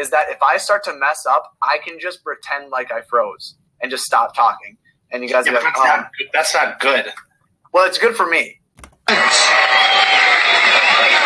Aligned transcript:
is 0.00 0.10
that 0.10 0.30
if 0.30 0.42
I 0.42 0.56
start 0.56 0.82
to 0.84 0.94
mess 0.94 1.26
up, 1.28 1.52
I 1.62 1.78
can 1.84 1.98
just 2.00 2.24
pretend 2.24 2.70
like 2.70 2.90
I 2.90 3.02
froze 3.02 3.56
and 3.82 3.90
just 3.90 4.04
stop 4.04 4.34
talking. 4.34 4.78
And 5.12 5.22
you 5.22 5.28
guys 5.28 5.46
Yeah, 5.46 5.52
are 5.52 5.54
like, 5.56 5.64
that's, 5.64 5.80
um, 5.80 5.86
not, 5.86 6.10
good. 6.18 6.28
that's 6.32 6.54
not 6.54 6.80
good. 6.80 7.06
well, 7.72 7.86
it's 7.86 7.98
good 7.98 8.16
for 8.16 8.26
me. 8.26 8.60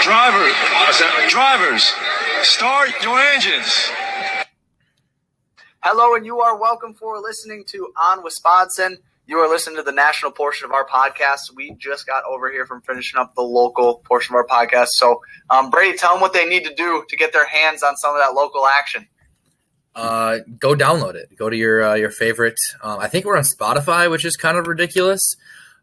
Driver, 0.02 0.50
drivers, 1.29 1.92
start 2.42 2.90
your 3.02 3.18
engines. 3.18 3.90
Hello, 5.83 6.15
and 6.15 6.27
you 6.27 6.41
are 6.41 6.59
welcome 6.59 6.95
for 6.95 7.19
listening 7.21 7.65
to 7.69 7.93
On 7.97 8.22
Wisconsin. 8.25 8.99
You 9.27 9.38
are 9.38 9.49
listening 9.49 9.77
to 9.77 9.83
the 9.83 9.93
national 9.93 10.33
portion 10.33 10.67
of 10.67 10.72
our 10.72 10.87
podcast. 10.87 11.54
We 11.56 11.73
just 11.79 12.06
got 12.06 12.24
over 12.24 12.51
here 12.51 12.67
from 12.67 12.83
finishing 12.83 13.19
up 13.19 13.35
the 13.35 13.43
local 13.43 14.03
portion 14.04 14.35
of 14.35 14.37
our 14.37 14.47
podcast. 14.47 14.88
So, 14.91 15.23
um, 15.49 15.71
Brady, 15.71 15.97
tell 15.97 16.12
them 16.12 16.20
what 16.20 16.34
they 16.34 16.47
need 16.47 16.65
to 16.65 16.74
do 16.74 17.05
to 17.09 17.16
get 17.16 17.33
their 17.33 17.47
hands 17.47 17.83
on 17.83 17.97
some 17.97 18.15
of 18.15 18.20
that 18.20 18.34
local 18.34 18.66
action. 18.66 19.06
uh, 19.95 20.41
go 20.59 20.74
download 20.74 21.15
it. 21.15 21.34
Go 21.38 21.48
to 21.48 21.56
your 21.56 21.82
uh, 21.82 21.95
your 21.95 22.10
favorite. 22.10 22.59
Um, 22.82 22.98
I 22.98 23.09
think 23.09 23.24
we're 23.24 23.37
on 23.38 23.45
Spotify, 23.45 24.10
which 24.10 24.24
is 24.24 24.37
kind 24.37 24.59
of 24.59 24.66
ridiculous. 24.66 25.37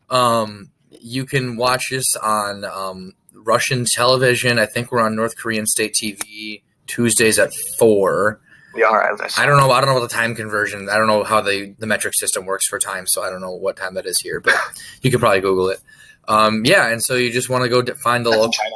Um, 0.10 0.70
you 1.00 1.26
can 1.26 1.56
watch 1.56 1.90
this 1.90 2.16
on 2.18 2.66
um, 2.66 3.14
Russian 3.34 3.86
television. 3.86 4.60
I 4.60 4.66
think 4.66 4.92
we're 4.92 5.02
on 5.02 5.16
North 5.16 5.36
Korean 5.38 5.66
state 5.66 5.96
TV 5.96 6.62
Tuesdays 6.88 7.40
at 7.40 7.52
four. 7.80 8.40
We 8.74 8.84
are. 8.84 9.14
As 9.14 9.38
I 9.38 9.46
don't 9.46 9.58
know. 9.58 9.72
I 9.72 9.80
don't 9.82 9.88
know 9.88 10.00
what 10.00 10.10
the 10.10 10.16
time 10.16 10.36
conversion. 10.36 10.90
I 10.90 10.98
don't 10.98 11.08
know 11.08 11.24
how 11.24 11.42
the 11.42 11.76
the 11.78 11.88
metric 11.88 12.14
system 12.16 12.46
works 12.46 12.68
for 12.68 12.80
time, 12.80 13.06
so 13.08 13.22
I 13.22 13.30
don't 13.30 13.42
know 13.42 13.52
what 13.52 13.76
time 13.76 13.96
that 13.96 14.06
is 14.06 14.20
here. 14.22 14.40
But 14.40 14.56
you 15.02 15.12
could 15.12 15.20
probably 15.20 15.42
Google 15.42 15.70
it. 15.70 15.82
Um, 16.28 16.64
yeah, 16.66 16.88
and 16.88 17.04
so 17.04 17.16
you 17.16 17.32
just 17.32 17.50
want 17.50 17.64
to 17.64 17.70
go 17.70 17.84
find 17.96 18.26
the 18.26 18.30
local. 18.30 18.52
China. 18.52 18.76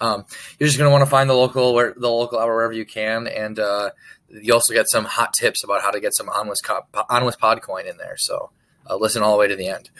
Um, 0.00 0.24
you're 0.58 0.66
just 0.66 0.76
gonna 0.76 0.90
want 0.90 1.02
to 1.02 1.10
find 1.10 1.30
the 1.30 1.34
local 1.34 1.72
where 1.72 1.94
the 1.96 2.10
local 2.10 2.38
hour 2.38 2.52
wherever 2.52 2.72
you 2.72 2.84
can, 2.84 3.28
and 3.28 3.58
uh, 3.58 3.90
you 4.28 4.52
also 4.52 4.74
get 4.74 4.90
some 4.90 5.04
hot 5.04 5.32
tips 5.32 5.62
about 5.62 5.82
how 5.82 5.92
to 5.92 6.00
get 6.00 6.14
some 6.14 6.28
on 6.28 6.48
with 6.48 6.60
on 7.08 7.24
with 7.24 7.38
Podcoin 7.38 7.88
in 7.88 7.96
there. 7.96 8.16
So 8.18 8.50
uh, 8.90 8.96
listen 8.96 9.22
all 9.22 9.32
the 9.32 9.38
way 9.38 9.46
to 9.46 9.56
the 9.56 9.68
end. 9.68 9.90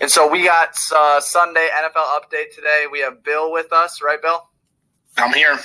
And 0.00 0.10
so 0.10 0.26
we 0.26 0.44
got 0.44 0.74
uh, 0.94 1.20
Sunday 1.20 1.68
NFL 1.74 2.06
update 2.18 2.54
today. 2.54 2.86
We 2.90 3.00
have 3.00 3.22
Bill 3.22 3.52
with 3.52 3.70
us, 3.70 4.00
right, 4.02 4.20
Bill? 4.20 4.48
I'm 5.18 5.34
here. 5.34 5.58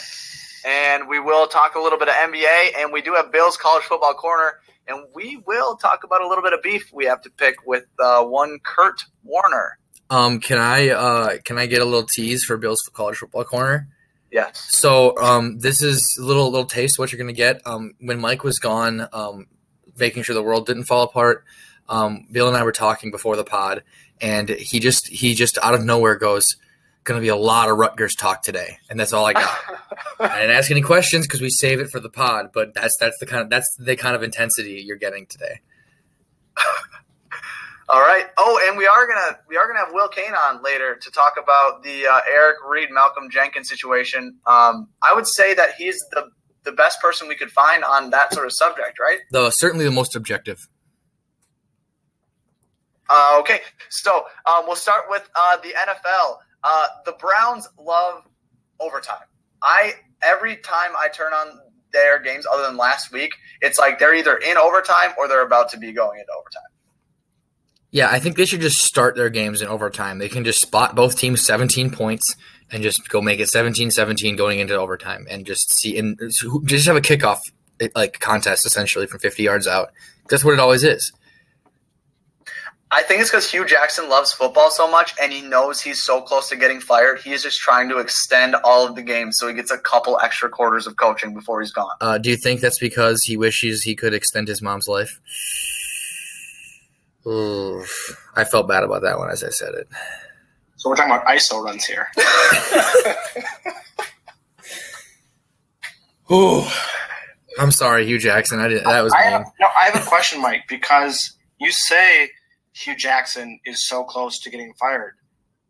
And 0.66 1.08
we 1.08 1.20
will 1.20 1.48
talk 1.48 1.76
a 1.76 1.80
little 1.80 2.00
bit 2.00 2.08
of 2.08 2.16
NBA, 2.16 2.78
and 2.78 2.92
we 2.92 3.02
do 3.02 3.14
have 3.14 3.32
Bill's 3.32 3.56
college 3.56 3.84
football 3.84 4.14
corner, 4.16 4.60
and 4.88 5.04
we 5.14 5.38
will 5.46 5.76
talk 5.78 6.04
about 6.04 6.22
a 6.22 6.28
little 6.28 6.44
bit 6.44 6.54
of 6.54 6.62
beef 6.64 6.92
we 6.92 7.06
have 7.06 7.22
to 7.22 7.30
pick 7.30 7.66
with 7.66 7.86
uh, 8.00 8.24
one 8.24 8.60
Kurt 8.64 9.04
Warner. 9.24 9.78
Um, 10.10 10.40
can 10.40 10.58
I 10.58 10.90
uh, 10.90 11.38
can 11.44 11.58
I 11.58 11.66
get 11.66 11.82
a 11.82 11.86
little 11.86 12.08
tease 12.08 12.44
for 12.44 12.58
Bill's 12.58 12.82
college 12.94 13.18
football 13.18 13.44
corner? 13.44 13.88
Yes. 14.32 14.66
So 14.70 15.18
um, 15.18 15.60
this 15.60 15.82
is 15.82 16.04
a 16.20 16.24
little 16.24 16.50
little 16.52 16.66
taste 16.66 16.96
of 16.96 17.00
what 17.00 17.12
you're 17.12 17.20
gonna 17.20 17.34
get. 17.34 17.62
Um, 17.66 17.94
when 18.00 18.20
Mike 18.20 18.44
was 18.44 18.60
gone, 18.60 19.08
um, 19.14 19.48
making 19.98 20.24
sure 20.24 20.36
the 20.36 20.44
world 20.44 20.66
didn't 20.66 20.86
fall 20.86 21.04
apart. 21.04 21.46
Um, 21.88 22.28
Bill 22.32 22.48
and 22.48 22.58
I 22.58 22.64
were 22.64 22.72
talking 22.72 23.12
before 23.12 23.36
the 23.36 23.44
pod, 23.44 23.84
and 24.22 24.50
he 24.50 24.80
just 24.80 25.08
he 25.08 25.34
just 25.34 25.58
out 25.64 25.74
of 25.74 25.84
nowhere 25.84 26.16
goes, 26.16 26.46
"Going 27.06 27.18
to 27.18 27.22
be 27.22 27.30
a 27.30 27.36
lot 27.36 27.70
of 27.70 27.78
Rutgers 27.78 28.16
talk 28.16 28.44
today," 28.44 28.78
and 28.90 29.00
that's 29.00 29.14
all 29.14 29.26
I 29.26 29.34
got. 29.34 29.58
I 30.20 30.42
didn't 30.42 30.56
ask 30.56 30.70
any 30.70 30.82
questions 30.82 31.26
because 31.26 31.42
we 31.42 31.50
save 31.50 31.80
it 31.80 31.90
for 31.90 32.00
the 32.00 32.10
pod, 32.10 32.50
but 32.54 32.74
that's 32.74 32.96
that's 33.00 33.18
the 33.20 33.26
kind 33.26 33.42
of 33.42 33.50
that's 33.50 33.74
the 33.80 33.96
kind 33.96 34.16
of 34.16 34.24
intensity 34.24 34.84
you're 34.86 34.98
getting 34.98 35.26
today. 35.28 35.62
All 37.88 38.02
right. 38.02 38.26
Oh, 38.38 38.60
and 38.68 38.78
we 38.78 38.88
are 38.88 39.08
gonna 39.08 39.38
we 39.48 39.58
are 39.58 39.68
gonna 39.68 39.80
have 39.80 39.94
Will 39.94 40.08
Kane 40.08 40.34
on 40.34 40.64
later 40.64 40.96
to 40.96 41.12
talk 41.12 41.34
about 41.42 41.84
the 41.84 42.08
uh, 42.08 42.20
Eric 42.30 42.58
Reid 42.68 42.90
Malcolm 42.92 43.30
Jenkins 43.30 43.70
situation. 43.70 44.38
Um, 44.48 44.90
I 45.04 45.14
would 45.14 45.28
say 45.28 45.54
that 45.54 45.76
he's 45.78 46.00
the 46.12 46.30
the 46.64 46.72
best 46.72 47.00
person 47.00 47.28
we 47.28 47.36
could 47.36 47.52
find 47.52 47.84
on 47.84 48.10
that 48.10 48.34
sort 48.34 48.48
of 48.48 48.54
subject, 48.54 49.00
right? 49.00 49.20
Though 49.32 49.50
certainly 49.52 49.86
the 49.86 49.92
most 49.92 50.16
objective. 50.16 50.68
Uh, 53.08 53.38
okay, 53.40 53.60
so 53.90 54.26
um, 54.48 54.64
we'll 54.66 54.76
start 54.76 55.04
with 55.10 55.30
uh, 55.40 55.58
the 55.58 55.70
NFL. 55.70 56.38
Uh, 56.66 56.88
the 57.06 57.14
Browns 57.14 57.70
love 57.80 58.24
overtime. 58.80 59.28
I 59.62 59.94
every 60.24 60.58
time 60.58 60.92
I 60.98 61.08
turn 61.10 61.32
on 61.32 61.60
their 61.94 62.20
games, 62.20 62.46
other 62.52 62.64
than 62.64 62.76
last 62.76 63.12
week, 63.12 63.32
it's 63.62 63.78
like 63.78 64.00
they're 64.00 64.16
either 64.16 64.36
in 64.36 64.58
overtime 64.58 65.12
or 65.18 65.28
they're 65.28 65.46
about 65.46 65.70
to 65.70 65.78
be 65.78 65.94
going 65.94 66.20
into 66.20 66.32
overtime. 66.38 66.64
Yeah, 67.92 68.10
I 68.10 68.20
think 68.20 68.36
they 68.36 68.46
should 68.46 68.62
just 68.62 68.84
start 68.84 69.16
their 69.16 69.30
games 69.30 69.62
in 69.62 69.68
overtime. 69.70 70.18
They 70.18 70.28
can 70.28 70.44
just 70.44 70.60
spot 70.60 70.96
both 70.96 71.18
teams 71.18 71.42
17 71.42 71.92
points 71.92 72.36
and 72.72 72.84
just 72.84 73.08
go 73.08 73.22
make 73.22 73.40
it 73.40 73.48
17-17 73.48 74.36
going 74.36 74.60
into 74.60 74.74
overtime 74.74 75.28
and 75.30 75.46
just 75.46 75.72
see 75.72 75.98
and 75.98 76.20
just 76.66 76.88
have 76.88 76.98
a 76.98 77.02
kickoff 77.02 77.40
like 77.94 78.20
contest 78.20 78.66
essentially 78.66 79.06
from 79.06 79.20
50 79.20 79.44
yards 79.44 79.68
out. 79.68 79.92
That's 80.30 80.44
what 80.44 80.56
it 80.56 80.60
always 80.60 80.84
is. 80.84 81.14
I 82.92 83.02
think 83.02 83.22
it's 83.22 83.32
because 83.32 83.50
Hue 83.50 83.66
Jackson 83.66 84.10
loves 84.10 84.32
football 84.32 84.70
so 84.70 84.90
much, 84.90 85.14
and 85.22 85.34
he 85.34 85.42
knows 85.42 85.82
he's 85.82 86.04
so 86.04 86.22
close 86.22 86.50
to 86.50 86.56
getting 86.56 86.80
fired. 86.80 87.20
He 87.20 87.32
is 87.34 87.42
just 87.42 87.60
trying 87.60 87.90
to 87.90 87.98
extend 87.98 88.56
all 88.64 88.86
of 88.86 88.96
the 88.96 89.02
games 89.02 89.38
so 89.40 89.48
he 89.48 89.54
gets 89.54 89.72
a 89.72 89.78
couple 89.78 90.20
extra 90.20 90.50
quarters 90.50 90.86
of 90.86 90.96
coaching 90.96 91.34
before 91.34 91.62
he's 91.62 91.72
gone. 91.72 91.96
Uh, 92.00 92.18
do 92.20 92.30
you 92.30 92.38
think 92.38 92.62
that's 92.62 92.80
because 92.80 93.24
he 93.24 93.38
wishes 93.38 93.82
he 93.82 93.96
could 93.96 94.14
extend 94.14 94.48
his 94.48 94.62
mom's 94.62 94.88
life? 94.88 95.20
Oof. 97.28 98.30
I 98.36 98.44
felt 98.44 98.68
bad 98.68 98.84
about 98.84 99.02
that 99.02 99.18
one 99.18 99.32
as 99.32 99.44
I 99.44 99.50
said 99.50 99.74
it. 99.74 99.88
So 100.78 100.90
we're 100.90 100.96
talking 100.96 101.12
about 101.12 101.26
ISO 101.26 101.64
runs 101.64 101.86
here. 101.86 102.08
Ooh. 106.32 106.64
I'm 107.58 107.72
sorry, 107.72 108.06
Hue 108.06 108.20
Jackson. 108.20 108.60
I 108.60 108.68
didn't. 108.68 108.84
that 108.84 109.04
was 109.04 109.14
I 109.14 109.24
mean. 109.24 109.32
have, 109.32 109.46
no, 109.60 109.68
I 109.68 109.86
have 109.90 110.02
a 110.02 110.06
question, 110.06 110.42
Mike, 110.42 110.66
because 110.68 111.36
you 111.60 111.72
say 111.72 112.30
Hue 112.76 112.96
Jackson 112.96 113.60
is 113.66 113.88
so 113.88 114.04
close 114.04 114.40
to 114.40 114.50
getting 114.50 114.74
fired, 114.74 115.16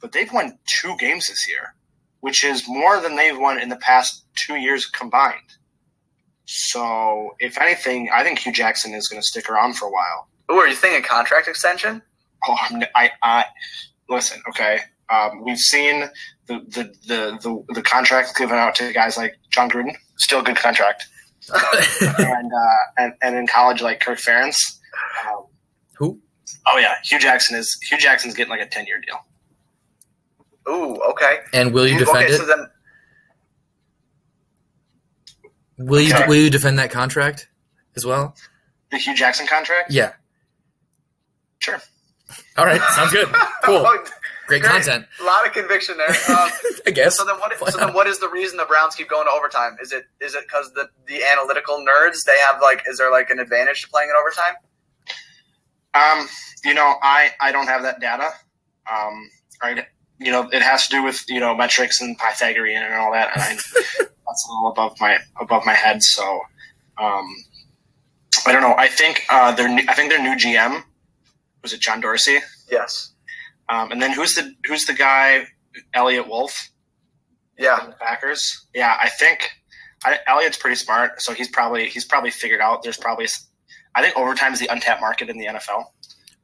but 0.02 0.12
they've 0.12 0.32
won 0.32 0.58
two 0.82 0.96
games 0.98 1.28
this 1.28 1.48
year, 1.48 1.76
which 2.22 2.44
is 2.44 2.68
more 2.68 3.00
than 3.00 3.16
they've 3.16 3.38
won 3.38 3.62
in 3.62 3.70
the 3.70 3.76
past 3.78 4.26
two 4.36 4.56
years 4.56 4.88
combined. 4.88 5.58
So, 6.46 7.36
if 7.40 7.60
anything, 7.60 8.10
I 8.12 8.24
think 8.24 8.40
Hue 8.40 8.52
Jackson 8.52 8.94
is 8.94 9.08
going 9.08 9.22
to 9.22 9.26
stick 9.26 9.50
around 9.50 9.76
for 9.76 9.88
a 9.88 9.92
while. 9.92 10.28
Ooh, 10.52 10.60
are 10.60 10.68
you 10.68 10.76
thinking 10.76 11.04
contract 11.04 11.48
extension? 11.48 12.02
Oh, 12.48 12.58
I, 12.96 13.12
I 13.22 13.46
listen. 14.10 14.42
Okay, 14.50 14.80
um, 15.10 15.44
we've 15.44 15.58
seen 15.60 16.10
the, 16.48 16.60
the 16.68 16.84
the 17.08 17.40
the 17.42 17.74
the 17.74 17.82
contract 17.82 18.36
given 18.38 18.58
out 18.58 18.76
to 18.76 18.94
guys 18.94 19.18
like 19.18 19.38
Jon 19.52 19.70
Gruden, 19.70 19.96
still 20.18 20.42
a 20.42 20.44
good 20.44 20.58
contract, 20.58 21.06
and 21.54 22.52
uh, 22.52 22.78
and 22.98 23.14
and 23.24 23.36
in 23.36 23.48
college 23.48 23.82
like 23.82 24.00
Kirk 24.00 24.20
Ferentz. 24.20 24.58
Um, 25.28 25.46
Who? 25.98 26.22
Oh 26.68 26.78
yeah, 26.78 26.96
Hue 27.04 27.20
Jackson 27.20 27.58
is 27.58 27.76
Hue 27.90 27.98
Jackson's 27.98 28.34
getting 28.36 28.50
like 28.52 28.62
a 28.62 28.68
ten 28.68 28.86
year 28.86 29.02
deal. 29.02 29.20
Ooh, 30.68 30.96
okay. 31.12 31.40
And 31.54 31.74
will 31.74 31.88
you 31.88 31.98
defend 32.00 32.18
okay, 32.26 32.34
it? 32.34 32.38
so 32.38 32.46
then 32.46 32.68
will 35.78 36.02
you 36.02 36.14
Okay. 36.14 36.28
will 36.28 36.36
you 36.36 36.50
defend 36.50 36.80
that 36.80 36.92
contract 36.92 37.48
as 37.96 38.06
well? 38.06 38.36
The 38.92 38.98
Hue 38.98 39.16
Jackson 39.16 39.48
contract. 39.48 39.92
Yeah. 39.92 40.14
Sure. 41.60 41.82
All 42.58 42.66
right. 42.66 42.82
Sounds 42.96 43.12
good. 43.12 43.28
Cool. 43.64 43.84
Great 44.48 44.62
great. 44.62 44.72
content. 44.72 45.08
A 45.20 45.24
lot 45.24 45.44
of 45.48 45.54
conviction 45.54 45.98
there. 45.98 46.08
Um, 46.30 46.52
I 46.86 46.92
guess. 46.92 47.18
so 47.18 47.26
then, 47.26 47.38
what? 47.40 47.58
So 47.72 47.80
then, 47.80 47.96
what 47.96 48.06
is 48.06 48.20
the 48.20 48.30
reason 48.30 48.58
the 48.58 48.66
Browns 48.66 48.94
keep 48.94 49.10
going 49.10 49.26
to 49.26 49.32
overtime? 49.32 49.76
Is 49.82 49.92
it 49.92 50.06
is 50.22 50.36
it 50.36 50.42
because 50.48 50.72
the 50.74 50.88
the 51.08 51.24
analytical 51.24 51.78
nerds 51.84 52.18
they 52.28 52.38
have 52.46 52.62
like 52.62 52.84
is 52.88 53.00
there 53.00 53.10
like 53.12 53.32
an 53.32 53.40
advantage 53.40 53.82
to 53.82 53.88
playing 53.90 54.10
in 54.12 54.16
overtime? 54.16 54.54
Um, 55.96 56.28
you 56.64 56.74
know, 56.74 56.96
I 57.02 57.32
I 57.42 57.52
don't 57.52 57.68
have 57.68 57.82
that 57.84 58.00
data. 58.00 58.30
Um, 58.92 59.30
right. 59.64 59.86
You 60.20 60.32
know, 60.32 60.50
it 60.52 60.62
has 60.62 60.88
to 60.88 60.96
do 60.98 61.04
with 61.04 61.24
you 61.30 61.40
know 61.40 61.56
metrics 61.56 62.02
and 62.02 62.18
Pythagorean 62.18 62.84
and 62.84 62.94
all 62.94 63.12
that, 63.14 63.32
and 63.34 63.42
I, 63.42 63.54
that's 64.00 64.48
a 64.48 64.52
little 64.54 64.72
above 64.72 64.96
my 65.00 65.18
above 65.40 65.66
my 65.66 65.74
head. 65.74 66.04
So, 66.04 66.42
um, 66.98 67.26
I 68.46 68.52
don't 68.52 68.62
know. 68.62 68.76
I 68.78 68.88
think 68.88 69.24
uh, 69.30 69.54
their 69.54 69.68
new, 69.68 69.84
I 69.88 69.94
think 69.94 70.10
their 70.10 70.22
new 70.22 70.36
GM 70.36 70.84
was 71.64 71.74
it 71.74 71.82
John 71.82 72.00
Dorsey, 72.00 72.38
Yes. 72.72 73.14
um, 73.70 73.92
and 73.92 74.02
then 74.02 74.12
who's 74.12 74.36
the 74.36 74.54
who's 74.68 74.86
the 74.86 74.94
guy 74.94 75.48
Eliot 75.94 76.28
Wolf 76.30 76.70
Yeah. 77.58 77.92
Packers? 78.00 78.68
Yeah, 78.74 78.96
I 79.02 79.10
think 79.10 79.50
I, 80.06 80.20
Eliot's 80.28 80.58
pretty 80.58 80.76
smart, 80.76 81.22
so 81.22 81.34
he's 81.34 81.50
probably 81.50 81.90
he's 81.90 82.06
probably 82.06 82.32
figured 82.32 82.62
out. 82.62 82.84
There's 82.84 82.98
probably 82.98 83.28
I 83.96 84.02
think 84.02 84.18
overtime 84.18 84.54
is 84.54 84.60
the 84.60 84.68
untapped 84.68 85.02
market 85.02 85.30
in 85.30 85.38
the 85.38 85.46
NFL, 85.46 85.86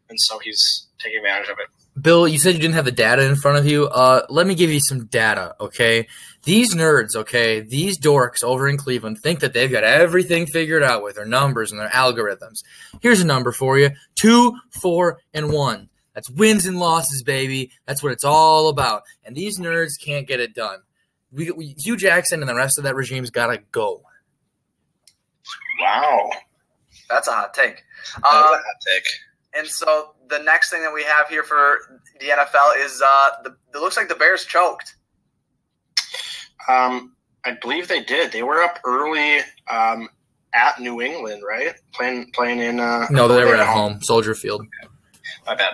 and 0.09 0.19
so 0.19 0.39
he's 0.39 0.87
taking 0.99 1.19
advantage 1.19 1.49
of 1.49 1.57
it. 1.59 1.67
Bill, 2.01 2.27
you 2.27 2.39
said 2.39 2.53
you 2.53 2.61
didn't 2.61 2.75
have 2.75 2.85
the 2.85 2.91
data 2.91 3.27
in 3.27 3.35
front 3.35 3.57
of 3.57 3.65
you. 3.65 3.87
Uh, 3.87 4.25
let 4.29 4.47
me 4.47 4.55
give 4.55 4.71
you 4.71 4.79
some 4.79 5.07
data, 5.07 5.55
okay? 5.59 6.07
These 6.43 6.73
nerds, 6.73 7.15
okay, 7.15 7.59
these 7.59 7.99
dorks 7.99 8.43
over 8.43 8.67
in 8.67 8.77
Cleveland 8.77 9.19
think 9.21 9.41
that 9.41 9.53
they've 9.53 9.71
got 9.71 9.83
everything 9.83 10.45
figured 10.45 10.83
out 10.83 11.03
with 11.03 11.15
their 11.15 11.25
numbers 11.25 11.71
and 11.71 11.79
their 11.81 11.89
algorithms. 11.89 12.59
Here's 13.01 13.19
a 13.19 13.25
number 13.25 13.51
for 13.51 13.77
you 13.77 13.91
two, 14.15 14.55
four, 14.81 15.19
and 15.33 15.51
one. 15.51 15.89
That's 16.13 16.29
wins 16.29 16.65
and 16.65 16.79
losses, 16.79 17.23
baby. 17.23 17.71
That's 17.85 18.01
what 18.01 18.13
it's 18.13 18.25
all 18.25 18.69
about. 18.69 19.03
And 19.23 19.35
these 19.35 19.59
nerds 19.59 19.91
can't 20.03 20.27
get 20.27 20.39
it 20.39 20.53
done. 20.53 20.79
we, 21.31 21.51
we 21.51 21.75
Hue 21.77 21.97
Jackson 21.97 22.41
and 22.41 22.49
the 22.49 22.55
rest 22.55 22.77
of 22.77 22.85
that 22.85 22.95
regime's 22.95 23.29
gotta 23.29 23.59
go. 23.71 24.01
Wow. 25.79 26.29
That's 27.11 27.27
a 27.27 27.33
hot 27.33 27.53
take. 27.53 27.83
That 28.23 28.27
Um, 28.27 28.33
a 28.33 28.57
hot 28.57 28.63
take. 28.91 29.03
and 29.53 29.67
so 29.67 30.15
the 30.29 30.39
next 30.39 30.69
thing 30.69 30.81
that 30.83 30.93
we 30.93 31.03
have 31.03 31.27
here 31.27 31.43
for 31.43 31.99
the 32.19 32.27
NFL 32.27 32.77
is 32.83 33.01
uh, 33.05 33.29
the, 33.43 33.55
it 33.73 33.79
looks 33.79 33.97
like 33.97 34.07
the 34.07 34.15
Bears 34.15 34.45
choked. 34.45 34.95
Um, 36.69 37.15
I 37.43 37.57
believe 37.61 37.87
they 37.87 38.03
did. 38.03 38.31
They 38.31 38.43
were 38.43 38.61
up 38.61 38.79
early 38.85 39.39
um, 39.69 40.07
at 40.53 40.79
New 40.79 41.01
England, 41.01 41.43
right? 41.47 41.73
Playing 41.93 42.31
playing 42.33 42.59
in. 42.59 42.79
Uh, 42.79 43.07
No, 43.09 43.27
they 43.27 43.43
were 43.43 43.55
at 43.55 43.67
home, 43.67 44.01
Soldier 44.01 44.35
Field. 44.35 44.65
My 45.45 45.55
bad. 45.55 45.73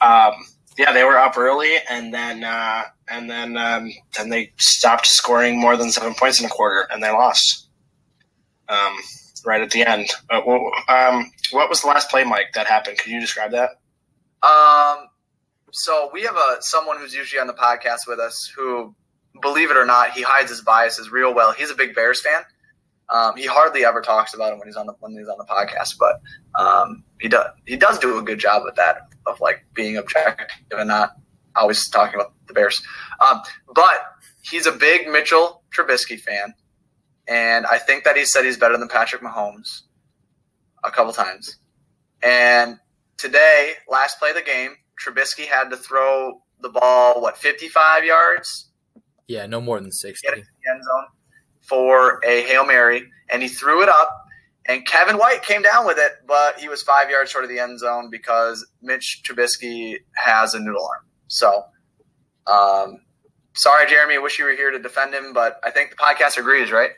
Um, 0.00 0.34
yeah, 0.78 0.92
they 0.92 1.04
were 1.04 1.18
up 1.18 1.36
early, 1.36 1.74
and 1.90 2.14
then 2.14 2.44
uh, 2.44 2.84
and 3.08 3.28
then 3.28 3.56
um, 3.56 3.90
then 4.16 4.28
they 4.30 4.52
stopped 4.56 5.06
scoring 5.06 5.58
more 5.58 5.76
than 5.76 5.90
seven 5.90 6.14
points 6.14 6.40
in 6.40 6.46
a 6.46 6.48
quarter, 6.48 6.86
and 6.92 7.02
they 7.02 7.10
lost. 7.10 7.68
Um, 8.68 8.96
right 9.44 9.60
at 9.60 9.70
the 9.70 9.84
end. 9.84 10.08
Uh, 10.28 10.40
well, 10.46 10.70
um, 10.88 11.30
what 11.52 11.68
was 11.68 11.82
the 11.82 11.88
last 11.88 12.10
play, 12.10 12.24
Mike? 12.24 12.52
That 12.54 12.66
happened? 12.66 12.98
Could 12.98 13.12
you 13.12 13.20
describe 13.20 13.52
that? 13.52 13.70
Um, 14.42 15.08
so 15.72 16.10
we 16.12 16.22
have 16.22 16.36
a 16.36 16.56
someone 16.60 16.98
who's 16.98 17.14
usually 17.14 17.40
on 17.40 17.46
the 17.46 17.54
podcast 17.54 18.00
with 18.06 18.18
us 18.18 18.50
who, 18.56 18.94
believe 19.40 19.70
it 19.70 19.76
or 19.76 19.86
not, 19.86 20.12
he 20.12 20.22
hides 20.22 20.50
his 20.50 20.62
biases 20.62 21.10
real 21.10 21.34
well. 21.34 21.52
He's 21.52 21.70
a 21.70 21.74
big 21.74 21.94
Bears 21.94 22.20
fan. 22.20 22.42
Um, 23.10 23.36
he 23.36 23.46
hardly 23.46 23.84
ever 23.84 24.00
talks 24.00 24.34
about 24.34 24.52
him 24.52 24.58
when 24.58 24.68
he's 24.68 24.76
on 24.76 24.86
the 24.86 24.94
when 25.00 25.12
he's 25.12 25.28
on 25.28 25.36
the 25.36 25.44
podcast, 25.44 25.96
but 25.98 26.20
um, 26.60 27.02
he 27.20 27.28
does 27.28 27.46
he 27.66 27.76
does 27.76 27.98
do 27.98 28.18
a 28.18 28.22
good 28.22 28.38
job 28.38 28.62
with 28.64 28.76
that 28.76 29.08
of 29.26 29.40
like 29.40 29.64
being 29.74 29.96
objective 29.96 30.46
and 30.72 30.88
not 30.88 31.16
always 31.56 31.88
talking 31.88 32.14
about 32.14 32.32
the 32.46 32.54
Bears. 32.54 32.80
Um, 33.26 33.40
but 33.74 33.96
he's 34.42 34.66
a 34.66 34.72
big 34.72 35.08
Mitchell 35.08 35.62
Trubisky 35.74 36.20
fan, 36.20 36.54
and 37.30 37.64
I 37.66 37.78
think 37.78 38.04
that 38.04 38.16
he 38.18 38.26
said 38.26 38.44
he's 38.44 38.58
better 38.58 38.76
than 38.76 38.88
Patrick 38.88 39.22
Mahomes 39.22 39.82
a 40.84 40.90
couple 40.90 41.12
times. 41.14 41.56
And 42.22 42.78
today, 43.16 43.72
last 43.88 44.18
play 44.18 44.30
of 44.30 44.36
the 44.36 44.42
game, 44.42 44.72
Trubisky 45.02 45.46
had 45.46 45.70
to 45.70 45.76
throw 45.78 46.42
the 46.60 46.68
ball 46.68 47.22
what 47.22 47.38
55 47.38 48.04
yards 48.04 48.70
Yeah, 49.28 49.46
no 49.46 49.60
more 49.62 49.80
than 49.80 49.90
sixty. 49.92 50.26
get 50.28 50.36
it 50.36 50.42
to 50.42 50.46
the 50.64 50.70
end 50.72 50.82
zone 50.84 51.06
for 51.62 52.20
a 52.26 52.42
Hail 52.42 52.66
Mary, 52.66 53.04
and 53.30 53.40
he 53.42 53.48
threw 53.48 53.82
it 53.82 53.88
up. 53.88 54.16
And 54.68 54.86
Kevin 54.86 55.16
White 55.16 55.42
came 55.42 55.62
down 55.62 55.86
with 55.86 55.96
it, 55.98 56.12
but 56.28 56.58
he 56.60 56.68
was 56.68 56.82
five 56.82 57.08
yards 57.10 57.30
short 57.30 57.44
of 57.44 57.50
the 57.50 57.58
end 57.58 57.78
zone 57.78 58.10
because 58.10 58.66
Mitch 58.82 59.22
Trubisky 59.24 59.96
has 60.16 60.52
a 60.54 60.60
noodle 60.60 60.84
arm. 60.86 61.06
So, 61.28 61.64
um, 62.46 63.00
sorry, 63.54 63.88
Jeremy. 63.88 64.16
I 64.16 64.18
wish 64.18 64.38
you 64.38 64.44
were 64.44 64.52
here 64.52 64.70
to 64.70 64.78
defend 64.78 65.14
him, 65.14 65.32
but 65.32 65.58
I 65.64 65.70
think 65.70 65.90
the 65.90 65.96
podcast 65.96 66.36
agrees, 66.38 66.70
right? 66.70 66.90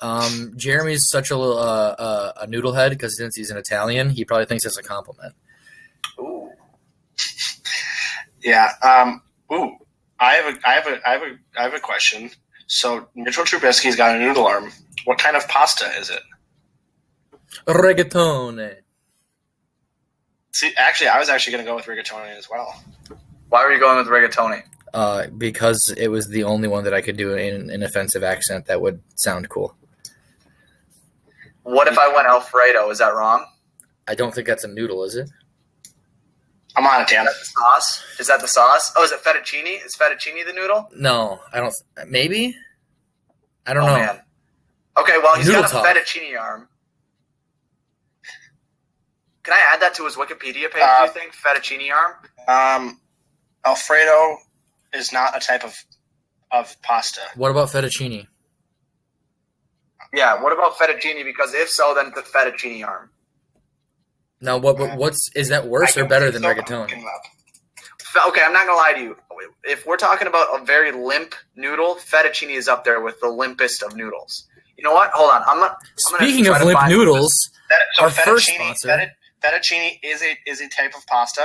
Um, 0.00 0.52
Jeremy's 0.56 1.08
such 1.08 1.30
a 1.30 1.36
little 1.36 1.58
uh, 1.58 1.94
uh, 1.98 2.32
a 2.42 2.46
noodlehead 2.46 2.90
because 2.90 3.16
since 3.16 3.36
he's 3.36 3.50
an 3.50 3.56
Italian, 3.56 4.10
he 4.10 4.24
probably 4.24 4.46
thinks 4.46 4.64
it's 4.64 4.78
a 4.78 4.82
compliment. 4.82 5.34
Ooh. 6.18 6.50
Yeah. 8.42 8.70
Um, 8.82 9.22
ooh, 9.52 9.76
I 10.18 10.34
have 10.34 10.54
a, 10.54 10.68
I 10.68 10.72
have 10.74 10.86
a, 10.86 11.08
I 11.08 11.12
have 11.12 11.22
a, 11.22 11.36
I 11.58 11.62
have 11.62 11.74
a 11.74 11.80
question. 11.80 12.30
So 12.66 13.08
Mitchell 13.14 13.44
Trubisky's 13.44 13.96
got 13.96 14.16
a 14.16 14.18
noodle 14.18 14.46
arm. 14.46 14.72
What 15.04 15.18
kind 15.18 15.36
of 15.36 15.46
pasta 15.48 15.86
is 15.98 16.10
it? 16.10 16.22
Rigatoni. 17.66 18.76
See, 20.52 20.72
actually, 20.76 21.08
I 21.08 21.18
was 21.18 21.28
actually 21.28 21.52
going 21.52 21.64
to 21.64 21.70
go 21.70 21.76
with 21.76 21.86
rigatoni 21.86 22.36
as 22.36 22.48
well. 22.48 22.80
Why 23.48 23.64
were 23.64 23.72
you 23.72 23.80
going 23.80 23.98
with 23.98 24.06
rigatoni? 24.06 24.62
Uh, 24.92 25.26
because 25.36 25.92
it 25.96 26.08
was 26.08 26.28
the 26.28 26.44
only 26.44 26.68
one 26.68 26.84
that 26.84 26.94
I 26.94 27.00
could 27.00 27.16
do 27.16 27.34
in 27.34 27.70
an 27.70 27.82
offensive 27.82 28.22
accent 28.22 28.66
that 28.66 28.80
would 28.80 29.02
sound 29.16 29.48
cool. 29.48 29.76
What 31.64 31.88
if 31.88 31.98
I 31.98 32.08
went 32.14 32.28
Alfredo? 32.28 32.90
Is 32.90 32.98
that 32.98 33.14
wrong? 33.14 33.44
I 34.06 34.14
don't 34.14 34.34
think 34.34 34.46
that's 34.46 34.64
a 34.64 34.68
noodle, 34.68 35.02
is 35.04 35.16
it? 35.16 35.28
I'm 36.76 36.86
on 36.86 37.02
it, 37.02 37.08
Dan. 37.08 37.26
Is 37.26 37.32
that 37.32 37.38
the 37.38 37.44
sauce? 37.46 38.04
Is 38.20 38.26
that 38.26 38.40
the 38.40 38.48
sauce? 38.48 38.92
Oh, 38.96 39.04
is 39.04 39.12
it 39.12 39.20
fettuccine? 39.22 39.84
Is 39.84 39.96
fettuccine 39.96 40.44
the 40.46 40.52
noodle? 40.52 40.88
No, 40.96 41.40
I 41.52 41.60
don't. 41.60 41.74
Maybe. 42.08 42.56
I 43.66 43.74
don't 43.74 43.84
oh 43.84 43.86
know. 43.86 43.94
man. 43.94 44.20
Okay, 44.98 45.14
well 45.22 45.36
he's 45.36 45.46
Noodle 45.46 45.62
got 45.62 45.70
a 45.70 45.72
talk. 45.74 45.86
fettuccine 45.86 46.38
arm. 46.38 46.68
Can 49.42 49.54
I 49.54 49.72
add 49.74 49.82
that 49.82 49.94
to 49.94 50.04
his 50.04 50.16
Wikipedia 50.16 50.70
page? 50.70 50.82
Uh, 50.82 51.00
do 51.00 51.04
you 51.06 51.10
think 51.12 51.34
fettuccine 51.34 51.90
arm? 51.92 52.14
Um, 52.48 53.00
Alfredo 53.64 54.38
is 54.92 55.12
not 55.12 55.36
a 55.36 55.40
type 55.40 55.64
of 55.64 55.74
of 56.50 56.80
pasta. 56.82 57.20
What 57.36 57.50
about 57.50 57.68
fettuccine? 57.68 58.26
Yeah. 60.14 60.40
What 60.42 60.52
about 60.52 60.76
fettuccine? 60.78 61.24
Because 61.24 61.54
if 61.54 61.68
so, 61.68 61.94
then 61.94 62.12
the 62.14 62.22
fettuccine 62.22 62.86
arm. 62.86 63.10
Now, 64.40 64.58
what, 64.58 64.78
what 64.78 64.96
what's 64.98 65.28
is 65.34 65.48
that 65.48 65.66
worse 65.66 65.96
or 65.96 66.06
better 66.06 66.30
than 66.30 66.42
so. 66.42 66.54
Rigatoni? 66.54 66.80
looking 66.82 66.98
it 67.00 67.04
up. 67.06 67.22
Fe- 68.02 68.20
Okay, 68.28 68.42
I'm 68.44 68.52
not 68.52 68.66
gonna 68.66 68.78
lie 68.78 68.92
to 68.94 69.00
you. 69.00 69.16
If 69.64 69.86
we're 69.86 69.96
talking 69.96 70.28
about 70.28 70.60
a 70.60 70.64
very 70.64 70.92
limp 70.92 71.34
noodle, 71.56 71.96
fettuccine 71.96 72.50
is 72.50 72.68
up 72.68 72.84
there 72.84 73.00
with 73.00 73.18
the 73.20 73.26
limpest 73.26 73.82
of 73.82 73.96
noodles. 73.96 74.46
You 74.76 74.84
know 74.84 74.92
what? 74.92 75.10
Hold 75.14 75.30
on. 75.30 75.42
I'm 75.46 75.58
not. 75.60 75.76
I'm 75.80 76.16
Speaking 76.26 76.46
of 76.48 76.62
limp 76.62 76.78
noodles, 76.88 77.50
Fet- 77.68 77.78
so 77.94 78.04
Our 78.04 78.10
first 78.10 78.50
fettuccine, 78.50 78.74
sponsor. 78.74 78.88
fettu- 78.88 79.10
fettuccine 79.42 79.98
is 80.02 80.22
a 80.22 80.36
is 80.46 80.60
a 80.60 80.68
type 80.68 80.94
of 80.96 81.06
pasta. 81.06 81.42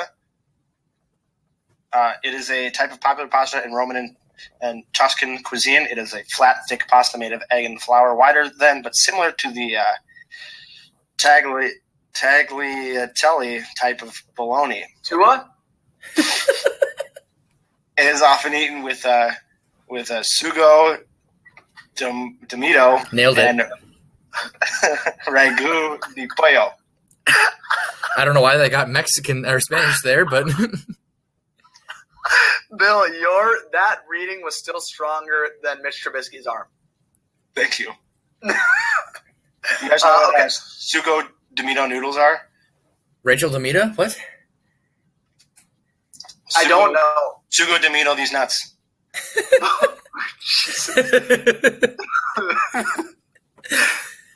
Uh, 1.92 2.14
it 2.24 2.34
is 2.34 2.50
a 2.52 2.70
type 2.70 2.92
of 2.92 3.02
popular 3.02 3.30
pasta 3.30 3.64
in 3.66 3.72
Roman 3.74 3.98
and, 3.98 4.16
and 4.62 4.84
Tuscan 4.94 5.42
cuisine. 5.44 5.84
It 5.84 5.98
is 5.98 6.14
a 6.14 6.24
flat, 6.36 6.58
thick 6.68 6.88
pasta 6.88 7.18
made 7.18 7.34
of 7.34 7.42
egg 7.52 7.66
and 7.66 7.82
flour, 7.82 8.16
wider 8.16 8.50
than 8.50 8.82
but 8.82 8.96
similar 8.96 9.32
to 9.32 9.52
the 9.52 9.78
uh, 9.78 9.84
tagli 11.18 11.70
tagliatelle 12.14 13.64
type 13.80 14.02
of 14.02 14.22
bologna. 14.36 14.86
Tua. 15.04 15.50
It 18.00 18.06
is 18.06 18.22
often 18.22 18.54
eaten 18.54 18.82
with 18.84 19.06
uh, 19.06 19.32
with 19.90 20.10
a 20.10 20.24
sugo, 20.24 21.00
dom, 21.98 22.38
domito, 22.48 23.12
nailed 23.12 23.38
it. 23.38 23.44
and 23.44 23.60
ragu 25.28 26.00
de 26.16 26.26
pollo. 26.38 26.72
I 27.28 28.24
don't 28.24 28.34
know 28.34 28.42
why 28.42 28.56
they 28.56 28.70
got 28.70 28.90
Mexican 28.90 29.46
or 29.46 29.60
Spanish 29.60 30.02
there, 30.02 30.24
but 30.24 30.48
Bill, 32.78 33.08
your 33.20 33.58
that 33.72 34.02
reading 34.10 34.42
was 34.44 34.58
still 34.58 34.80
stronger 34.80 35.48
than 35.64 35.82
Mitch 35.82 36.04
Trubisky's 36.06 36.46
arm. 36.46 36.68
Thank 37.56 37.80
you. 37.80 37.92
you 38.44 38.54
guys 39.90 40.04
know 40.04 40.10
Uh, 40.10 40.32
what 40.32 40.36
okay. 40.36 40.46
sugo 40.48 41.24
domito 41.56 41.90
noodles 41.90 42.18
are? 42.18 42.42
Rachel 43.24 43.50
Demita, 43.50 43.98
what? 43.98 44.16
I 46.58 46.68
don't 46.68 46.94
know. 46.94 47.42
Sugo 47.52 47.78
domito 47.80 48.16
these 48.16 48.32
nuts. 48.32 48.76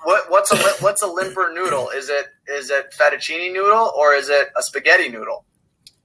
What 0.05 0.29
what's 0.29 0.51
a 0.51 0.55
li- 0.55 0.77
what's 0.81 1.01
a 1.01 1.07
limper 1.07 1.51
noodle? 1.53 1.89
Is 1.89 2.09
it 2.09 2.25
is 2.47 2.69
it 2.69 2.93
fettuccine 2.99 3.53
noodle 3.53 3.93
or 3.95 4.13
is 4.13 4.27
it 4.29 4.49
a 4.57 4.61
spaghetti 4.61 5.07
noodle? 5.07 5.45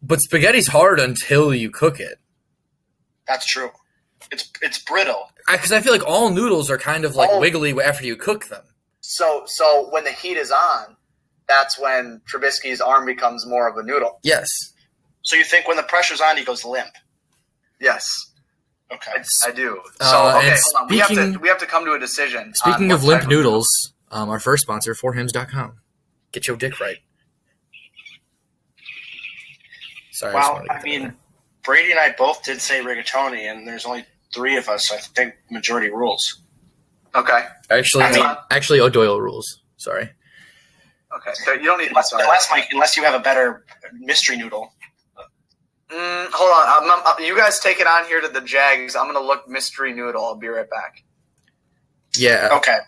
But 0.02 0.20
spaghetti's 0.20 0.68
hard 0.68 1.00
until 1.00 1.54
you 1.54 1.70
cook 1.70 2.00
it. 2.00 2.18
That's 3.26 3.46
true. 3.46 3.70
It's 4.30 4.50
it's 4.62 4.78
brittle. 4.78 5.30
Because 5.50 5.72
I, 5.72 5.80
feel 5.80 5.92
like 5.92 6.06
all 6.06 6.30
noodles 6.30 6.70
are 6.70 6.76
kind 6.78 7.04
of 7.04 7.16
like 7.16 7.30
Oh. 7.32 7.40
wiggly 7.40 7.72
after 7.80 8.04
you 8.04 8.16
cook 8.16 8.48
them. 8.48 8.62
So 9.00 9.44
so 9.46 9.88
when 9.90 10.04
the 10.04 10.12
heat 10.12 10.36
is 10.36 10.50
on, 10.50 10.96
that's 11.48 11.78
when 11.78 12.20
Trubisky's 12.30 12.80
arm 12.80 13.06
becomes 13.06 13.46
more 13.46 13.68
of 13.68 13.76
a 13.76 13.82
noodle. 13.82 14.18
Yes. 14.22 14.48
So 15.22 15.36
you 15.36 15.44
think 15.44 15.66
when 15.66 15.76
the 15.76 15.82
pressure's 15.82 16.20
on, 16.20 16.36
he 16.36 16.44
goes 16.44 16.64
limp? 16.64 16.90
Yes, 17.80 18.06
Okay. 18.90 19.12
I, 19.14 19.48
I 19.48 19.50
do. 19.52 19.80
So 20.00 20.06
Uh, 20.06 20.34
okay, 20.38 20.50
and 20.50 20.58
hold 20.62 20.82
on. 20.82 20.88
We 20.88 20.98
have 20.98 21.08
to 21.08 21.14
speaking- 21.14 21.40
we 21.40 21.48
have 21.48 21.58
to 21.58 21.66
come 21.66 21.84
to 21.84 21.92
a 21.92 21.98
decision. 21.98 22.54
Speaking 22.54 22.90
of 22.92 23.04
limp 23.04 23.26
noodles, 23.28 23.66
um, 24.10 24.28
our 24.30 24.40
first 24.40 24.62
sponsor, 24.62 24.94
forhims.com. 24.94 25.78
Get 26.32 26.46
your 26.48 26.56
dick 26.56 26.80
right. 26.80 26.98
Sorry, 30.18 30.34
Well, 30.34 30.54
wanted 30.54 30.66
to 30.66 30.72
I 30.72 30.82
mean, 30.82 31.00
there. 31.02 31.14
Brady 31.62 31.92
and 31.92 32.00
I 32.00 32.12
both 32.18 32.42
did 32.42 32.60
say 32.60 32.80
rigatoni, 32.82 33.48
and 33.48 33.68
there's 33.68 33.84
only 33.86 34.04
three 34.34 34.56
of 34.56 34.68
us. 34.68 34.88
So 34.88 34.96
I 34.96 34.98
think 34.98 35.34
majority 35.48 35.90
rules. 35.90 36.40
Okay. 37.14 37.44
actually, 37.70 38.02
I 38.02 38.12
mean- 38.12 38.36
actually, 38.50 38.80
O'Doyle 38.80 39.20
rules. 39.20 39.62
Sorry. 39.76 40.10
Okay. 41.16 41.30
So 41.34 41.52
you 41.52 41.66
don't 41.66 41.78
need. 41.78 41.90
Unless, 41.90 42.10
sorry. 42.10 42.24
unless 42.24 42.48
Mike, 42.50 42.66
unless 42.72 42.96
you 42.96 43.04
have 43.04 43.14
a 43.14 43.20
better 43.20 43.64
mystery 43.92 44.36
noodle. 44.36 44.72
Mm, 45.88 46.26
hold 46.32 46.50
on. 46.50 46.82
I'm, 46.82 47.06
I'm- 47.06 47.22
you 47.24 47.36
guys 47.36 47.60
take 47.60 47.78
it 47.78 47.86
on 47.86 48.04
here 48.06 48.20
to 48.20 48.26
the 48.28 48.40
Jags. 48.40 48.96
I'm 48.96 49.06
gonna 49.06 49.24
look 49.24 49.46
mystery 49.48 49.92
noodle. 49.92 50.24
I'll 50.24 50.34
be 50.34 50.48
right 50.48 50.68
back. 50.68 51.04
Yeah. 52.16 52.48
Okay. 52.54 52.78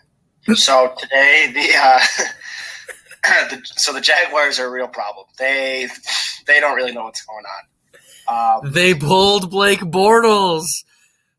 So 0.55 0.93
today 0.99 1.49
the, 1.53 1.77
uh, 1.77 1.99
the 3.51 3.61
so 3.63 3.93
the 3.93 4.01
Jaguars 4.01 4.59
are 4.59 4.65
a 4.67 4.69
real 4.69 4.89
problem. 4.89 5.27
They 5.39 5.87
they 6.45 6.59
don't 6.59 6.75
really 6.75 6.91
know 6.91 7.03
what's 7.05 7.23
going 7.25 7.45
on. 7.45 8.63
Um, 8.65 8.71
They 8.71 8.93
pulled 8.93 9.49
Blake 9.49 9.79
Bortles 9.79 10.63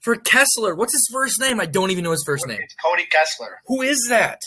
For 0.01 0.17
Kessler, 0.17 0.75
what's 0.75 0.93
his 0.93 1.09
first 1.13 1.41
name? 1.41 1.61
I 1.61 1.67
don't 1.67 1.91
even 1.91 2.05
know 2.05 2.11
his 2.11 2.25
first 2.27 2.47
name. 2.47 2.59
It's 2.61 2.75
Cody 2.85 3.07
Kessler. 3.07 3.61
Who 3.67 3.83
is 3.83 4.07
that? 4.09 4.41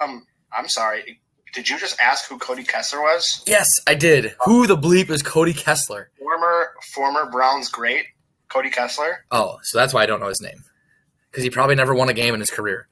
Um, 0.00 0.26
I'm 0.52 0.68
sorry. 0.68 1.20
Did 1.54 1.68
you 1.68 1.78
just 1.78 1.98
ask 2.00 2.28
who 2.28 2.38
Cody 2.38 2.62
Kessler 2.62 3.00
was? 3.00 3.42
Yes, 3.46 3.66
I 3.86 3.94
did. 3.94 4.34
Who 4.44 4.66
the 4.66 4.76
bleep 4.76 5.10
is 5.10 5.22
Cody 5.22 5.52
Kessler? 5.52 6.10
Former 6.18 6.70
former 6.94 7.30
Browns 7.30 7.68
great 7.68 8.06
Cody 8.48 8.70
Kessler. 8.70 9.24
Oh, 9.30 9.58
so 9.62 9.78
that's 9.78 9.92
why 9.92 10.02
I 10.02 10.06
don't 10.06 10.20
know 10.20 10.28
his 10.28 10.40
name. 10.40 10.62
Because 11.30 11.42
he 11.44 11.50
probably 11.50 11.74
never 11.74 11.94
won 11.94 12.08
a 12.08 12.12
game 12.14 12.34
in 12.34 12.40
his 12.40 12.50
career. 12.50 12.86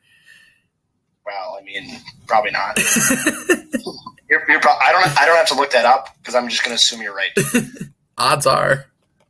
Well, 1.25 1.59
I 1.61 1.65
mean, 1.65 2.01
probably 2.27 2.51
not. 2.53 2.79
you're, 4.29 4.45
you're 4.49 4.61
pro- 4.61 4.73
I 4.73 4.93
don't. 4.93 5.21
I 5.21 5.27
don't 5.27 5.37
have 5.37 5.49
to 5.49 5.55
look 5.55 5.71
that 5.73 5.85
up 5.85 6.17
because 6.19 6.35
I'm 6.35 6.49
just 6.49 6.65
going 6.65 6.77
to 6.77 6.81
assume 6.81 7.01
you're 7.03 7.15
right. 7.15 7.31
Odds 8.19 8.47
are. 8.47 8.87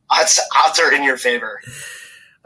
Odds, 0.09 0.39
odds 0.55 0.79
are 0.79 0.91
in 0.91 1.03
your 1.03 1.17
favor. 1.17 1.61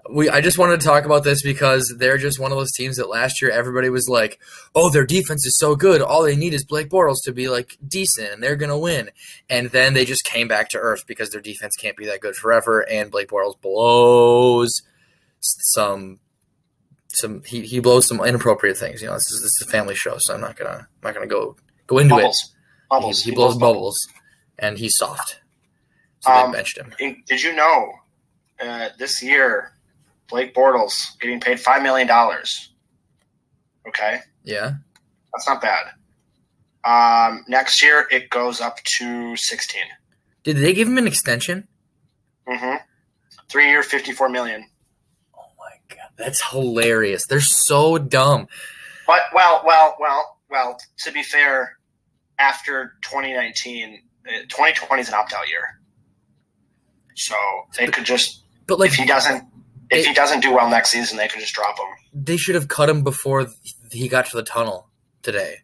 We 0.10 0.30
I 0.30 0.42
just 0.42 0.58
wanted 0.58 0.82
to 0.82 0.86
talk 0.86 1.06
about 1.06 1.24
this 1.24 1.42
because 1.42 1.96
they're 1.98 2.18
just 2.18 2.38
one 2.38 2.52
of 2.52 2.58
those 2.58 2.74
teams 2.74 2.98
that 2.98 3.10
last 3.10 3.42
year 3.42 3.50
everybody 3.50 3.90
was 3.90 4.10
like, 4.10 4.38
"Oh, 4.76 4.90
their 4.90 5.06
defense 5.06 5.46
is 5.46 5.58
so 5.58 5.78
good. 5.78 6.02
All 6.02 6.24
they 6.24 6.36
need 6.36 6.54
is 6.54 6.66
Blake 6.66 6.90
Bortles 6.90 7.24
to 7.24 7.32
be 7.32 7.48
like 7.48 7.78
decent 7.88 8.34
and 8.34 8.44
they're 8.44 8.58
going 8.58 8.70
to 8.70 8.78
win." 8.78 9.12
And 9.50 9.70
then 9.70 9.94
they 9.94 10.04
just 10.04 10.26
came 10.26 10.50
back 10.50 10.68
to 10.70 10.78
earth 10.78 11.08
because 11.08 11.30
their 11.30 11.40
defense 11.40 11.78
can't 11.78 11.96
be 11.96 12.06
that 12.08 12.20
good 12.20 12.36
forever 12.36 12.82
and 12.90 13.10
Blake 13.10 13.30
Bortles 13.30 13.60
blows 13.62 14.82
some 15.40 16.20
some 17.14 17.42
he, 17.46 17.62
he 17.62 17.80
blows 17.80 18.06
some 18.06 18.20
inappropriate 18.26 18.78
things. 18.78 19.02
You 19.02 19.08
know, 19.08 19.14
this 19.14 19.32
is 19.32 19.42
this 19.42 19.62
is 19.62 19.68
a 19.68 19.72
family 19.72 19.96
show, 19.96 20.18
so 20.18 20.34
I'm 20.34 20.42
not 20.42 20.58
to 20.58 20.70
I'm 20.70 20.88
not 21.02 21.16
going 21.16 21.28
to 21.28 21.34
go 21.34 21.56
go 21.94 22.00
into 22.00 22.16
Bubbles. 22.16 22.44
it. 22.44 22.50
Bubbles. 22.90 23.22
He, 23.24 23.30
he 23.32 23.36
blows 23.36 23.58
bubbles 23.58 23.98
and 24.60 24.78
he's 24.78 24.94
soft. 24.98 25.40
So 26.22 26.32
Um, 26.32 26.52
they 26.52 26.58
benched 26.58 26.78
him. 26.78 26.94
Did 27.28 27.42
you 27.44 27.54
know 27.56 27.94
uh, 28.62 28.90
this 29.00 29.22
year 29.24 29.72
Blake 30.30 30.54
Bortles 30.54 30.94
getting 31.20 31.40
paid 31.40 31.60
five 31.60 31.82
million 31.84 32.08
dollars? 32.08 32.70
Okay, 33.88 34.20
Yeah. 34.44 34.76
that's 35.34 35.48
not 35.48 35.62
bad. 35.62 35.88
Um, 36.86 37.44
next 37.48 37.82
year 37.84 38.08
it 38.12 38.30
goes 38.30 38.62
up 38.62 38.78
to 38.98 39.36
sixteen. 39.38 39.86
Did 40.44 40.58
they 40.58 40.74
give 40.74 40.88
him 40.88 40.98
an 40.98 41.08
extension? 41.08 41.68
Mm-hmm. 42.48 42.76
Three 43.50 43.70
year, 43.70 43.84
fifty-four 43.84 44.30
million. 44.30 44.66
Oh 45.38 45.46
my 45.60 45.72
god, 45.96 46.10
that's 46.18 46.42
hilarious. 46.52 47.24
They're 47.28 47.40
so 47.42 47.98
dumb. 47.98 48.48
But 49.08 49.22
well, 49.34 49.64
well, 49.66 49.96
well, 50.00 50.38
well. 50.50 50.78
To 51.00 51.12
be 51.12 51.24
fair, 51.24 51.78
after 52.44 52.94
2019, 53.04 54.02
uh, 54.28 54.32
2020 54.50 55.02
is 55.02 55.08
an 55.08 55.14
opt-out 55.16 55.48
year, 55.50 55.80
so 57.16 57.36
they 57.78 57.88
could 57.88 58.06
just 58.06 58.44
But 58.68 58.80
like 58.80 58.92
if 58.92 58.96
he 58.98 59.06
doesn't 59.06 59.44
if 59.92 60.00
It- 60.00 60.08
he 60.08 60.14
doesn't 60.14 60.40
do 60.40 60.54
well 60.54 60.70
next 60.70 60.90
season, 60.90 61.18
they 61.18 61.28
could 61.28 61.40
just 61.42 61.54
drop 61.54 61.78
him. 61.78 61.86
they 62.14 62.38
should 62.38 62.56
have 62.56 62.68
cut 62.68 62.90
him 62.90 63.04
before 63.04 63.48
he 63.92 64.08
got 64.08 64.26
to 64.28 64.36
the 64.38 64.44
tunnel 64.44 64.90
today. 65.22 65.58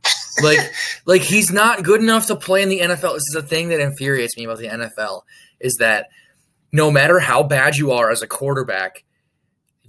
Like 0.44 0.60
like 1.06 1.22
he's 1.22 1.52
not 1.52 1.84
good 1.84 2.02
enough 2.02 2.28
to 2.28 2.36
play 2.36 2.62
in 2.62 2.70
the 2.70 2.80
NFL. 2.82 3.14
This 3.14 3.28
is 3.30 3.36
a 3.36 3.42
thing 3.44 3.70
that 3.70 3.80
infuriates 3.80 4.38
me 4.38 4.46
about 4.46 4.60
the 4.60 4.68
NFL 4.68 5.22
is 5.60 5.76
that 5.80 6.08
no 6.72 6.92
matter 6.92 7.20
how 7.20 7.42
bad 7.44 7.76
you 7.78 7.92
are 7.92 8.12
as 8.12 8.22
a 8.22 8.28
quarterback, 8.28 9.04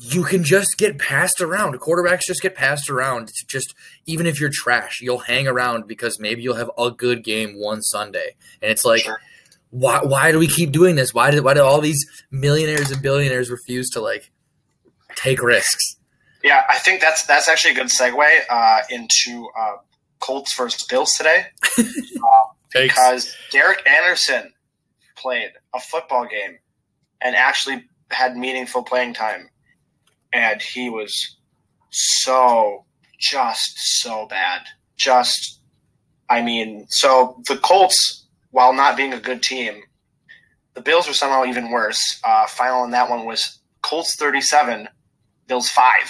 you 0.02 0.24
can 0.24 0.42
just 0.42 0.78
get 0.78 0.98
passed 0.98 1.42
around. 1.42 1.78
Quarterbacks 1.78 2.22
just 2.26 2.40
get 2.40 2.54
passed 2.54 2.88
around. 2.88 3.24
It's 3.28 3.44
just 3.44 3.74
even 4.06 4.26
if 4.26 4.40
you're 4.40 4.48
trash, 4.50 5.00
you'll 5.02 5.18
hang 5.18 5.46
around 5.46 5.86
because 5.86 6.18
maybe 6.18 6.40
you'll 6.42 6.56
have 6.56 6.70
a 6.78 6.90
good 6.90 7.22
game 7.22 7.58
one 7.58 7.82
Sunday. 7.82 8.34
And 8.62 8.70
it's 8.70 8.84
like 8.86 9.02
Sure. 9.02 9.20
why 9.68 10.00
why 10.02 10.32
do 10.32 10.38
we 10.38 10.46
keep 10.48 10.72
doing 10.72 10.96
this? 10.96 11.12
Why 11.12 11.30
did 11.30 11.44
why 11.44 11.52
do 11.52 11.62
all 11.62 11.82
these 11.82 12.04
millionaires 12.30 12.90
and 12.90 13.02
billionaires 13.02 13.50
refuse 13.50 13.90
to 13.90 14.00
like 14.00 14.30
take 15.16 15.42
risks? 15.42 15.96
Yeah, 16.42 16.62
I 16.70 16.78
think 16.78 17.02
that's 17.02 17.26
that's 17.26 17.48
actually 17.50 17.72
a 17.72 17.74
good 17.74 17.88
segue 17.88 18.40
uh, 18.48 18.78
into 18.88 19.50
uh, 19.60 19.76
Colts 20.20 20.56
versus 20.56 20.82
Bills 20.86 21.12
today 21.12 21.44
because 22.72 23.34
Derek 23.52 23.86
Anderson 23.86 24.54
played 25.16 25.50
a 25.74 25.80
football 25.80 26.26
game 26.26 26.58
and 27.20 27.36
actually 27.36 27.84
had 28.10 28.36
meaningful 28.36 28.82
playing 28.82 29.12
time, 29.12 29.50
and 30.32 30.60
he 30.62 30.88
was 30.90 31.36
so 31.90 32.84
just 33.18 33.78
so 34.00 34.26
bad. 34.26 34.62
Just, 34.96 35.60
I 36.28 36.42
mean, 36.42 36.86
so 36.88 37.42
the 37.48 37.56
Colts, 37.56 38.26
while 38.50 38.72
not 38.72 38.96
being 38.96 39.12
a 39.12 39.20
good 39.20 39.42
team, 39.42 39.82
the 40.74 40.80
Bills 40.80 41.06
were 41.08 41.14
somehow 41.14 41.44
even 41.44 41.70
worse. 41.70 42.20
Uh, 42.24 42.46
final 42.46 42.84
in 42.84 42.90
that 42.92 43.10
one 43.10 43.24
was 43.26 43.58
Colts 43.82 44.14
thirty-seven, 44.16 44.88
Bills 45.46 45.68
five. 45.68 46.08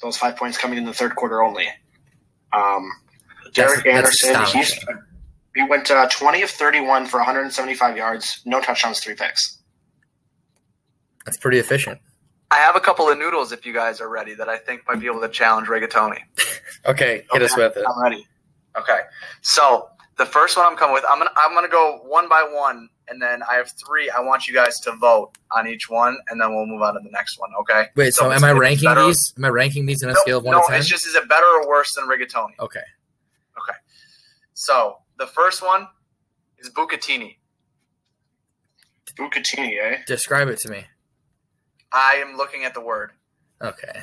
Those 0.00 0.16
five 0.16 0.36
points 0.36 0.58
coming 0.58 0.78
in 0.78 0.84
the 0.84 0.92
third 0.92 1.14
quarter 1.14 1.42
only. 1.42 1.68
Um, 2.52 2.90
Derek 3.54 3.84
That's- 3.84 4.20
that's 4.22 4.24
Anderson, 4.24 4.58
he's, 4.58 4.84
he 5.54 5.62
went 5.68 5.90
uh, 5.90 6.08
20 6.08 6.42
of 6.42 6.50
31 6.50 7.06
for 7.06 7.18
175 7.18 7.96
yards, 7.96 8.40
no 8.44 8.60
touchdowns, 8.60 9.00
three 9.00 9.14
picks. 9.14 9.58
That's 11.24 11.36
pretty 11.36 11.58
efficient. 11.58 12.00
I 12.52 12.56
have 12.58 12.76
a 12.76 12.80
couple 12.80 13.08
of 13.08 13.16
noodles 13.18 13.50
if 13.52 13.64
you 13.64 13.72
guys 13.72 14.00
are 14.00 14.08
ready 14.10 14.34
that 14.34 14.48
I 14.48 14.58
think 14.58 14.82
might 14.86 15.00
be 15.00 15.06
able 15.06 15.20
to 15.22 15.28
challenge 15.28 15.68
Rigatoni. 15.68 16.18
Okay, 16.84 17.22
hit 17.32 17.42
us 17.42 17.56
with 17.56 17.76
it. 17.76 17.84
I'm 17.88 18.02
ready. 18.02 18.26
Okay. 18.76 19.00
So 19.42 19.88
the 20.18 20.26
first 20.26 20.56
one 20.56 20.66
I'm 20.66 20.76
coming 20.76 20.94
with, 20.94 21.04
I'm 21.08 21.18
gonna 21.18 21.30
I'm 21.36 21.54
gonna 21.54 21.68
go 21.68 22.00
one 22.04 22.28
by 22.28 22.42
one, 22.50 22.88
and 23.06 23.22
then 23.22 23.40
I 23.48 23.54
have 23.54 23.70
three. 23.86 24.10
I 24.10 24.18
want 24.20 24.48
you 24.48 24.54
guys 24.54 24.80
to 24.80 24.92
vote 24.96 25.30
on 25.52 25.68
each 25.68 25.88
one, 25.88 26.18
and 26.28 26.40
then 26.40 26.52
we'll 26.52 26.66
move 26.66 26.82
on 26.82 26.94
to 26.94 27.00
the 27.00 27.10
next 27.12 27.38
one. 27.38 27.50
Okay. 27.60 27.86
Wait, 27.94 28.14
so, 28.14 28.22
So 28.24 28.32
am 28.32 28.42
I 28.42 28.50
ranking 28.50 28.88
better- 28.88 29.04
these? 29.06 29.32
Am 29.36 29.44
I 29.44 29.48
ranking 29.50 29.86
these 29.86 30.02
on 30.02 30.10
a 30.10 30.14
No, 30.14 30.18
scale 30.22 30.38
of 30.38 30.44
one 30.44 30.54
no, 30.56 30.60
to 30.62 30.66
ten? 30.66 30.72
No, 30.74 30.78
it's 30.80 30.88
just 30.88 31.06
is 31.06 31.14
it 31.14 31.28
better 31.28 31.46
or 31.46 31.68
worse 31.68 31.92
than 31.94 32.06
Rigatoni? 32.08 32.58
Okay. 32.58 32.80
Okay. 32.80 33.78
So 34.54 34.96
the 35.18 35.26
first 35.28 35.62
one 35.62 35.86
is 36.58 36.68
Bucatini. 36.68 37.36
Bucatini, 39.16 39.78
eh? 39.80 39.98
Describe 40.08 40.48
it 40.48 40.58
to 40.60 40.68
me. 40.70 40.86
I 41.92 42.14
am 42.26 42.36
looking 42.36 42.64
at 42.64 42.74
the 42.74 42.80
word. 42.80 43.12
Okay. 43.60 44.00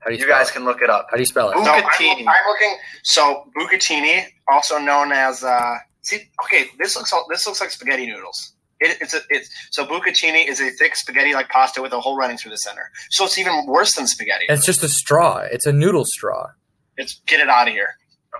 How 0.00 0.08
do 0.10 0.14
you, 0.16 0.20
You 0.22 0.28
guys 0.28 0.48
it? 0.50 0.52
can 0.52 0.64
look 0.64 0.82
it 0.82 0.90
up. 0.90 1.06
How 1.10 1.16
do 1.16 1.22
you 1.22 1.26
spell 1.26 1.50
it? 1.50 1.56
Buc- 1.56 1.64
No, 1.64 1.72
I'm, 1.72 2.28
I'm 2.28 2.46
looking. 2.48 2.76
So 3.02 3.44
Bucatini, 3.56 4.24
also 4.50 4.78
known 4.78 5.12
as 5.12 5.44
uh, 5.44 5.76
see, 6.02 6.28
okay, 6.44 6.66
this 6.78 6.96
looks 6.96 7.12
this 7.28 7.46
looks 7.46 7.60
like 7.60 7.70
spaghetti 7.70 8.06
noodles. 8.06 8.54
It, 8.80 8.98
it's 9.00 9.14
a 9.14 9.20
it's 9.30 9.48
so 9.70 9.86
bucatini 9.86 10.48
is 10.48 10.60
a 10.60 10.70
thick 10.70 10.96
spaghetti-like 10.96 11.48
pasta 11.50 11.80
with 11.80 11.92
a 11.92 12.00
hole 12.00 12.16
running 12.16 12.36
through 12.36 12.50
the 12.50 12.56
center. 12.58 12.90
So 13.10 13.24
it's 13.24 13.38
even 13.38 13.64
worse 13.66 13.94
than 13.94 14.08
spaghetti. 14.08 14.46
It's 14.48 14.66
just 14.66 14.82
a 14.82 14.88
straw. 14.88 15.38
It's 15.38 15.66
a 15.66 15.72
noodle 15.72 16.04
straw. 16.04 16.48
It's 16.96 17.20
get 17.26 17.38
it 17.38 17.48
out 17.48 17.68
of 17.68 17.74
here. 17.74 17.90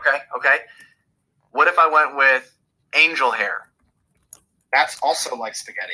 Okay. 0.00 0.18
Okay. 0.36 0.56
What 1.52 1.68
if 1.68 1.78
I 1.78 1.86
went 1.88 2.16
with 2.16 2.52
angel 2.94 3.30
hair, 3.30 3.68
That's 4.72 4.98
also 5.02 5.36
like 5.36 5.54
spaghetti. 5.54 5.92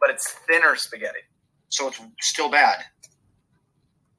but 0.00 0.10
it's 0.10 0.30
thinner 0.46 0.76
spaghetti? 0.76 1.20
So 1.70 1.88
it's 1.88 2.00
still 2.20 2.50
bad. 2.50 2.84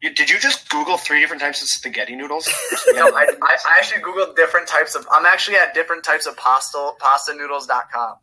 You, 0.01 0.13
did 0.13 0.29
you 0.31 0.39
just 0.39 0.67
Google 0.69 0.97
three 0.97 1.21
different 1.21 1.41
types 1.41 1.61
of 1.61 1.67
spaghetti 1.67 2.15
noodles? 2.15 2.49
No, 2.93 3.05
I, 3.07 3.27
I, 3.41 3.57
I 3.65 3.77
actually 3.77 4.01
googled 4.01 4.35
different 4.35 4.67
types 4.67 4.95
of. 4.95 5.05
I'm 5.11 5.25
actually 5.25 5.57
at 5.57 5.73
different 5.73 6.03
types 6.03 6.25
of 6.25 6.35
pasta 6.37 6.91
pastanoodles.com. 6.99 8.15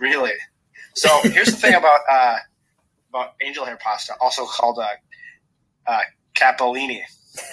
really? 0.00 0.32
So 0.94 1.08
here's 1.24 1.48
the 1.48 1.56
thing 1.56 1.74
about 1.74 2.00
uh, 2.10 2.36
about 3.10 3.34
angel 3.44 3.64
hair 3.64 3.76
pasta, 3.82 4.14
also 4.20 4.44
called 4.46 4.78
uh, 4.78 4.86
uh, 5.86 6.00
capellini. 6.34 7.00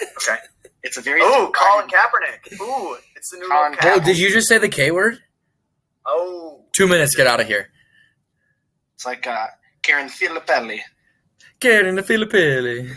Okay. 0.01 0.37
It's 0.83 0.97
a 0.97 1.01
very 1.01 1.19
oh 1.21 1.51
Colin 1.53 1.87
Kaepernick. 1.87 2.59
Ooh, 2.61 2.97
it's 3.15 3.29
the 3.31 3.37
noodle. 3.37 3.49
Colin 3.51 3.73
cap. 3.75 3.97
Oh, 3.97 4.05
did 4.05 4.17
you 4.17 4.31
just 4.31 4.47
say 4.47 4.57
the 4.57 4.69
K 4.69 4.91
word? 4.91 5.19
Oh, 6.05 6.63
Two 6.71 6.87
minutes. 6.87 7.15
Get 7.15 7.27
out 7.27 7.39
of 7.41 7.47
here. 7.47 7.69
It's 8.95 9.05
like 9.05 9.27
uh, 9.27 9.47
Karen 9.83 10.07
Filippelli. 10.07 10.79
Get 11.59 11.85
in 11.85 11.95
the 11.95 12.03
Filipili. 12.03 12.91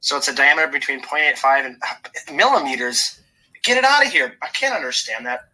So 0.00 0.16
it's 0.16 0.28
a 0.28 0.34
diameter 0.34 0.68
between 0.68 1.00
0.85 1.00 1.66
and 1.66 1.76
uh, 1.82 2.32
millimeters. 2.34 3.20
Get 3.62 3.78
it 3.78 3.84
out 3.84 4.04
of 4.04 4.12
here! 4.12 4.36
I 4.42 4.48
can't 4.48 4.74
understand 4.74 5.26
that. 5.26 5.48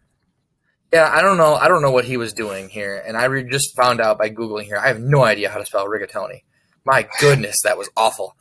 Yeah, 0.92 1.10
I 1.12 1.20
don't 1.20 1.36
know. 1.36 1.54
I 1.54 1.68
don't 1.68 1.82
know 1.82 1.90
what 1.90 2.06
he 2.06 2.16
was 2.16 2.32
doing 2.32 2.70
here, 2.70 3.02
and 3.06 3.16
I 3.16 3.26
re- 3.26 3.44
just 3.48 3.76
found 3.76 4.00
out 4.00 4.16
by 4.16 4.30
googling 4.30 4.64
here. 4.64 4.78
I 4.78 4.88
have 4.88 5.00
no 5.00 5.22
idea 5.22 5.50
how 5.50 5.58
to 5.58 5.66
spell 5.66 5.86
rigatoni. 5.86 6.42
My 6.86 7.06
goodness, 7.20 7.58
that 7.64 7.76
was 7.76 7.90
awful. 7.94 8.34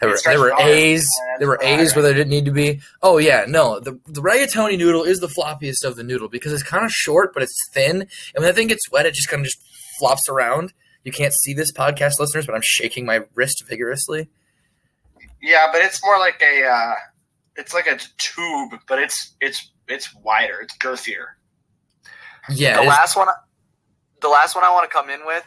There 0.00 0.08
were, 0.08 0.18
there 0.24 0.38
were 0.38 0.48
starts 0.48 0.58
with 0.58 0.66
R. 0.66 0.68
A's. 0.70 1.06
There 1.38 1.48
were 1.48 1.62
A's 1.62 1.94
where 1.94 2.02
there 2.02 2.14
didn't 2.14 2.30
need 2.30 2.46
to 2.46 2.52
be. 2.52 2.80
Oh 3.02 3.18
yeah, 3.18 3.44
no. 3.46 3.78
The 3.80 4.00
the 4.06 4.22
rigatoni 4.22 4.78
noodle 4.78 5.02
is 5.02 5.20
the 5.20 5.26
floppiest 5.26 5.84
of 5.84 5.96
the 5.96 6.02
noodle 6.02 6.28
because 6.28 6.54
it's 6.54 6.62
kind 6.62 6.86
of 6.86 6.90
short, 6.90 7.34
but 7.34 7.42
it's 7.42 7.68
thin. 7.74 8.00
And 8.00 8.08
when 8.36 8.44
that 8.44 8.54
thing 8.54 8.68
gets 8.68 8.90
wet, 8.90 9.04
it 9.04 9.12
just 9.12 9.28
kind 9.28 9.40
of 9.40 9.44
just 9.44 9.60
flops 9.98 10.26
around. 10.26 10.72
You 11.04 11.12
can't 11.12 11.32
see 11.32 11.54
this 11.54 11.72
podcast, 11.72 12.18
listeners, 12.18 12.46
but 12.46 12.54
I'm 12.54 12.62
shaking 12.62 13.06
my 13.06 13.20
wrist 13.34 13.64
vigorously. 13.66 14.28
Yeah, 15.42 15.68
but 15.72 15.80
it's 15.80 16.02
more 16.04 16.18
like 16.18 16.42
a 16.42 16.66
uh, 16.66 16.94
it's 17.56 17.72
like 17.72 17.86
a 17.86 17.98
tube, 18.18 18.80
but 18.86 18.98
it's 18.98 19.34
it's 19.40 19.70
it's 19.88 20.14
wider, 20.14 20.60
it's 20.60 20.76
girthier. 20.76 21.26
Yeah, 22.50 22.80
the 22.82 22.88
last 22.88 23.16
one. 23.16 23.28
The 24.20 24.28
last 24.28 24.54
one 24.54 24.64
I 24.64 24.70
want 24.70 24.88
to 24.88 24.94
come 24.94 25.08
in 25.08 25.24
with 25.24 25.46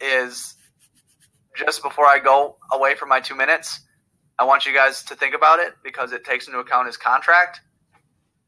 is 0.00 0.54
just 1.56 1.82
before 1.82 2.06
I 2.06 2.18
go 2.18 2.56
away 2.72 2.94
for 2.94 3.06
my 3.06 3.20
two 3.20 3.34
minutes, 3.34 3.80
I 4.38 4.44
want 4.44 4.66
you 4.66 4.74
guys 4.74 5.02
to 5.04 5.14
think 5.14 5.34
about 5.34 5.60
it 5.60 5.74
because 5.82 6.12
it 6.12 6.24
takes 6.24 6.46
into 6.46 6.58
account 6.58 6.86
his 6.86 6.96
contract. 6.96 7.60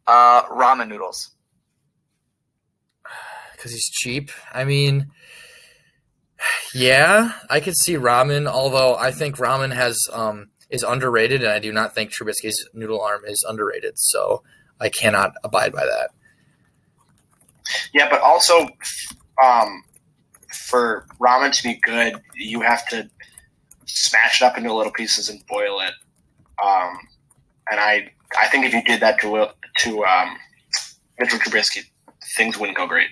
Uh, 0.06 0.42
ramen 0.44 0.88
noodles. 0.88 1.30
because 3.52 3.72
he's 3.72 3.88
cheap. 3.88 4.30
I 4.52 4.64
mean, 4.64 5.10
yeah, 6.74 7.32
I 7.48 7.60
could 7.60 7.76
see 7.76 7.94
ramen. 7.94 8.46
Although 8.46 8.96
I 8.96 9.10
think 9.10 9.36
ramen 9.36 9.74
has 9.74 9.98
um 10.12 10.50
is 10.70 10.82
underrated, 10.82 11.42
and 11.42 11.52
I 11.52 11.58
do 11.58 11.72
not 11.72 11.94
think 11.94 12.10
Trubisky's 12.10 12.68
noodle 12.74 13.00
arm 13.00 13.22
is 13.26 13.44
underrated. 13.48 13.94
So 13.96 14.42
I 14.80 14.88
cannot 14.88 15.32
abide 15.44 15.72
by 15.72 15.84
that. 15.84 16.10
Yeah, 17.92 18.08
but 18.10 18.20
also 18.20 18.68
um, 19.42 19.82
for 20.52 21.06
ramen 21.20 21.52
to 21.52 21.62
be 21.62 21.80
good, 21.82 22.14
you 22.34 22.60
have 22.60 22.86
to 22.88 23.08
smash 23.86 24.40
it 24.40 24.44
up 24.44 24.56
into 24.56 24.72
little 24.72 24.92
pieces 24.92 25.28
and 25.28 25.44
boil 25.46 25.80
it. 25.80 25.92
Um, 26.64 26.98
and 27.70 27.80
I, 27.80 28.10
I 28.38 28.48
think 28.48 28.66
if 28.66 28.72
you 28.72 28.82
did 28.82 29.00
that 29.00 29.20
to 29.20 29.48
to 29.78 30.04
um, 30.04 30.36
Mitchell 31.18 31.38
Trubisky, 31.38 31.84
things 32.36 32.58
wouldn't 32.58 32.76
go 32.76 32.86
great. 32.86 33.08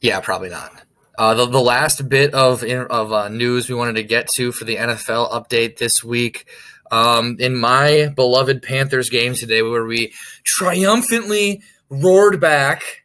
Yeah, 0.00 0.20
probably 0.20 0.48
not. 0.48 0.82
Uh, 1.22 1.34
the, 1.34 1.46
the 1.46 1.60
last 1.60 2.08
bit 2.08 2.34
of 2.34 2.64
of 2.64 3.12
uh, 3.12 3.28
news 3.28 3.68
we 3.68 3.76
wanted 3.76 3.92
to 3.92 4.02
get 4.02 4.26
to 4.26 4.50
for 4.50 4.64
the 4.64 4.74
NFL 4.74 5.30
update 5.30 5.76
this 5.76 6.02
week. 6.02 6.48
Um, 6.90 7.36
in 7.38 7.54
my 7.56 8.08
beloved 8.16 8.60
Panthers 8.60 9.08
game 9.08 9.34
today, 9.34 9.62
where 9.62 9.84
we 9.84 10.12
triumphantly 10.42 11.62
roared 11.88 12.40
back 12.40 13.04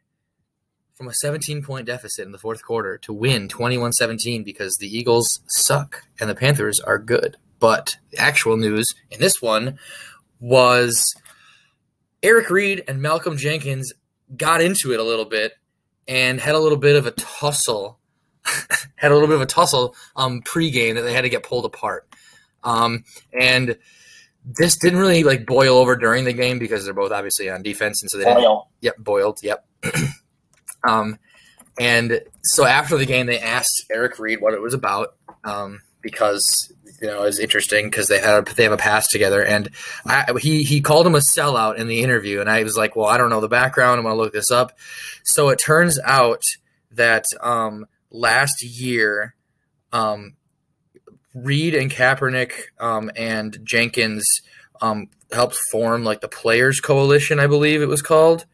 from 0.95 1.07
a 1.07 1.13
17 1.13 1.61
point 1.61 1.85
deficit 1.85 2.25
in 2.25 2.31
the 2.31 2.39
fourth 2.39 2.63
quarter 2.63 2.97
to 3.03 3.13
win 3.13 3.47
21 3.47 3.93
17 3.93 4.43
because 4.43 4.75
the 4.79 4.87
Eagles 4.87 5.39
suck 5.49 6.01
and 6.19 6.27
the 6.27 6.33
Panthers 6.33 6.79
are 6.79 6.97
good. 6.97 7.37
But 7.59 7.97
the 8.09 8.17
actual 8.17 8.57
news 8.57 8.87
in 9.11 9.19
this 9.19 9.43
one 9.43 9.77
was 10.39 11.13
Eric 12.23 12.49
Reid 12.49 12.83
and 12.87 12.99
Malcolm 12.99 13.37
Jenkins 13.37 13.93
got 14.35 14.59
into 14.59 14.91
it 14.91 14.99
a 14.99 15.03
little 15.03 15.25
bit 15.25 15.53
and 16.07 16.39
had 16.39 16.55
a 16.55 16.59
little 16.59 16.79
bit 16.79 16.95
of 16.95 17.05
a 17.05 17.11
tussle. 17.11 17.99
had 18.95 19.11
a 19.11 19.13
little 19.13 19.27
bit 19.27 19.35
of 19.35 19.41
a 19.41 19.45
tussle 19.45 19.95
um, 20.15 20.41
pregame 20.41 20.95
that 20.95 21.01
they 21.01 21.13
had 21.13 21.21
to 21.21 21.29
get 21.29 21.43
pulled 21.43 21.65
apart. 21.65 22.07
Um, 22.63 23.03
and 23.39 23.77
this 24.45 24.77
didn't 24.77 24.99
really 24.99 25.23
like 25.23 25.45
boil 25.45 25.77
over 25.77 25.95
during 25.95 26.25
the 26.25 26.33
game 26.33 26.59
because 26.59 26.85
they're 26.85 26.93
both 26.93 27.11
obviously 27.11 27.49
on 27.49 27.63
defense, 27.63 28.01
and 28.01 28.09
so 28.09 28.17
they 28.17 28.25
didn't. 28.25 28.61
Yep, 28.81 28.97
boiled. 28.97 29.39
Yep. 29.43 29.65
um, 30.87 31.19
and 31.79 32.21
so 32.43 32.65
after 32.65 32.97
the 32.97 33.05
game, 33.05 33.25
they 33.25 33.39
asked 33.39 33.85
Eric 33.91 34.19
Reid 34.19 34.41
what 34.41 34.53
it 34.53 34.61
was 34.61 34.73
about 34.73 35.15
um, 35.43 35.81
because 36.01 36.73
you 37.01 37.07
know 37.07 37.23
it 37.23 37.25
was 37.25 37.39
interesting 37.39 37.89
because 37.89 38.07
they 38.07 38.19
had 38.19 38.47
they 38.47 38.63
have 38.63 38.71
a 38.71 38.77
pass 38.77 39.07
together, 39.07 39.43
and 39.43 39.69
I, 40.05 40.31
he 40.39 40.63
he 40.63 40.81
called 40.81 41.05
him 41.05 41.15
a 41.15 41.21
sellout 41.35 41.77
in 41.77 41.87
the 41.87 42.01
interview, 42.01 42.39
and 42.39 42.49
I 42.49 42.63
was 42.63 42.77
like, 42.77 42.95
well, 42.95 43.07
I 43.07 43.17
don't 43.17 43.29
know 43.29 43.41
the 43.41 43.49
background. 43.49 43.99
I'm 43.99 44.05
gonna 44.05 44.15
look 44.15 44.33
this 44.33 44.51
up. 44.51 44.77
So 45.23 45.49
it 45.49 45.57
turns 45.57 45.99
out 45.99 46.41
that 46.91 47.25
um, 47.41 47.85
last 48.17 48.63
year, 48.63 49.35
um, 49.93 50.35
Reid 51.33 51.75
and 51.75 51.91
Kaepernick 51.91 52.51
um, 52.79 53.11
and 53.15 53.57
Jenkins 53.63 54.25
um, 54.81 55.07
helped 55.31 55.57
form 55.71 56.03
like 56.03 56.21
the 56.21 56.27
Players 56.27 56.79
Coalition, 56.79 57.39
I 57.39 57.47
believe 57.47 57.81
it 57.81 57.87
was 57.87 58.01
called, 58.01 58.45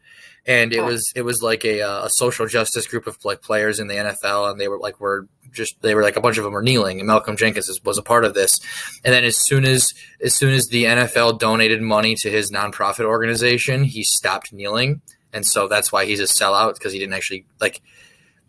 and 0.46 0.72
it 0.72 0.82
was 0.82 1.02
it 1.16 1.22
was 1.22 1.42
like 1.42 1.64
a, 1.64 1.80
uh, 1.82 2.04
a 2.04 2.10
social 2.10 2.46
justice 2.46 2.86
group 2.86 3.06
of 3.06 3.16
like 3.24 3.42
players 3.42 3.80
in 3.80 3.88
the 3.88 3.94
NFL, 3.94 4.50
and 4.50 4.60
they 4.60 4.68
were 4.68 4.78
like 4.78 5.00
were 5.00 5.26
just 5.50 5.80
they 5.82 5.94
were 5.94 6.02
like 6.02 6.16
a 6.16 6.20
bunch 6.20 6.36
of 6.36 6.44
them 6.44 6.52
were 6.52 6.62
kneeling, 6.62 7.00
and 7.00 7.06
Malcolm 7.06 7.36
Jenkins 7.36 7.68
was, 7.68 7.80
was 7.84 7.98
a 7.98 8.02
part 8.02 8.24
of 8.24 8.34
this. 8.34 8.58
And 9.04 9.14
then 9.14 9.24
as 9.24 9.36
soon 9.46 9.64
as 9.64 9.88
as 10.22 10.34
soon 10.34 10.52
as 10.52 10.66
the 10.66 10.84
NFL 10.84 11.38
donated 11.38 11.80
money 11.80 12.14
to 12.20 12.30
his 12.30 12.50
nonprofit 12.50 13.04
organization, 13.04 13.84
he 13.84 14.04
stopped 14.04 14.52
kneeling, 14.52 15.00
and 15.32 15.46
so 15.46 15.68
that's 15.68 15.90
why 15.90 16.04
he's 16.04 16.20
a 16.20 16.24
sellout 16.24 16.74
because 16.74 16.92
he 16.92 16.98
didn't 16.98 17.14
actually 17.14 17.46
like 17.60 17.80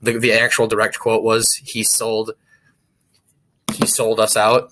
the 0.01 0.17
the 0.19 0.34
actual 0.34 0.67
direct 0.67 0.99
quote 0.99 1.23
was 1.23 1.47
he 1.63 1.84
sold 1.84 2.31
he 3.73 3.86
sold 3.86 4.19
us 4.19 4.38
out. 4.38 4.71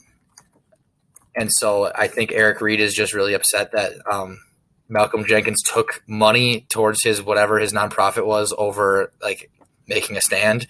And 1.35 1.51
so 1.51 1.91
I 1.95 2.07
think 2.07 2.31
Eric 2.31 2.61
Reid 2.61 2.79
is 2.79 2.93
just 2.93 3.13
really 3.13 3.33
upset 3.33 3.71
that 3.71 3.93
um, 4.09 4.39
Malcolm 4.87 5.25
Jenkins 5.25 5.63
took 5.63 6.03
money 6.07 6.65
towards 6.69 7.03
his 7.03 7.21
whatever 7.21 7.59
his 7.59 7.73
nonprofit 7.73 8.25
was 8.25 8.53
over 8.57 9.11
like 9.21 9.49
making 9.87 10.15
a 10.15 10.21
stand, 10.21 10.67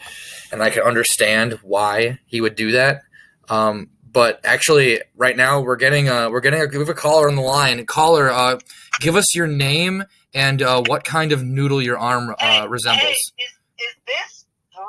and 0.52 0.64
I 0.64 0.70
can 0.70 0.84
understand 0.84 1.60
why 1.62 2.20
he 2.26 2.42
would 2.42 2.56
do 2.56 2.72
that. 2.72 3.02
Um, 3.50 3.90
but 4.10 4.40
actually, 4.44 5.02
right 5.16 5.36
now 5.36 5.60
we're 5.60 5.76
getting 5.76 6.08
a 6.08 6.30
we're 6.30 6.40
getting 6.40 6.62
a, 6.62 6.66
we 6.66 6.78
have 6.78 6.90
a 6.90 6.94
caller 6.94 7.28
on 7.28 7.36
the 7.36 7.42
line. 7.42 7.86
Caller, 7.86 8.30
uh, 8.30 8.60
give 9.02 9.16
us 9.16 9.36
your 9.36 9.48
name 9.48 10.04
and 10.34 10.62
uh, 10.62 10.82
what 10.86 11.04
kind 11.04 11.32
of 11.32 11.44
noodle 11.44 11.82
your 11.82 11.98
arm 11.98 12.34
uh, 12.40 12.68
resembles. 12.70 13.02
Hey, 13.02 13.44
is, 13.44 13.54
is 13.80 13.96
this 14.08 14.33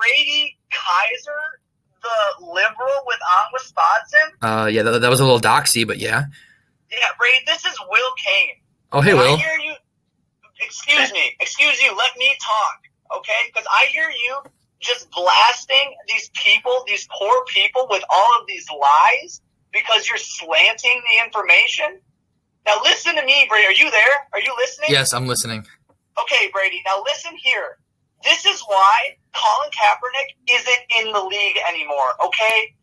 Brady 0.05 0.59
Kaiser, 0.71 1.41
the 2.03 2.45
liberal 2.45 3.01
with 3.07 3.19
on 3.39 3.51
Wisconsin? 3.53 4.37
Uh, 4.43 4.67
yeah, 4.67 4.83
that, 4.83 5.01
that 5.01 5.11
was 5.11 5.21
a 5.21 5.25
little 5.25 5.41
doxy, 5.41 5.87
but 5.87 5.99
yeah. 5.99 6.25
Yeah, 6.91 6.99
Brady, 7.19 7.45
this 7.47 7.65
is 7.65 7.79
Will 7.89 8.13
Kane. 8.25 8.57
Oh, 8.93 9.01
hey, 9.01 9.15
Will. 9.15 9.35
I 9.35 9.37
hear 9.37 9.59
you. 9.59 9.75
Excuse 10.61 11.13
me. 11.13 11.37
Excuse 11.41 11.83
you. 11.83 11.89
Let 11.97 12.17
me 12.19 12.35
talk, 12.41 13.19
okay? 13.19 13.33
Because 13.47 13.67
I 13.71 13.87
hear 13.91 14.11
you 14.11 14.39
just 14.81 15.11
blasting 15.11 15.95
these 16.09 16.31
people, 16.35 16.85
these 16.87 17.09
poor 17.19 17.45
people, 17.49 17.87
with 17.91 18.05
all 18.11 18.41
of 18.41 18.47
these 18.47 18.67
lies 18.71 19.41
because 19.73 20.07
you're 20.09 20.19
slanting 20.19 21.03
the 21.11 21.25
information. 21.25 22.01
Now 22.67 22.81
listen 22.83 23.17
to 23.17 23.25
me, 23.25 23.47
Brady. 23.49 23.67
Are 23.67 23.73
you 23.73 23.91
there? 23.91 24.15
Are 24.33 24.41
you 24.41 24.55
listening? 24.59 24.91
Yes, 24.91 25.13
I'm 25.13 25.27
listening. 25.27 25.67
Okay, 26.21 26.51
Brady. 26.53 26.83
Now 26.87 27.03
listen 27.05 27.33
here. 27.43 27.79
This 28.25 28.47
is 28.47 28.63
why 28.67 29.17
Colin 29.35 29.71
Kaepernick 29.71 30.59
isn't 30.59 30.83
in 31.01 31.13
the 31.13 31.23
league 31.23 31.59
anymore. 31.69 32.15
Okay. 32.25 32.75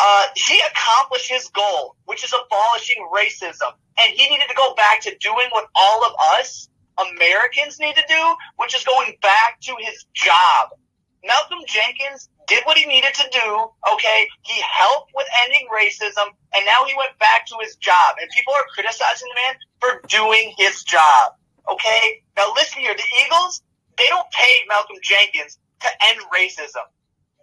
Uh, 0.00 0.26
he 0.34 0.58
accomplished 0.70 1.28
his 1.28 1.48
goal, 1.48 1.96
which 2.06 2.24
is 2.24 2.32
abolishing 2.32 3.06
racism, 3.14 3.72
and 4.00 4.16
he 4.16 4.28
needed 4.30 4.48
to 4.48 4.54
go 4.56 4.72
back 4.74 5.00
to 5.02 5.14
doing 5.18 5.46
what 5.50 5.66
all 5.74 6.04
of 6.04 6.12
us 6.38 6.68
Americans 6.98 7.78
need 7.78 7.94
to 7.96 8.04
do, 8.08 8.34
which 8.56 8.74
is 8.74 8.84
going 8.84 9.14
back 9.20 9.60
to 9.60 9.74
his 9.80 10.06
job. 10.14 10.70
Malcolm 11.24 11.58
Jenkins 11.66 12.30
did 12.46 12.64
what 12.64 12.78
he 12.78 12.86
needed 12.86 13.14
to 13.14 13.28
do. 13.30 13.68
Okay, 13.92 14.26
he 14.42 14.60
helped 14.62 15.12
with 15.14 15.26
ending 15.44 15.68
racism, 15.68 16.28
and 16.54 16.64
now 16.66 16.84
he 16.86 16.94
went 16.96 17.18
back 17.18 17.46
to 17.46 17.56
his 17.60 17.76
job. 17.76 18.16
And 18.20 18.28
people 18.30 18.54
are 18.54 18.64
criticizing 18.74 19.28
the 19.28 19.40
man 19.42 19.54
for 19.80 20.08
doing 20.08 20.54
his 20.56 20.82
job. 20.82 21.32
Okay, 21.70 22.22
now 22.36 22.52
listen 22.54 22.80
here. 22.80 22.94
The 22.94 23.24
Eagles, 23.24 23.62
they 24.00 24.08
don't 24.08 24.30
pay 24.32 24.64
Malcolm 24.66 24.96
Jenkins 25.04 25.58
to 25.80 25.88
end 26.08 26.20
racism. 26.32 26.88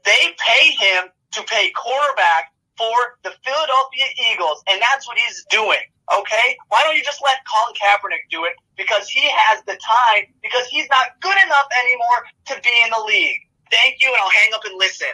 They 0.04 0.34
pay 0.42 0.72
him 0.72 1.14
to 1.34 1.44
pay 1.44 1.70
quarterback 1.72 2.52
for 2.78 2.96
the 3.24 3.32
Philadelphia 3.46 4.06
Eagles, 4.34 4.64
and 4.68 4.82
that's 4.82 5.08
what 5.08 5.18
he's 5.18 5.46
doing. 5.50 5.86
Okay, 6.12 6.58
why 6.70 6.82
don't 6.84 6.96
you 6.96 7.04
just 7.04 7.22
let 7.22 7.38
Colin 7.46 7.76
Kaepernick 7.76 8.26
do 8.32 8.46
it? 8.46 8.54
Because 8.78 9.10
he 9.10 9.22
has 9.30 9.62
the 9.66 9.78
time. 9.78 10.24
Because 10.42 10.66
he's 10.68 10.88
not 10.90 11.20
good 11.20 11.36
enough 11.46 11.68
anymore 11.84 12.26
to 12.46 12.62
be 12.64 12.72
in 12.86 12.90
the 12.90 13.04
league. 13.06 13.40
Thank 13.72 13.98
you, 14.00 14.08
and 14.08 14.18
I'll 14.18 14.30
hang 14.30 14.50
up 14.56 14.62
and 14.66 14.80
listen. 14.80 15.08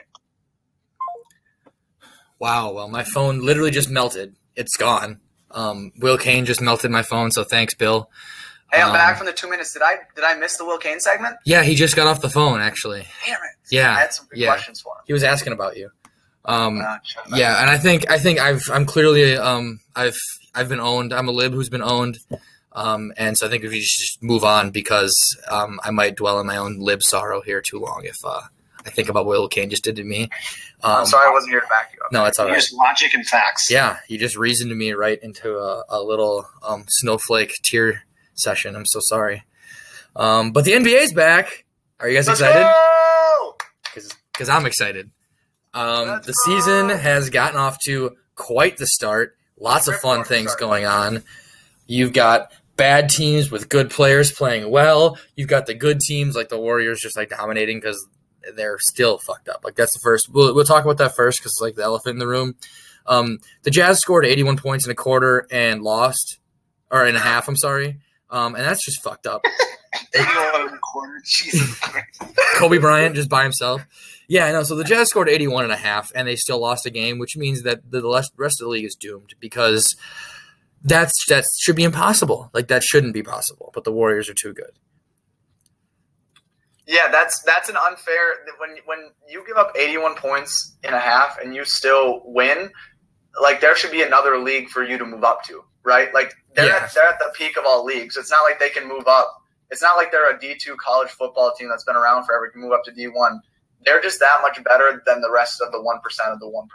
Wow. 2.39 2.73
Well, 2.73 2.89
my 2.89 3.03
phone 3.03 3.39
literally 3.39 3.71
just 3.71 3.89
melted. 3.89 4.35
It's 4.55 4.77
gone. 4.77 5.19
Um, 5.49 5.91
Will 5.99 6.17
Kane 6.17 6.45
just 6.45 6.61
melted 6.61 6.91
my 6.91 7.01
phone, 7.01 7.31
so 7.31 7.43
thanks, 7.43 7.73
Bill. 7.73 8.09
Hey, 8.73 8.81
I'm 8.81 8.87
Um, 8.89 8.93
back 8.93 9.17
from 9.17 9.27
the 9.27 9.33
two 9.33 9.49
minutes. 9.49 9.71
Did 9.73 9.83
I 9.83 9.97
did 10.15 10.23
I 10.23 10.33
miss 10.35 10.57
the 10.57 10.65
Will 10.65 10.77
Kane 10.79 10.99
segment? 10.99 11.35
Yeah, 11.45 11.61
he 11.63 11.75
just 11.75 11.95
got 11.95 12.07
off 12.07 12.21
the 12.21 12.29
phone. 12.29 12.59
Actually, 12.59 13.05
Damn 13.25 13.35
it! 13.35 13.39
Yeah, 13.69 13.91
I 13.95 13.99
had 13.99 14.13
some 14.13 14.25
good 14.29 14.39
yeah. 14.39 14.47
questions 14.47 14.81
for 14.81 14.93
him. 14.95 15.01
he 15.05 15.13
was 15.13 15.23
asking 15.23 15.53
about 15.53 15.77
you. 15.77 15.91
Um, 16.45 16.81
Uh, 16.81 16.97
yeah, 17.35 17.61
and 17.61 17.69
I 17.69 17.77
think 17.77 18.09
I 18.09 18.17
think 18.17 18.39
I've 18.39 18.63
I'm 18.71 18.85
clearly 18.85 19.37
um 19.37 19.79
I've 19.95 20.17
I've 20.55 20.69
been 20.69 20.79
owned. 20.79 21.13
I'm 21.13 21.27
a 21.27 21.31
lib 21.31 21.53
who's 21.53 21.69
been 21.69 21.83
owned. 21.83 22.17
Um, 22.75 23.13
and 23.17 23.37
so 23.37 23.45
I 23.45 23.49
think 23.51 23.63
if 23.63 23.71
you 23.71 23.81
just 23.81 24.23
move 24.23 24.43
on 24.43 24.71
because 24.71 25.13
um, 25.47 25.79
I 25.83 25.91
might 25.91 26.15
dwell 26.15 26.39
in 26.39 26.47
my 26.47 26.57
own 26.57 26.79
lib 26.79 27.03
sorrow 27.03 27.41
here 27.41 27.61
too 27.61 27.77
long 27.77 28.01
if 28.03 28.15
uh, 28.25 28.41
I 28.83 28.89
think 28.89 29.09
about 29.09 29.27
what 29.27 29.37
Will 29.37 29.47
Kane 29.47 29.69
just 29.69 29.83
did 29.83 29.95
to 29.97 30.03
me. 30.03 30.23
Um, 30.83 30.95
I'm 31.01 31.05
sorry 31.05 31.27
I 31.27 31.31
wasn't 31.31 31.51
here 31.51 31.61
to 31.61 31.67
back 31.67 31.91
you 31.93 31.99
up. 32.03 32.11
No, 32.11 32.25
it's 32.25 32.39
all 32.39 32.47
right. 32.47 32.55
Use 32.55 32.73
logic 32.73 33.13
and 33.13 33.23
facts. 33.27 33.69
Yeah, 33.69 33.97
you 34.07 34.17
just 34.17 34.35
reasoned 34.35 34.75
me 34.75 34.91
right 34.93 35.19
into 35.21 35.55
a, 35.59 35.83
a 35.87 36.01
little 36.01 36.47
um, 36.67 36.85
snowflake 36.87 37.53
tear 37.63 38.05
session. 38.35 38.75
I'm 38.75 38.85
so 38.85 38.99
sorry. 39.01 39.43
Um, 40.15 40.51
but 40.51 40.65
the 40.65 40.71
NBA's 40.71 41.13
back. 41.13 41.65
Are 41.99 42.09
you 42.09 42.15
guys 42.15 42.27
Let's 42.27 42.41
excited? 42.41 42.71
Because 44.33 44.49
I'm 44.49 44.65
excited. 44.65 45.11
Um, 45.73 46.21
the 46.23 46.33
go! 46.45 46.55
season 46.55 46.89
has 46.89 47.29
gotten 47.29 47.59
off 47.59 47.77
to 47.85 48.15
quite 48.35 48.77
the 48.77 48.87
start. 48.87 49.35
Lots 49.59 49.87
of 49.87 49.95
fun 49.95 50.23
things 50.23 50.55
going 50.55 50.85
on. 50.85 51.23
You've 51.87 52.13
got 52.13 52.51
bad 52.75 53.09
teams 53.09 53.51
with 53.51 53.69
good 53.69 53.89
players 53.89 54.31
playing 54.31 54.69
well. 54.69 55.17
You've 55.35 55.49
got 55.49 55.65
the 55.65 55.73
good 55.73 55.99
teams 55.99 56.35
like 56.35 56.49
the 56.49 56.59
Warriors 56.59 56.99
just 56.99 57.15
like 57.15 57.29
dominating 57.29 57.77
because 57.77 58.07
they're 58.55 58.77
still 58.79 59.17
fucked 59.19 59.49
up. 59.49 59.61
Like 59.63 59.75
that's 59.75 59.93
the 59.93 59.99
first. 60.03 60.29
We'll, 60.31 60.53
we'll 60.53 60.65
talk 60.65 60.83
about 60.83 60.97
that 60.97 61.15
first 61.15 61.39
because 61.39 61.51
it's 61.51 61.61
like 61.61 61.75
the 61.75 61.83
elephant 61.83 62.13
in 62.13 62.19
the 62.19 62.27
room. 62.27 62.55
Um, 63.05 63.39
the 63.63 63.71
Jazz 63.71 63.99
scored 63.99 64.25
81 64.25 64.57
points 64.57 64.85
in 64.85 64.91
a 64.91 64.95
quarter 64.95 65.45
and 65.51 65.81
lost, 65.81 66.39
or 66.89 67.05
in 67.05 67.15
a 67.15 67.19
half. 67.19 67.47
I'm 67.47 67.57
sorry. 67.57 67.99
Um, 68.33 68.55
and 68.55 68.65
that's 68.65 68.83
just 68.83 69.01
fucked 69.03 69.27
up. 69.27 69.45
81 70.15 70.61
and 70.61 70.75
a 70.75 70.77
quarter. 70.79 71.21
Jesus 71.23 71.79
Christ. 71.79 72.21
Kobe 72.55 72.79
Bryant 72.79 73.15
just 73.15 73.29
by 73.29 73.43
himself. 73.43 73.85
Yeah, 74.27 74.45
I 74.45 74.51
know. 74.51 74.63
So 74.63 74.75
the 74.75 74.83
Jazz 74.83 75.09
scored 75.09 75.29
81 75.29 75.65
and 75.65 75.73
a 75.73 75.77
half 75.77 76.11
and 76.15 76.27
they 76.27 76.35
still 76.35 76.59
lost 76.59 76.85
a 76.87 76.89
game, 76.89 77.19
which 77.19 77.37
means 77.37 77.61
that 77.61 77.91
the 77.91 78.01
rest 78.01 78.33
rest 78.35 78.59
of 78.59 78.65
the 78.65 78.71
league 78.71 78.85
is 78.85 78.95
doomed 78.95 79.35
because 79.39 79.95
that's 80.83 81.13
that 81.29 81.45
should 81.59 81.75
be 81.75 81.83
impossible. 81.83 82.49
Like 82.53 82.67
that 82.69 82.83
shouldn't 82.83 83.13
be 83.13 83.21
possible, 83.21 83.71
but 83.73 83.83
the 83.83 83.91
Warriors 83.91 84.29
are 84.29 84.33
too 84.33 84.53
good. 84.53 84.71
Yeah, 86.87 87.09
that's 87.11 87.41
that's 87.43 87.69
an 87.69 87.77
unfair 87.77 88.45
when 88.57 88.77
when 88.85 89.11
you 89.29 89.43
give 89.45 89.57
up 89.57 89.73
81 89.77 90.15
points 90.15 90.75
in 90.83 90.93
a 90.93 90.99
half 90.99 91.37
and 91.39 91.55
you 91.55 91.63
still 91.65 92.23
win, 92.25 92.71
like 93.41 93.61
there 93.61 93.75
should 93.75 93.91
be 93.91 94.01
another 94.03 94.37
league 94.37 94.69
for 94.69 94.83
you 94.83 94.97
to 94.97 95.05
move 95.05 95.23
up 95.23 95.43
to, 95.45 95.63
right? 95.83 96.13
Like 96.13 96.33
they're 96.55 96.67
Yeah. 96.67 96.83
at, 96.83 96.93
they're 96.93 97.07
at 97.07 97.19
the 97.19 97.31
peak 97.35 97.57
of 97.57 97.65
all 97.65 97.83
leagues. 97.85 98.15
It's 98.17 98.29
not 98.31 98.41
like 98.43 98.59
they 98.59 98.69
can 98.69 98.87
move 98.87 99.07
up. 99.07 99.41
It's 99.71 99.81
not 99.81 99.95
like 99.97 100.11
they're 100.11 100.29
a 100.29 100.37
D2 100.37 100.75
college 100.77 101.09
football 101.09 101.53
team 101.57 101.69
that's 101.69 101.83
been 101.83 101.95
around 101.95 102.25
forever 102.25 102.49
can 102.49 102.61
move 102.61 102.73
up 102.73 102.83
to 102.85 102.91
D1. 102.91 103.39
They're 103.85 104.01
just 104.01 104.19
that 104.19 104.37
much 104.41 104.63
better 104.63 105.01
than 105.05 105.21
the 105.21 105.31
rest 105.31 105.61
of 105.61 105.71
the 105.71 105.79
1% 105.79 106.33
of 106.33 106.39
the 106.39 106.45
1%. 106.45 106.67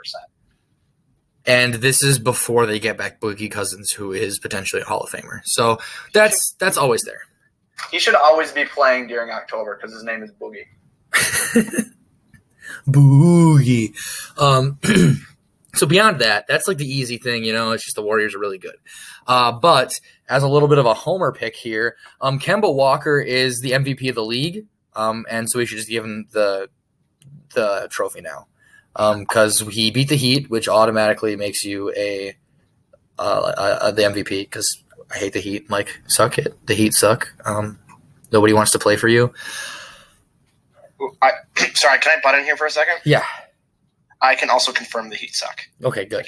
And 1.47 1.75
this 1.75 2.03
is 2.03 2.18
before 2.18 2.66
they 2.66 2.79
get 2.79 2.99
back 2.99 3.21
Boogie 3.21 3.51
Cousins, 3.51 3.92
who 3.92 4.12
is 4.12 4.38
potentially 4.38 4.83
a 4.83 4.85
Hall 4.85 5.01
of 5.01 5.11
Famer. 5.11 5.40
So 5.44 5.79
that's 6.12 6.55
that's 6.59 6.77
always 6.77 7.03
there. 7.03 7.21
He 7.90 7.99
should 8.01 8.16
always 8.16 8.51
be 8.53 8.64
playing 8.64 9.07
during 9.07 9.31
October 9.31 9.77
because 9.77 9.94
his 9.94 10.03
name 10.03 10.23
is 10.25 10.31
Boogie. 10.33 10.66
Boogie. 12.88 13.94
Um, 14.37 14.79
so 15.79 15.87
beyond 15.87 16.21
that, 16.21 16.47
that's 16.49 16.69
like 16.69 16.79
the 16.79 16.91
easy 16.91 17.19
thing, 17.19 17.45
you 17.45 17.53
know. 17.53 17.73
It's 17.73 17.85
just 17.85 17.97
the 17.97 18.03
Warriors 18.03 18.35
are 18.35 18.38
really 18.38 18.59
good. 18.59 18.77
Uh, 19.27 19.53
but 19.53 19.99
as 20.29 20.43
a 20.43 20.49
little 20.49 20.69
bit 20.69 20.79
of 20.79 20.87
a 20.87 20.95
homer 20.95 21.33
pick 21.33 21.57
here, 21.57 21.97
um, 22.21 22.38
Kemba 22.38 22.73
Walker 22.73 23.21
is 23.21 23.61
the 23.61 23.73
MVP 23.73 24.09
of 24.09 24.14
the 24.14 24.25
league, 24.25 24.67
um, 24.95 25.25
and 25.31 25.49
so 25.49 25.59
we 25.59 25.67
should 25.67 25.79
just 25.79 25.88
give 25.88 26.05
him 26.05 26.27
the 26.33 26.69
the 27.55 27.88
trophy 27.91 28.21
now 28.21 28.47
because 29.19 29.61
he 29.61 29.91
beat 29.91 30.09
the 30.09 30.17
Heat, 30.17 30.51
which 30.51 30.69
automatically 30.69 31.37
makes 31.37 31.64
you 31.64 31.93
a 31.97 32.37
uh, 33.19 33.23
uh, 33.23 33.79
uh, 33.83 33.91
the 33.91 34.03
MVP. 34.03 34.41
Because 34.41 34.83
I 35.11 35.19
hate 35.19 35.33
the 35.33 35.41
Heat, 35.41 35.71
Mike. 35.71 36.01
Suck 36.07 36.38
it. 36.38 36.55
The 36.67 36.75
Heat 36.75 36.95
suck. 36.95 37.29
Um, 37.45 37.79
nobody 38.33 38.53
wants 38.53 38.73
to 38.73 38.79
play 38.79 38.97
for 38.97 39.09
you. 39.09 39.33
I, 41.23 41.31
sorry, 41.75 41.99
can 42.01 42.19
I 42.19 42.21
butt 42.23 42.38
in 42.38 42.45
here 42.45 42.57
for 42.57 42.67
a 42.67 42.71
second? 42.71 42.97
Yeah. 43.05 43.25
I 44.20 44.35
can 44.35 44.50
also 44.50 44.72
confirm 44.72 45.11
the 45.11 45.16
Heat 45.16 45.35
suck. 45.35 45.62
Okay, 45.83 46.04
good. 46.04 46.26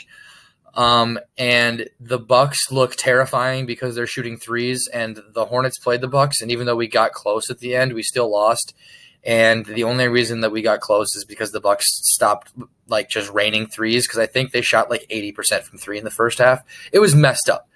Um, 0.75 1.19
and 1.37 1.89
the 1.99 2.19
Bucks 2.19 2.71
look 2.71 2.95
terrifying 2.97 3.67
because 3.67 3.95
they're 3.95 4.07
shooting 4.07 4.39
threes, 4.39 4.89
and 4.93 5.21
the 5.35 5.47
Hornets 5.47 5.79
played 5.79 6.01
the 6.01 6.09
Bucks, 6.09 6.41
and 6.41 6.51
even 6.51 6.67
though 6.67 6.77
we 6.77 6.87
got 6.87 7.13
close 7.13 7.51
at 7.51 7.59
the 7.59 7.75
end, 7.75 7.93
we 7.93 8.03
still 8.03 8.31
lost. 8.31 8.75
And 9.23 9.67
the 9.67 9.85
only 9.85 10.09
reason 10.09 10.41
that 10.41 10.53
we 10.53 10.63
got 10.63 10.81
close 10.81 11.15
is 11.15 11.25
because 11.25 11.51
the 11.51 11.61
Bucks 11.61 11.87
stopped 12.15 12.53
like 12.87 13.11
just 13.11 13.31
raining 13.33 13.67
threes 13.67 14.07
because 14.07 14.19
I 14.19 14.27
think 14.27 14.53
they 14.53 14.63
shot 14.63 14.89
like 14.89 15.05
eighty 15.11 15.33
percent 15.33 15.65
from 15.65 15.79
three 15.79 15.99
in 15.99 16.05
the 16.05 16.11
first 16.11 16.39
half. 16.39 16.63
It 16.93 17.01
was 17.01 17.15
messed 17.15 17.51
up, 17.51 17.69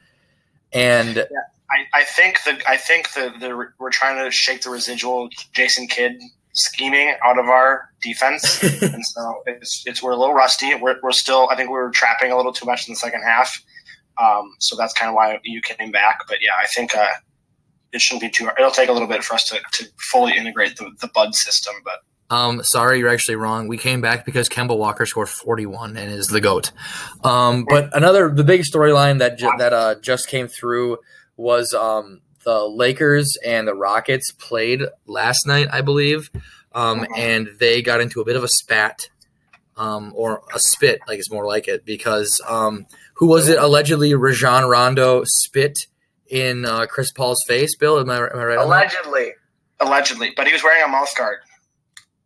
and 0.73 1.27
I, 1.71 2.01
I 2.01 2.05
think 2.05 2.43
the 2.45 2.63
I 2.67 2.77
think 2.77 3.13
the, 3.13 3.33
the 3.39 3.69
we're 3.79 3.91
trying 3.91 4.25
to 4.25 4.31
shake 4.31 4.63
the 4.63 4.71
residual 4.71 5.29
Jason 5.53 5.87
Kidd 5.87 6.19
scheming 6.55 7.15
out 7.25 7.39
of 7.39 7.47
our 7.47 7.91
defense, 8.03 8.63
and 8.83 9.05
so 9.05 9.43
it's 9.47 9.83
it's 9.87 10.03
we're 10.03 10.13
a 10.13 10.17
little 10.17 10.35
rusty. 10.35 10.75
We're, 10.75 10.97
we're 11.03 11.13
still 11.13 11.49
I 11.51 11.57
think 11.57 11.69
we 11.69 11.75
were 11.75 11.91
trapping 11.91 12.33
a 12.33 12.37
little 12.37 12.53
too 12.53 12.67
much 12.67 12.89
in 12.89 12.93
the 12.93 12.97
second 12.97 13.23
half, 13.23 13.53
um, 14.23 14.55
so 14.61 14.77
that's 14.77 14.93
kind 14.95 15.09
of 15.09 15.15
why 15.15 15.39
you 15.45 15.61
came 15.61 15.91
back. 15.91 16.21
But 16.29 16.39
yeah, 16.41 16.53
I 16.59 16.67
think 16.75 16.97
uh, 16.97 17.07
it 17.93 18.01
shouldn't 18.01 18.23
be 18.23 18.31
too. 18.31 18.49
It'll 18.59 18.71
take 18.71 18.89
a 18.89 18.93
little 18.93 19.09
bit 19.09 19.23
for 19.25 19.35
us 19.35 19.45
to, 19.51 19.61
to 19.73 19.87
fully 20.11 20.37
integrate 20.37 20.77
the, 20.77 20.91
the 21.01 21.09
Bud 21.09 21.35
system, 21.35 21.75
but 21.85 22.01
Um, 22.35 22.63
sorry, 22.65 22.99
you're 22.99 23.11
actually 23.11 23.37
wrong. 23.37 23.69
We 23.69 23.77
came 23.77 24.01
back 24.01 24.25
because 24.25 24.49
Kemba 24.49 24.77
Walker 24.77 25.07
scored 25.07 25.29
41 25.29 25.97
and 25.97 26.11
is 26.11 26.29
the 26.29 26.41
goat. 26.41 26.71
Um, 27.23 27.67
but 27.69 27.95
another 27.97 28.31
the 28.31 28.45
big 28.45 28.63
storyline 28.63 29.19
that 29.19 29.39
ju- 29.39 29.53
that 29.59 29.73
uh, 29.73 29.95
just 30.01 30.29
came 30.29 30.49
through 30.49 30.99
was 31.37 31.75
um, 31.75 32.21
the 32.45 32.65
Lakers 32.65 33.37
and 33.45 33.67
the 33.67 33.75
Rockets 33.75 34.31
played 34.33 34.83
last 35.07 35.47
night, 35.47 35.69
I 35.73 35.81
believe, 35.81 36.31
um, 36.73 37.07
and 37.17 37.49
they 37.59 37.83
got 37.83 38.01
into 38.01 38.21
a 38.21 38.25
bit 38.25 38.37
of 38.37 38.45
a 38.45 38.49
spat. 38.49 39.09
Um, 39.77 40.13
or 40.15 40.43
a 40.55 40.61
spit, 40.61 41.01
like 41.09 41.19
it's 41.19 41.33
more 41.33 41.45
like 41.45 41.67
it, 41.67 41.85
because 41.85 42.41
um, 42.49 42.87
who 43.15 43.27
was 43.27 43.49
it? 43.49 43.59
Allegedly, 43.59 44.15
Rajon 44.15 44.69
Rondo 44.69 45.25
spit 45.25 45.89
in 46.29 46.65
uh, 46.65 46.87
Chris 46.87 47.11
Paul's 47.11 47.43
face. 47.49 47.75
Bill, 47.75 47.99
am 47.99 48.09
I, 48.09 48.19
am 48.19 48.39
I 48.39 48.45
right? 48.45 48.59
Allegedly. 48.59 49.33
allegedly. 49.81 50.33
But 50.37 50.47
he 50.47 50.53
was 50.53 50.63
wearing 50.63 50.85
a 50.85 50.89
mouth 50.89 51.13
guard. 51.17 51.39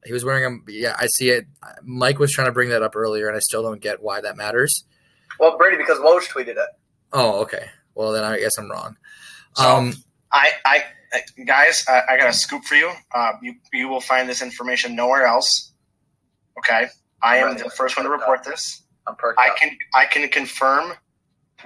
He 0.05 0.13
was 0.13 0.25
wearing 0.25 0.45
a 0.45 0.71
yeah, 0.71 0.95
I 0.99 1.07
see 1.07 1.31
it. 1.31 1.47
Mike 1.83 2.19
was 2.19 2.33
trying 2.33 2.49
to 2.49 2.53
bring 2.53 2.69
that 2.71 2.83
up 2.83 2.95
earlier, 2.95 3.29
and 3.29 3.37
I 3.37 3.41
still 3.41 3.63
don't 3.63 3.81
get 3.81 4.03
why 4.03 4.21
that 4.21 4.37
matters. 4.37 4.85
Well, 5.39 5.57
Brady, 5.57 5.77
because 5.77 5.99
Woj 5.99 6.29
tweeted 6.29 6.57
it. 6.57 6.69
Oh, 7.13 7.41
okay. 7.43 7.67
Well, 7.95 8.13
then 8.13 8.25
I 8.25 8.39
guess 8.39 8.59
I'm 8.59 8.71
wrong. 8.71 8.97
Um, 9.59 9.93
I, 10.33 10.51
I, 10.65 10.83
guys, 11.47 11.85
I, 11.89 12.03
I 12.11 12.17
got 12.19 12.29
a 12.29 12.33
scoop 12.33 12.65
for 12.65 12.75
you. 12.75 12.91
Uh, 13.15 13.33
you. 13.43 13.55
You 13.73 13.89
will 13.89 14.01
find 14.01 14.29
this 14.29 14.43
information 14.43 14.95
nowhere 14.97 15.27
else. 15.27 15.73
Okay, 16.59 16.87
I 17.23 17.39
am 17.39 17.49
Right. 17.49 17.59
the 17.65 17.71
first 17.71 17.97
one 17.97 18.05
to 18.05 18.11
report 18.11 18.45
this. 18.45 18.83
I'm 19.07 19.17
perked 19.17 19.41
I 19.41 19.51
up. 19.51 19.57
can 19.57 19.77
I 19.95 20.05
can 20.07 20.29
confirm 20.29 20.93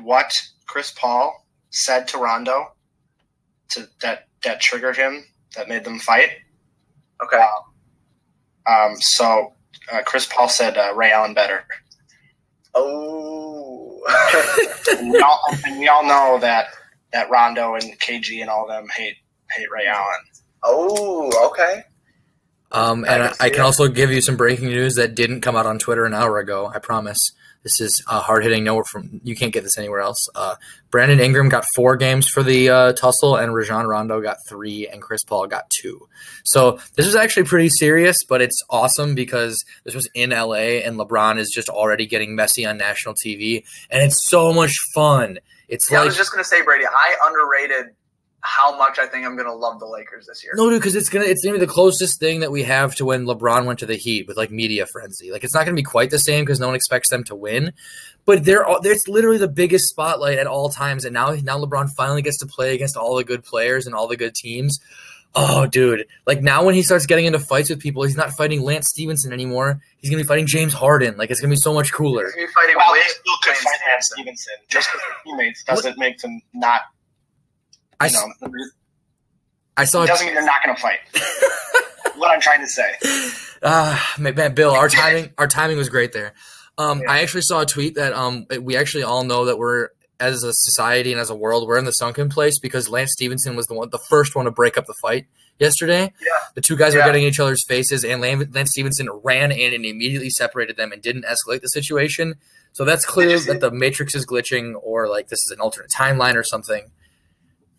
what 0.01 0.33
Chris 0.67 0.93
Paul 0.93 1.47
said 1.71 2.07
to 2.09 2.19
Rondo 2.19 2.73
to 3.71 3.89
that 4.03 4.29
that 4.45 4.61
triggered 4.61 4.97
him 4.97 5.25
that 5.57 5.69
made 5.69 5.85
them 5.85 5.99
fight. 5.99 6.31
Okay. 7.23 7.43
Um, 8.67 8.97
so 9.01 9.55
uh, 9.93 10.03
Chris 10.05 10.27
Paul 10.27 10.49
said 10.49 10.77
uh, 10.79 10.93
Ray 10.95 11.11
Allen 11.13 11.35
better. 11.35 11.65
Oh. 12.75 14.01
We 15.01 15.21
all 15.21 15.41
and 15.65 15.79
we 15.81 15.89
all 15.89 16.05
know 16.07 16.39
that 16.41 16.67
that 17.13 17.31
Rondo 17.31 17.75
and 17.75 17.99
KG 18.01 18.41
and 18.41 18.51
all 18.51 18.67
them 18.67 18.89
hate 18.89 19.17
hate 19.51 19.71
Ray 19.71 19.87
Allen. 19.87 20.21
oh, 20.65 21.49
okay. 21.51 21.83
um, 22.73 23.05
and 23.05 23.23
can 23.23 23.35
I, 23.41 23.47
I 23.47 23.51
can 23.51 23.61
it. 23.61 23.65
also 23.65 23.89
give 23.89 24.11
you 24.11 24.21
some 24.21 24.37
breaking 24.37 24.69
news 24.69 24.95
that 24.95 25.15
didn't 25.15 25.43
come 25.43 25.57
out 25.57 25.67
on 25.67 25.79
Twitter 25.79 26.05
an 26.05 26.15
hour 26.15 26.39
ago. 26.39 26.71
I 26.75 26.79
promise. 26.79 27.19
This 27.63 27.81
is 27.81 28.03
a 28.11 28.19
hard 28.19 28.43
hitting 28.43 28.65
note 28.65 28.89
from 28.89 29.21
you 29.23 29.37
can't 29.37 29.53
get 29.53 29.63
this 29.63 29.79
anywhere 29.79 30.01
else. 30.01 30.19
Uh, 30.35 30.57
Brandon 30.91 31.21
Ingram 31.21 31.49
got 31.49 31.65
four 31.77 31.97
games 31.97 32.27
for 32.27 32.43
the 32.43 32.69
uh, 32.69 32.93
tussle, 32.95 33.37
and 33.37 33.55
Rajon 33.55 33.87
Rondo 33.87 34.21
got 34.21 34.39
three, 34.49 34.89
and 34.89 35.01
Chris 35.01 35.23
Paul 35.23 35.47
got 35.47 35.71
two. 35.71 36.09
So 36.45 36.81
this 36.97 37.07
is 37.07 37.15
actually 37.15 37.45
pretty 37.45 37.69
serious, 37.69 38.25
but 38.29 38.43
it's 38.43 38.61
awesome 38.69 39.15
because 39.15 39.63
this 39.85 39.95
was 39.95 40.09
in 40.13 40.31
LA, 40.31 40.81
and 40.83 40.99
LeBron 40.99 41.39
is 41.39 41.51
just 41.55 41.69
already 41.69 42.05
getting 42.05 42.35
messy 42.35 42.67
on 42.67 42.79
national 42.79 43.15
TV, 43.15 43.63
and 43.91 44.03
it's 44.03 44.29
so 44.29 44.53
much 44.53 44.75
fun. 44.93 45.39
It's 45.73 45.91
Yeah, 45.91 46.03
I 46.03 46.05
was 46.05 46.17
just 46.17 46.31
gonna 46.31 46.45
say, 46.45 46.63
Brady. 46.63 46.85
I 46.87 47.17
underrated 47.27 47.95
how 48.43 48.77
much 48.77 48.99
I 48.99 49.07
think 49.07 49.25
I'm 49.25 49.37
gonna 49.37 49.55
love 49.55 49.81
the 49.81 49.87
Lakers 49.87 50.27
this 50.27 50.45
year. 50.45 50.53
No, 50.55 50.69
dude, 50.69 50.81
because 50.81 50.95
it's 50.95 51.09
gonna 51.09 51.25
it's 51.25 51.43
gonna 51.43 51.59
be 51.59 51.65
the 51.65 51.73
closest 51.73 52.21
thing 52.21 52.41
that 52.41 52.53
we 52.53 52.65
have 52.65 52.95
to 52.97 53.07
when 53.07 53.25
LeBron 53.25 53.65
went 53.65 53.79
to 53.79 53.87
the 53.87 53.97
Heat 53.97 54.29
with 54.29 54.37
like 54.37 54.51
media 54.51 54.85
frenzy. 54.93 55.33
Like 55.33 55.45
it's 55.45 55.55
not 55.55 55.65
gonna 55.65 55.77
be 55.77 55.83
quite 55.83 56.11
the 56.11 56.19
same 56.19 56.45
because 56.45 56.61
no 56.61 56.67
one 56.67 56.75
expects 56.75 57.09
them 57.09 57.25
to 57.25 57.35
win, 57.35 57.73
but 58.27 58.45
they're 58.45 58.67
all, 58.67 58.81
it's 58.85 59.09
literally 59.09 59.39
the 59.39 59.49
biggest 59.49 59.89
spotlight 59.89 60.39
at 60.39 60.47
all 60.47 60.69
times. 60.69 61.07
And 61.07 61.15
now 61.15 61.31
now 61.43 61.57
LeBron 61.59 61.89
finally 61.97 62.21
gets 62.21 62.39
to 62.41 62.47
play 62.47 62.75
against 62.75 62.97
all 62.97 63.17
the 63.17 63.25
good 63.25 63.43
players 63.43 63.87
and 63.87 63.95
all 63.95 64.09
the 64.09 64.17
good 64.19 64.35
teams. 64.35 64.79
Oh, 65.35 65.67
dude! 65.67 66.07
Like 66.27 66.43
now 66.43 66.65
when 66.65 66.75
he 66.75 66.83
starts 66.83 67.07
getting 67.07 67.25
into 67.25 67.39
fights 67.39 67.71
with 67.71 67.81
people, 67.81 68.03
he's 68.03 68.17
not 68.17 68.33
fighting 68.33 68.61
Lance 68.63 68.89
Stephenson 68.89 69.33
anymore. 69.33 69.81
He's 69.99 70.11
gonna 70.11 70.23
be 70.23 70.27
fighting 70.27 70.47
James 70.47 70.75
Harden. 70.75 71.17
Like 71.17 71.31
it's 71.31 71.41
gonna 71.41 71.51
be 71.53 71.57
so 71.57 71.73
much 71.73 71.91
cooler. 71.93 72.25
He's 72.27 72.35
gonna 72.35 72.47
be 72.49 72.53
fighting 72.53 72.75
Well, 72.77 72.93
Wade 72.93 73.03
still 73.07 73.35
could 73.43 73.51
Lance 73.51 73.61
fight 73.63 73.79
Lance 73.91 74.07
Stephenson. 74.13 74.37
Stephenson. 74.37 74.55
Just 74.69 74.89
because 74.89 75.01
they're 75.01 75.33
teammates 75.37 75.65
doesn't 75.65 75.99
make 75.99 76.19
them 76.19 76.41
not. 76.53 76.83
I, 77.99 78.07
You 78.07 78.17
s- 78.17 78.27
know, 78.43 78.49
I 79.77 79.85
saw 79.85 80.03
it 80.03 80.09
doesn't 80.09 80.27
mean 80.27 80.35
they're 80.35 80.45
not 80.45 80.63
going 80.65 80.77
to 80.77 80.83
fight. 80.83 80.99
what 82.17 82.31
I'm 82.31 82.41
trying 82.41 82.61
to 82.61 82.67
say. 82.67 82.93
Ah, 83.63 84.15
man, 84.19 84.35
man, 84.35 84.55
Bill, 84.55 84.73
our 84.73 84.89
timing, 84.89 85.33
our 85.39 85.47
timing 85.47 85.79
was 85.79 85.89
great 85.89 86.13
there. 86.13 86.35
Um, 86.77 87.03
I 87.09 87.21
actually 87.23 87.43
saw 87.43 87.61
a 87.63 87.67
tweet 87.67 87.95
that 87.95 88.13
um, 88.13 88.47
we 88.61 88.77
actually 88.77 89.05
all 89.05 89.25
know 89.25 89.47
that 89.47 89.57
we're 89.57 89.89
as 90.23 90.45
a 90.45 90.53
society 90.53 91.11
and 91.13 91.21
as 91.21 91.31
a 91.31 91.35
world, 91.35 91.67
we're 91.67 91.79
in 91.79 91.85
the 91.85 91.93
sunken 91.93 92.29
place 92.29 92.59
because 92.59 92.89
Lance 92.89 93.11
Stephenson 93.13 93.57
was 93.57 93.67
the 93.67 93.75
one, 93.75 93.91
the 93.91 93.99
first 93.99 94.37
one 94.37 94.45
to 94.45 94.51
break 94.51 94.79
up 94.79 94.87
the 94.87 94.95
fight 94.95 95.27
yesterday. 95.59 96.13
Yeah. 96.21 96.29
The 96.55 96.61
two 96.61 96.77
guys 96.77 96.95
were 96.95 97.01
getting 97.01 97.25
each 97.25 97.41
other's 97.41 97.65
faces, 97.67 98.05
and 98.05 98.21
Lance, 98.21 98.55
Lance 98.55 98.71
Stephenson 98.71 99.11
ran 99.25 99.51
in 99.51 99.75
and 99.75 99.85
immediately 99.85 100.31
separated 100.31 100.77
them 100.77 100.93
and 100.93 101.03
didn't 101.03 101.25
escalate 101.25 101.61
the 101.61 101.69
situation. 101.69 102.37
So 102.73 102.85
that's 102.85 103.05
clear 103.05 103.37
see- 103.39 103.53
that 103.53 103.61
the 103.61 103.71
Matrix 103.71 104.15
is 104.15 104.25
glitching, 104.25 104.75
or 104.81 105.09
like 105.09 105.29
this 105.29 105.41
is 105.41 105.51
an 105.53 105.61
alternate 105.61 105.91
timeline 105.91 106.37
or 106.37 106.45
something. 106.45 106.91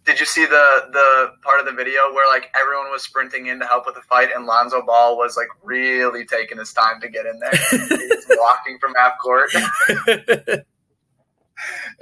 Did 0.05 0.19
you 0.19 0.25
see 0.25 0.45
the 0.45 0.65
the 0.91 1.31
part 1.43 1.61
of 1.61 1.65
the 1.65 1.71
video 1.71 2.13
where 2.13 2.27
like 2.27 2.51
everyone 2.59 2.91
was 2.91 3.03
sprinting 3.05 3.47
in 3.47 3.59
to 3.59 3.65
help 3.65 3.85
with 3.85 3.95
the 3.95 4.01
fight, 4.01 4.29
and 4.35 4.45
Lonzo 4.45 4.81
Ball 4.85 5.17
was 5.17 5.37
like 5.37 5.47
really 5.63 6.25
taking 6.25 6.57
his 6.57 6.73
time 6.73 6.99
to 6.99 7.07
get 7.07 7.25
in 7.25 7.39
there. 7.39 7.53
He's 7.71 8.25
walking 8.29 8.79
from 8.79 8.93
half 8.95 9.13
court. 9.17 9.49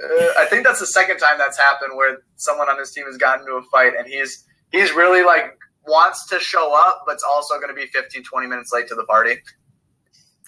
Uh, 0.03 0.27
I 0.39 0.45
think 0.49 0.65
that's 0.65 0.79
the 0.79 0.87
second 0.87 1.17
time 1.17 1.37
that's 1.37 1.57
happened 1.57 1.95
where 1.95 2.19
someone 2.37 2.69
on 2.69 2.79
his 2.79 2.91
team 2.91 3.05
has 3.05 3.17
gotten 3.17 3.41
into 3.41 3.53
a 3.55 3.61
fight, 3.71 3.93
and 3.97 4.07
he's 4.07 4.45
he's 4.71 4.91
really 4.93 5.23
like 5.23 5.57
wants 5.87 6.27
to 6.29 6.39
show 6.39 6.73
up, 6.75 7.03
but's 7.05 7.23
also 7.27 7.55
going 7.55 7.69
to 7.69 7.73
be 7.73 7.87
15, 7.87 8.23
20 8.23 8.47
minutes 8.47 8.71
late 8.73 8.87
to 8.87 8.95
the 8.95 9.03
party. 9.03 9.35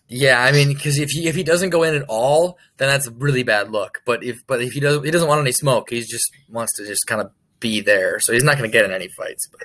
Yeah, 0.08 0.44
I 0.44 0.52
mean, 0.52 0.68
because 0.68 1.00
if 1.00 1.10
he 1.10 1.28
if 1.28 1.36
he 1.36 1.44
doesn't 1.44 1.70
go 1.70 1.84
in 1.84 1.96
at 1.96 2.04
all, 2.08 2.58
then 2.78 2.90
that's 2.90 3.08
a 3.08 3.12
really 3.12 3.42
bad 3.42 3.72
look. 3.72 4.02
But 4.06 4.24
if 4.24 4.46
but 4.46 4.62
if 4.62 4.74
he 4.74 4.80
doesn't 4.80 5.04
he 5.06 5.12
doesn't 5.12 5.28
want 5.28 5.42
any 5.42 5.54
smoke, 5.54 5.90
he 5.90 6.02
just 6.02 6.30
wants 6.50 6.76
to 6.78 6.86
just 6.86 7.08
kind 7.08 7.22
of 7.22 7.32
be 7.60 7.82
there. 7.82 8.20
So 8.20 8.34
he's 8.34 8.44
not 8.44 8.58
going 8.58 8.70
to 8.70 8.72
get 8.72 8.86
in 8.86 8.92
any 8.92 9.08
fights. 9.08 9.48
But 9.48 9.62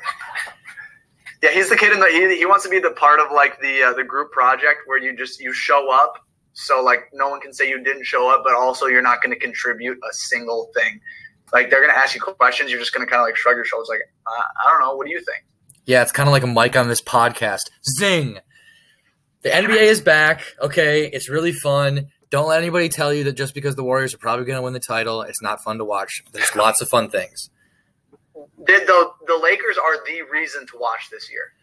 Yeah, 1.42 1.50
he's 1.50 1.68
the 1.68 1.76
kid 1.76 1.92
in 1.92 2.00
the 2.00 2.06
he, 2.06 2.38
he 2.38 2.46
wants 2.46 2.64
to 2.64 2.70
be 2.70 2.78
the 2.78 2.92
part 2.92 3.20
of 3.20 3.32
like 3.32 3.61
the 3.61 3.82
uh, 3.82 3.92
the 3.92 4.04
group 4.04 4.30
project 4.30 4.78
where 4.87 4.98
you 4.98 5.14
just 5.16 5.40
you 5.40 5.52
show 5.52 5.92
up 5.92 6.14
so 6.58 6.82
like 6.82 7.10
no 7.12 7.28
one 7.28 7.40
can 7.40 7.52
say 7.52 7.68
you 7.68 7.82
didn't 7.82 8.04
show 8.04 8.28
up, 8.28 8.42
but 8.44 8.54
also 8.54 8.86
you're 8.86 9.02
not 9.02 9.22
going 9.22 9.32
to 9.32 9.40
contribute 9.40 9.98
a 9.98 10.12
single 10.12 10.70
thing. 10.74 11.00
Like 11.52 11.70
they're 11.70 11.80
going 11.80 11.92
to 11.92 11.98
ask 11.98 12.14
you 12.14 12.20
questions, 12.20 12.70
you're 12.70 12.80
just 12.80 12.92
going 12.92 13.06
to 13.06 13.10
kind 13.10 13.20
of 13.20 13.26
like 13.26 13.36
shrug 13.36 13.56
your 13.56 13.64
shoulders, 13.64 13.88
like 13.88 14.00
I, 14.26 14.42
I 14.66 14.70
don't 14.70 14.80
know, 14.80 14.96
what 14.96 15.06
do 15.06 15.12
you 15.12 15.18
think? 15.20 15.44
yeah, 15.88 16.02
it's 16.02 16.12
kind 16.12 16.28
of 16.28 16.34
like 16.34 16.42
a 16.42 16.46
mic 16.46 16.76
on 16.76 16.86
this 16.86 17.00
podcast. 17.00 17.70
Zing. 17.98 18.40
The 19.40 19.48
NBA 19.48 19.84
is 19.84 20.02
back. 20.02 20.42
Okay, 20.60 21.06
it's 21.06 21.30
really 21.30 21.52
fun. 21.52 22.08
Don't 22.28 22.46
let 22.46 22.60
anybody 22.60 22.90
tell 22.90 23.10
you 23.14 23.24
that 23.24 23.32
just 23.32 23.54
because 23.54 23.74
the 23.74 23.82
Warriors 23.82 24.12
are 24.12 24.18
probably 24.18 24.44
going 24.44 24.58
to 24.58 24.62
win 24.62 24.74
the 24.74 24.80
title, 24.80 25.22
it's 25.22 25.40
not 25.40 25.62
fun 25.62 25.78
to 25.78 25.86
watch. 25.86 26.22
There's 26.32 26.54
lots 26.54 26.82
of 26.82 26.90
fun 26.90 27.08
things. 27.08 27.48
The, 28.34 28.44
the 28.66 29.10
the 29.26 29.40
Lakers 29.42 29.78
are 29.78 30.04
the 30.04 30.30
reason 30.30 30.66
to 30.66 30.78
watch 30.78 31.08
this 31.10 31.30
year. 31.32 31.54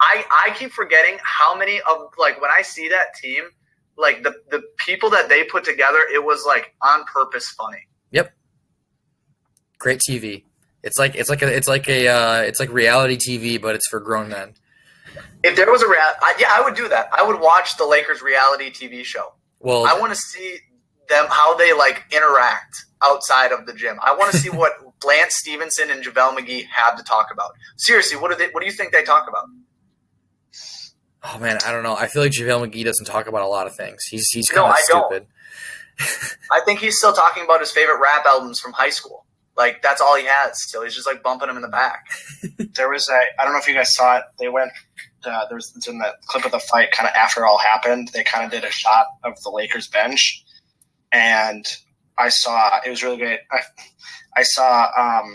I 0.00 0.24
I 0.46 0.54
keep 0.54 0.72
forgetting 0.72 1.18
how 1.22 1.54
many 1.54 1.78
of 1.82 2.08
like 2.16 2.40
when 2.40 2.50
I 2.50 2.62
see 2.62 2.88
that 2.88 3.14
team, 3.20 3.44
like 3.96 4.22
the 4.22 4.34
the 4.50 4.62
people 4.78 5.10
that 5.10 5.28
they 5.28 5.44
put 5.44 5.64
together, 5.64 6.00
it 6.12 6.24
was 6.24 6.44
like 6.46 6.74
on 6.82 7.04
purpose 7.04 7.48
funny. 7.48 7.88
Yep. 8.10 8.32
Great 9.78 10.00
TV. 10.00 10.44
It's 10.82 10.98
like 10.98 11.14
it's 11.14 11.28
like 11.28 11.42
a 11.42 11.54
it's 11.54 11.68
like 11.68 11.88
a 11.88 12.08
uh, 12.08 12.40
it's 12.42 12.60
like 12.60 12.72
reality 12.72 13.16
TV, 13.16 13.60
but 13.60 13.74
it's 13.74 13.88
for 13.88 14.00
grown 14.00 14.28
men. 14.28 14.54
If 15.42 15.56
there 15.56 15.70
was 15.70 15.82
a 15.82 15.86
real, 15.86 15.98
I, 15.98 16.34
yeah, 16.38 16.48
I 16.50 16.60
would 16.62 16.74
do 16.74 16.88
that. 16.88 17.08
I 17.12 17.22
would 17.22 17.40
watch 17.40 17.76
the 17.76 17.86
Lakers 17.86 18.22
reality 18.22 18.70
TV 18.70 19.04
show. 19.04 19.34
Well, 19.60 19.86
I 19.86 19.98
want 19.98 20.12
to 20.12 20.16
see 20.16 20.58
them 21.08 21.26
how 21.28 21.56
they 21.56 21.72
like 21.72 22.04
interact 22.12 22.84
outside 23.02 23.52
of 23.52 23.66
the 23.66 23.72
gym. 23.72 23.98
I 24.02 24.14
want 24.14 24.32
to 24.32 24.38
see 24.38 24.50
what 24.62 24.72
Lance 25.04 25.36
Stephenson 25.36 25.90
and 25.90 26.04
JaVale 26.04 26.38
McGee 26.38 26.66
have 26.66 26.96
to 26.96 27.02
talk 27.02 27.28
about. 27.32 27.52
Seriously, 27.76 28.18
what 28.18 28.30
do 28.30 28.36
they? 28.36 28.50
What 28.52 28.60
do 28.60 28.66
you 28.66 28.72
think 28.72 28.92
they 28.92 29.02
talk 29.02 29.28
about? 29.28 29.46
Oh 31.26 31.38
man, 31.38 31.58
I 31.66 31.72
don't 31.72 31.82
know. 31.82 31.96
I 31.96 32.06
feel 32.06 32.22
like 32.22 32.32
JaVale 32.32 32.70
McGee 32.70 32.84
doesn't 32.84 33.06
talk 33.06 33.26
about 33.26 33.42
a 33.42 33.48
lot 33.48 33.66
of 33.66 33.74
things. 33.74 34.04
He's 34.04 34.28
he's 34.30 34.48
kind 34.48 34.66
of 34.66 34.74
I 34.74 34.80
don't. 34.88 35.06
stupid. 35.06 35.26
I 36.52 36.60
think 36.64 36.80
he's 36.80 36.98
still 36.98 37.12
talking 37.12 37.44
about 37.44 37.60
his 37.60 37.72
favorite 37.72 38.00
rap 38.00 38.26
albums 38.26 38.60
from 38.60 38.72
high 38.72 38.90
school. 38.90 39.24
Like 39.56 39.82
that's 39.82 40.00
all 40.00 40.16
he 40.16 40.26
has. 40.26 40.62
Still, 40.62 40.82
he's 40.82 40.94
just 40.94 41.06
like 41.06 41.22
bumping 41.22 41.48
him 41.48 41.56
in 41.56 41.62
the 41.62 41.68
back. 41.68 42.06
There 42.76 42.90
was 42.90 43.08
a 43.08 43.18
I 43.40 43.44
don't 43.44 43.54
know 43.54 43.58
if 43.58 43.66
you 43.66 43.72
guys 43.72 43.94
saw 43.94 44.18
it. 44.18 44.24
They 44.38 44.50
went 44.50 44.70
uh, 45.24 45.46
there 45.48 45.56
was 45.56 45.72
it's 45.76 45.88
in 45.88 45.98
that 45.98 46.20
clip 46.26 46.44
of 46.44 46.52
the 46.52 46.58
fight 46.58 46.90
kind 46.92 47.08
of 47.08 47.14
after 47.14 47.42
it 47.42 47.46
all 47.46 47.58
happened. 47.58 48.08
They 48.08 48.22
kind 48.22 48.44
of 48.44 48.50
did 48.50 48.64
a 48.64 48.70
shot 48.70 49.06
of 49.24 49.40
the 49.42 49.50
Lakers 49.50 49.88
bench, 49.88 50.44
and 51.12 51.66
I 52.18 52.28
saw 52.28 52.80
it 52.84 52.90
was 52.90 53.02
really 53.02 53.16
great. 53.16 53.40
I, 53.50 53.60
I 54.36 54.42
saw 54.42 54.88
um, 54.98 55.34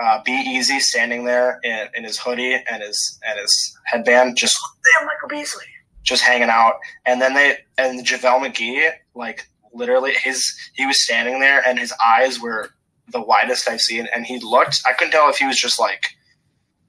uh, 0.00 0.22
B-Easy 0.24 0.80
standing 0.80 1.24
there 1.24 1.60
in, 1.62 1.88
in 1.94 2.04
his 2.04 2.18
hoodie 2.18 2.54
and 2.54 2.82
his 2.82 3.18
and 3.26 3.38
his 3.38 3.78
headband, 3.84 4.36
just 4.36 4.58
Damn, 4.98 5.06
Michael 5.06 5.28
Beasley. 5.28 5.64
just 6.02 6.22
hanging 6.22 6.48
out. 6.48 6.74
And 7.06 7.20
then 7.20 7.34
they 7.34 7.58
and 7.78 8.04
JaVale 8.04 8.46
McGee, 8.50 8.90
like 9.14 9.46
literally 9.72 10.12
his 10.12 10.54
he 10.74 10.86
was 10.86 11.02
standing 11.02 11.40
there 11.40 11.62
and 11.66 11.78
his 11.78 11.92
eyes 12.04 12.40
were 12.40 12.70
the 13.12 13.20
widest 13.20 13.68
I've 13.68 13.80
seen 13.80 14.08
and 14.14 14.24
he 14.26 14.38
looked 14.40 14.82
I 14.86 14.92
couldn't 14.92 15.12
tell 15.12 15.28
if 15.28 15.36
he 15.36 15.46
was 15.46 15.58
just 15.58 15.78
like 15.78 16.06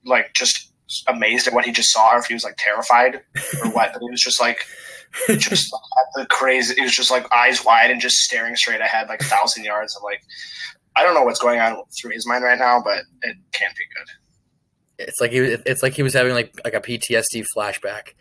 like 0.06 0.34
just 0.34 0.71
amazed 1.08 1.47
at 1.47 1.54
what 1.54 1.65
he 1.65 1.71
just 1.71 1.91
saw 1.91 2.15
or 2.15 2.19
if 2.19 2.26
he 2.26 2.34
was 2.34 2.43
like 2.43 2.56
terrified 2.58 3.21
or 3.63 3.71
what, 3.71 3.91
but 3.93 4.02
he 4.02 4.10
was 4.10 4.21
just 4.21 4.41
like 4.41 4.65
just 5.38 5.71
the 6.15 6.26
crazy 6.28 6.76
he 6.76 6.82
was 6.82 6.95
just 6.95 7.12
like 7.12 7.26
eyes 7.34 7.63
wide 7.65 7.91
and 7.91 8.02
just 8.02 8.17
staring 8.17 8.56
straight 8.56 8.82
ahead 8.82 9.10
like 9.10 9.21
a 9.21 9.26
thousand 9.26 9.63
yards 9.63 9.95
of 9.95 10.04
like 10.04 10.21
I 10.95 11.04
don't 11.04 11.13
know 11.13 11.23
what's 11.23 11.39
going 11.39 11.60
on 11.60 11.82
through 11.99 12.12
his 12.12 12.27
mind 12.27 12.43
right 12.43 12.60
now, 12.60 12.82
but 12.84 12.99
it 13.21 13.38
can't 13.54 13.73
be 13.75 13.84
good. 13.95 15.08
It's 15.08 15.19
like 15.21 15.32
he 15.32 15.41
was- 15.41 15.60
it's 15.65 15.82
like 15.84 15.93
he 15.93 16.04
was 16.04 16.13
having 16.13 16.34
like 16.34 16.54
like 16.63 16.73
a 16.73 16.82
PTSD 16.82 17.45
flashback 17.56 18.13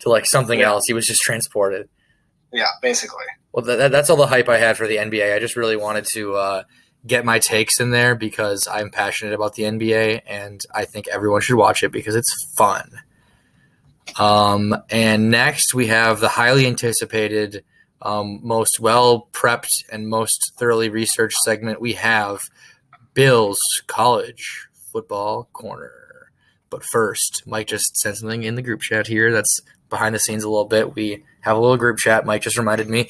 to 0.00 0.08
like 0.10 0.26
something 0.26 0.60
Yeah. 0.60 0.68
else. 0.68 0.84
He 0.86 0.92
was 0.94 1.06
just 1.06 1.20
transported. 1.22 1.88
Yeah, 2.52 2.66
basically. 2.82 3.24
Well, 3.52 3.64
that, 3.64 3.90
that's 3.90 4.08
all 4.10 4.16
the 4.16 4.26
hype 4.26 4.48
I 4.48 4.58
had 4.58 4.76
for 4.76 4.86
the 4.86 4.96
NBA. 4.98 5.34
I 5.34 5.38
just 5.38 5.56
really 5.56 5.76
wanted 5.76 6.06
to 6.14 6.34
uh, 6.36 6.62
get 7.06 7.24
my 7.24 7.38
takes 7.38 7.80
in 7.80 7.90
there 7.90 8.14
because 8.14 8.68
I'm 8.70 8.90
passionate 8.90 9.34
about 9.34 9.54
the 9.54 9.64
NBA 9.64 10.22
and 10.26 10.60
I 10.74 10.84
think 10.84 11.08
everyone 11.08 11.40
should 11.40 11.56
watch 11.56 11.82
it 11.82 11.90
because 11.92 12.14
it's 12.14 12.32
fun. 12.56 12.90
Um, 14.18 14.74
and 14.90 15.30
next 15.30 15.74
we 15.74 15.88
have 15.88 16.20
the 16.20 16.28
highly 16.28 16.66
anticipated, 16.66 17.64
um, 18.02 18.40
most 18.42 18.78
well 18.80 19.28
prepped 19.32 19.84
and 19.90 20.08
most 20.08 20.52
thoroughly 20.58 20.88
researched 20.88 21.38
segment 21.38 21.80
we 21.80 21.94
have 21.94 22.42
Bill's 23.14 23.60
College 23.86 24.68
Football 24.92 25.48
Corner. 25.52 25.92
But 26.70 26.84
first, 26.84 27.42
Mike 27.46 27.66
just 27.68 27.96
sent 27.96 28.18
something 28.18 28.42
in 28.42 28.54
the 28.54 28.62
group 28.62 28.80
chat 28.82 29.06
here 29.06 29.32
that's 29.32 29.60
behind 29.88 30.14
the 30.14 30.18
scenes 30.18 30.44
a 30.44 30.48
little 30.50 30.66
bit. 30.66 30.94
We 30.94 31.24
have 31.40 31.56
a 31.56 31.60
little 31.60 31.76
group 31.78 31.98
chat. 31.98 32.26
Mike 32.26 32.42
just 32.42 32.58
reminded 32.58 32.88
me. 32.88 33.08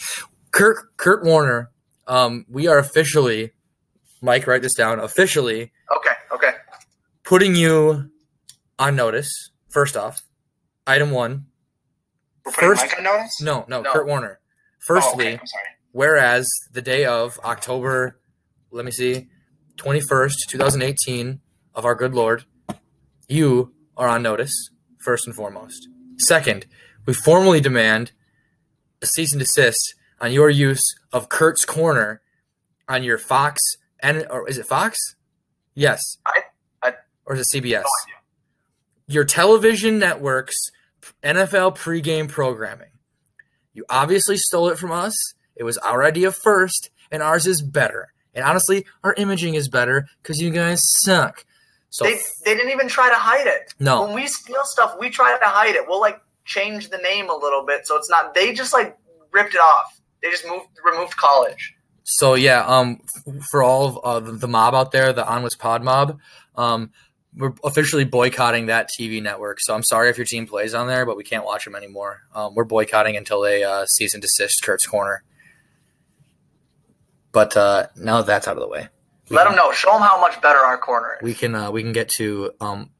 Kurt 0.53 0.96
Kurt 0.96 1.24
Warner, 1.24 1.70
um, 2.07 2.46
we 2.48 2.66
are 2.68 2.79
officially, 2.79 3.53
Mike, 4.22 4.46
write 4.46 4.62
this 4.62 4.74
down. 4.74 5.01
Officially 5.01 5.72
Okay, 5.94 6.12
okay. 6.33 6.53
putting 7.24 7.55
you 7.57 8.11
on 8.79 8.94
notice. 8.96 9.51
First 9.68 9.96
off, 9.96 10.22
item 10.87 11.11
one. 11.11 11.46
We're 12.46 12.53
First- 12.53 12.83
Mike 12.83 12.96
on 12.98 13.05
notice? 13.05 13.40
No, 13.42 13.64
no, 13.68 13.83
No. 13.83 13.92
Kurt 13.92 14.07
Warner. 14.07 14.38
Oh, 14.81 14.85
Firstly, 14.87 15.35
okay, 15.35 15.45
whereas 15.93 16.49
the 16.73 16.83
day 16.83 17.05
of 17.05 17.38
October, 17.45 18.19
let 18.71 18.85
me 18.85 18.91
see, 18.91 19.29
twenty 19.77 20.01
first, 20.01 20.47
two 20.49 20.59
thousand 20.59 20.83
eighteen, 20.83 21.41
of 21.75 21.85
our 21.85 21.95
good 21.95 22.14
Lord, 22.14 22.45
you 23.29 23.75
are 23.97 24.09
on 24.09 24.23
notice. 24.23 24.71
First 24.99 25.27
and 25.27 25.35
foremost. 25.37 25.88
Second, 26.19 26.67
we 27.07 27.14
formally 27.14 27.61
demand 27.61 28.12
a 29.01 29.07
cease 29.07 29.33
and 29.33 29.38
desist 29.41 29.95
on 30.21 30.33
your 30.33 30.51
use 30.51 30.83
of 31.12 31.29
Kurt's 31.29 31.64
Corner 31.64 32.21
on 32.88 33.05
your 33.05 33.17
Fox 33.19 33.61
and 34.01 34.27
or 34.31 34.49
is 34.49 34.59
it 34.59 34.67
Fox? 34.67 34.99
Yes. 35.75 36.01
I- 36.27 36.43
I- 36.83 36.95
or 37.27 37.37
is 37.37 37.41
it 37.55 37.62
CBS? 37.62 37.83
No. 37.85 38.14
Your 39.07 39.25
television 39.25 39.99
network's 40.01 40.57
NFL 41.23 41.77
pregame 41.77 42.29
programming. 42.29 42.91
You 43.79 43.85
obviously 43.88 44.37
stole 44.37 44.71
it 44.71 44.77
from 44.77 44.91
us. 44.91 45.14
It 45.55 45.62
was 45.62 45.79
our 45.79 46.03
idea 46.03 46.33
first, 46.33 46.91
and 47.12 47.23
ours 47.23 47.47
is 47.47 47.62
better. 47.62 48.12
And 48.35 48.45
honestly, 48.45 48.85
our 49.05 49.14
imaging 49.14 49.55
is 49.55 49.69
better 49.69 50.09
because 50.21 50.41
you 50.41 50.51
guys 50.51 50.81
suck. 51.05 51.45
So 51.91 52.05
They 52.05 52.19
they 52.45 52.57
didn't 52.57 52.73
even 52.73 52.88
try 52.88 53.09
to 53.09 53.14
hide 53.14 53.47
it. 53.47 53.73
no, 53.79 54.03
When 54.03 54.14
we 54.17 54.27
steal 54.27 54.64
stuff, 54.64 54.97
we 54.99 55.11
try 55.11 55.38
to 55.38 55.45
hide 55.49 55.77
it. 55.77 55.87
We'll 55.87 56.01
like 56.01 56.21
change 56.45 56.88
the 56.91 56.99
name 56.99 57.31
a 57.31 57.37
little 57.37 57.64
bit 57.64 57.87
so 57.87 57.95
it's 57.97 58.11
not. 58.11 58.35
They 58.35 58.53
just 58.53 58.73
like 58.73 58.99
ripped 59.31 59.55
it 59.55 59.59
off. 59.61 60.01
They 60.25 60.31
just 60.33 60.45
moved 60.45 60.67
removed 60.85 61.17
college. 61.17 61.77
So 62.03 62.35
yeah, 62.35 62.64
um, 62.67 63.01
f- 63.29 63.45
for 63.49 63.62
all 63.62 63.87
of 63.87 63.99
uh, 64.03 64.19
the, 64.19 64.33
the 64.33 64.49
mob 64.49 64.75
out 64.75 64.91
there, 64.91 65.12
the 65.12 65.25
Onwards 65.25 65.55
Pod 65.55 65.85
mob, 65.85 66.19
um, 66.57 66.91
we're 67.37 67.53
officially 67.64 68.05
boycotting 68.05 68.67
that 68.67 68.88
TV 68.99 69.23
network. 69.23 69.59
So 69.61 69.75
I'm 69.75 69.83
sorry 69.85 70.09
if 70.11 70.17
your 70.19 70.25
team 70.25 70.47
plays 70.47 70.75
on 70.75 70.87
there, 70.88 71.07
but 71.07 71.17
we 71.17 71.25
can't 71.25 71.45
watch 71.45 71.64
them 71.64 71.75
anymore. 71.77 72.23
Um, 72.35 72.55
we're 72.55 72.64
boycotting 72.64 73.17
until 73.17 73.41
they 73.43 73.62
uh, 73.64 73.85
cease 73.87 74.14
and 74.14 74.21
desist 74.23 74.62
Kurt's 74.64 74.87
Corner. 74.87 75.23
But 77.33 77.57
uh, 77.57 77.87
now 77.97 78.19
that 78.19 78.27
that's 78.27 78.49
out 78.49 78.57
of 78.57 78.62
the 78.62 78.69
way, 78.69 78.88
we 79.29 79.37
Let 79.37 79.47
can- 79.47 79.55
them 79.57 79.64
know. 79.64 79.73
Show 79.73 79.93
them 79.93 80.03
how 80.03 80.21
much 80.21 80.41
better 80.41 80.59
our 80.59 80.79
corner 80.79 81.19
is. 81.21 81.23
we 81.23 81.35
can 81.35 81.55
uh, 81.55 81.71
we 81.71 81.83
can 81.83 81.93
get 81.93 82.09
to 82.17 82.53
um, 82.61 82.91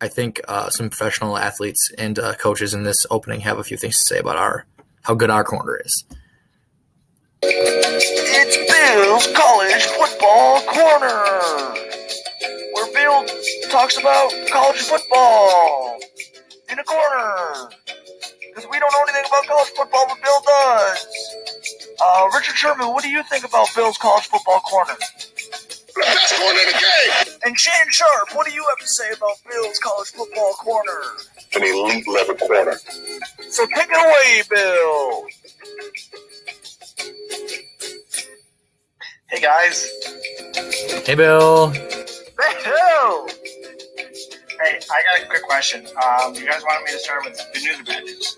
I 0.00 0.08
think 0.08 0.40
uh, 0.48 0.70
some 0.70 0.88
professional 0.90 1.36
athletes 1.36 1.90
and 1.98 2.18
uh, 2.18 2.34
coaches 2.34 2.72
in 2.74 2.82
this 2.82 3.06
opening 3.10 3.40
have 3.40 3.58
a 3.58 3.64
few 3.64 3.76
things 3.76 3.96
to 3.98 4.04
say 4.14 4.18
about 4.18 4.36
our 4.36 4.66
how 5.02 5.14
good 5.14 5.30
our 5.30 5.44
corner 5.44 5.78
is. 5.84 6.04
It's 7.42 8.56
Bill's 8.56 9.26
College 9.36 9.84
Football 9.84 10.62
Corner, 10.62 11.83
where 12.74 12.92
Bill 12.92 13.24
talks 13.70 13.96
about 13.98 14.30
college 14.50 14.82
football 14.82 15.98
in 16.70 16.78
a 16.78 16.84
corner. 16.84 17.70
Because 18.48 18.70
we 18.70 18.78
don't 18.78 18.92
know 18.92 19.02
anything 19.08 19.24
about 19.26 19.46
college 19.46 19.70
football, 19.76 20.06
but 20.08 20.22
Bill 20.22 20.40
does. 20.46 21.06
Uh, 22.04 22.28
Richard 22.34 22.56
Sherman, 22.56 22.88
what 22.88 23.02
do 23.02 23.10
you 23.10 23.22
think 23.24 23.44
about 23.44 23.68
Bill's 23.74 23.98
College 23.98 24.24
Football 24.24 24.60
Corner? 24.60 24.94
The 24.94 26.00
Best 26.00 26.34
corner 26.36 26.58
in 26.58 26.66
the 26.66 26.72
game. 26.72 27.38
And 27.46 27.58
Shannon 27.58 27.88
Sharpe, 27.90 28.34
what 28.34 28.46
do 28.46 28.52
you 28.52 28.64
have 28.68 28.78
to 28.78 28.86
say 28.86 29.12
about 29.16 29.36
Bill's 29.48 29.78
college 29.78 30.08
football 30.08 30.52
corner? 30.54 31.00
An 31.54 31.62
elite 31.62 32.08
level 32.08 32.34
corner. 32.34 32.74
So 33.50 33.66
take 33.74 33.88
it 33.90 33.96
away, 34.04 34.42
Bill. 34.50 35.26
Hey 39.30 39.40
guys. 39.40 39.90
Hey, 41.06 41.14
Bill. 41.14 41.72
Bill. 42.36 43.28
Hey, 44.60 44.78
I 44.78 45.02
got 45.02 45.22
a 45.22 45.26
quick 45.28 45.42
question. 45.42 45.86
Um, 45.86 46.34
you 46.34 46.46
guys 46.46 46.62
wanted 46.62 46.84
me 46.84 46.92
to 46.92 46.98
start 46.98 47.24
with 47.24 47.40
good 47.52 47.62
news 47.62 47.80
or 47.80 47.84
bad 47.84 48.04
news? 48.04 48.36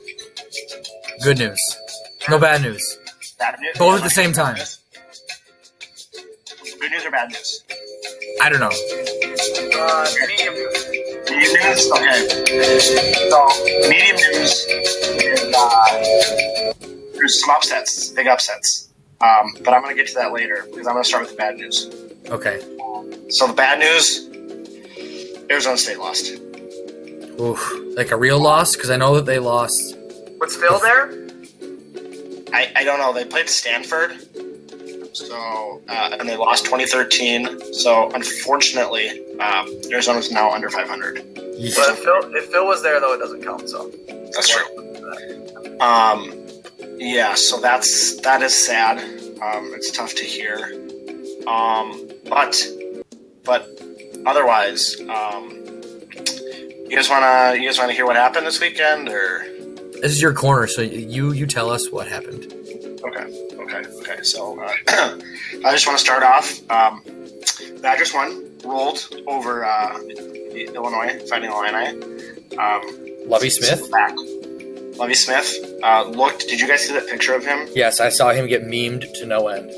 Good 1.22 1.38
news. 1.38 1.76
No 2.28 2.38
bad 2.38 2.62
news. 2.62 2.98
Bad 3.38 3.58
news. 3.60 3.76
Both 3.78 3.98
at 3.98 4.04
the 4.04 4.10
same 4.10 4.32
time. 4.32 4.56
Good 6.80 6.90
news 6.90 7.04
or 7.04 7.10
bad 7.10 7.30
news? 7.30 7.64
I 8.42 8.48
don't 8.48 8.60
know. 8.60 8.70
Uh, 9.78 10.06
medium. 10.26 10.54
Medium 11.30 11.52
news? 11.62 11.90
Okay. 11.92 12.18
So, 13.30 13.48
medium 13.88 14.16
news 14.16 14.66
is 14.68 15.54
uh, 15.56 16.72
there's 17.14 17.40
some 17.40 17.50
upsets, 17.50 18.10
big 18.10 18.26
upsets. 18.26 18.88
Um, 19.20 19.54
but 19.64 19.72
I'm 19.72 19.82
going 19.82 19.96
to 19.96 20.02
get 20.02 20.08
to 20.10 20.14
that 20.16 20.32
later 20.32 20.66
because 20.70 20.86
I'm 20.86 20.94
going 20.94 21.02
to 21.02 21.08
start 21.08 21.22
with 21.22 21.30
the 21.30 21.36
bad 21.36 21.56
news. 21.56 21.90
Okay. 22.28 22.60
So, 23.28 23.46
the 23.48 23.54
bad 23.54 23.80
news 23.80 24.28
Arizona 25.50 25.76
State 25.76 25.98
lost. 25.98 26.32
Oof. 27.40 27.72
Like 27.96 28.10
a 28.10 28.16
real 28.16 28.38
loss? 28.38 28.74
Because 28.74 28.90
I 28.90 28.96
know 28.96 29.14
that 29.16 29.26
they 29.26 29.38
lost. 29.38 29.96
Was 30.40 30.56
Phil 30.56 30.78
there? 30.78 31.12
I, 32.52 32.72
I 32.76 32.84
don't 32.84 32.98
know. 32.98 33.12
They 33.12 33.24
played 33.24 33.48
Stanford. 33.48 34.16
So, 35.16 35.82
uh, 35.88 36.16
and 36.18 36.28
they 36.28 36.36
lost 36.36 36.64
2013. 36.66 37.72
So, 37.72 38.10
unfortunately, 38.10 39.22
um, 39.38 39.68
Arizona's 39.90 40.30
now 40.30 40.50
under 40.52 40.68
500. 40.68 41.34
But 41.34 41.54
if 41.56 41.98
Phil, 42.00 42.34
if 42.36 42.46
Phil 42.50 42.66
was 42.66 42.82
there, 42.82 43.00
though, 43.00 43.14
it 43.14 43.18
doesn't 43.18 43.42
count. 43.42 43.68
So 43.68 43.90
That's 44.06 44.48
true. 44.48 45.80
Um, 45.80 46.32
yeah, 46.98 47.34
so 47.34 47.60
that's 47.60 48.20
that 48.20 48.42
is 48.42 48.54
sad. 48.54 48.98
Um, 49.42 49.72
it's 49.74 49.90
tough 49.90 50.14
to 50.14 50.24
hear. 50.24 50.56
Um, 51.46 52.08
but 52.28 52.62
but 53.46 53.68
otherwise, 54.26 55.00
um, 55.08 55.50
you 56.88 56.90
guys 56.96 57.08
wanna 57.08 57.54
you 57.58 57.66
guys 57.68 57.78
wanna 57.78 57.92
hear 57.92 58.04
what 58.06 58.16
happened 58.16 58.46
this 58.46 58.60
weekend 58.60 59.08
or 59.08 59.44
This 60.02 60.12
is 60.12 60.20
your 60.20 60.34
corner, 60.34 60.66
so 60.66 60.82
you 60.82 61.32
you 61.32 61.46
tell 61.46 61.70
us 61.70 61.90
what 61.90 62.06
happened. 62.08 62.52
okay 63.04 63.26
okay 63.58 63.82
okay. 64.00 64.22
So 64.22 64.60
uh, 64.60 64.72
I 65.64 65.72
just 65.72 65.86
want 65.86 65.98
to 65.98 66.04
start 66.04 66.22
off. 66.22 66.70
Um, 66.70 67.02
Badgers 67.80 68.12
won, 68.12 68.50
rolled 68.64 69.06
over 69.26 69.64
uh, 69.64 69.98
Illinois, 70.00 71.20
fighting 71.28 71.50
Illini. 71.50 72.02
Um, 72.58 72.82
Lovie 73.28 73.50
Smith? 73.50 73.90
back. 73.90 74.14
Lovie 74.96 75.14
Smith 75.14 75.54
uh, 75.82 76.04
looked. 76.04 76.48
Did 76.48 76.60
you 76.60 76.66
guys 76.66 76.86
see 76.86 76.94
that 76.94 77.06
picture 77.06 77.34
of 77.34 77.44
him? 77.44 77.68
Yes, 77.74 78.00
I 78.00 78.08
saw 78.08 78.32
him 78.32 78.46
get 78.46 78.62
memed 78.64 79.12
to 79.20 79.26
no 79.26 79.48
end. 79.48 79.70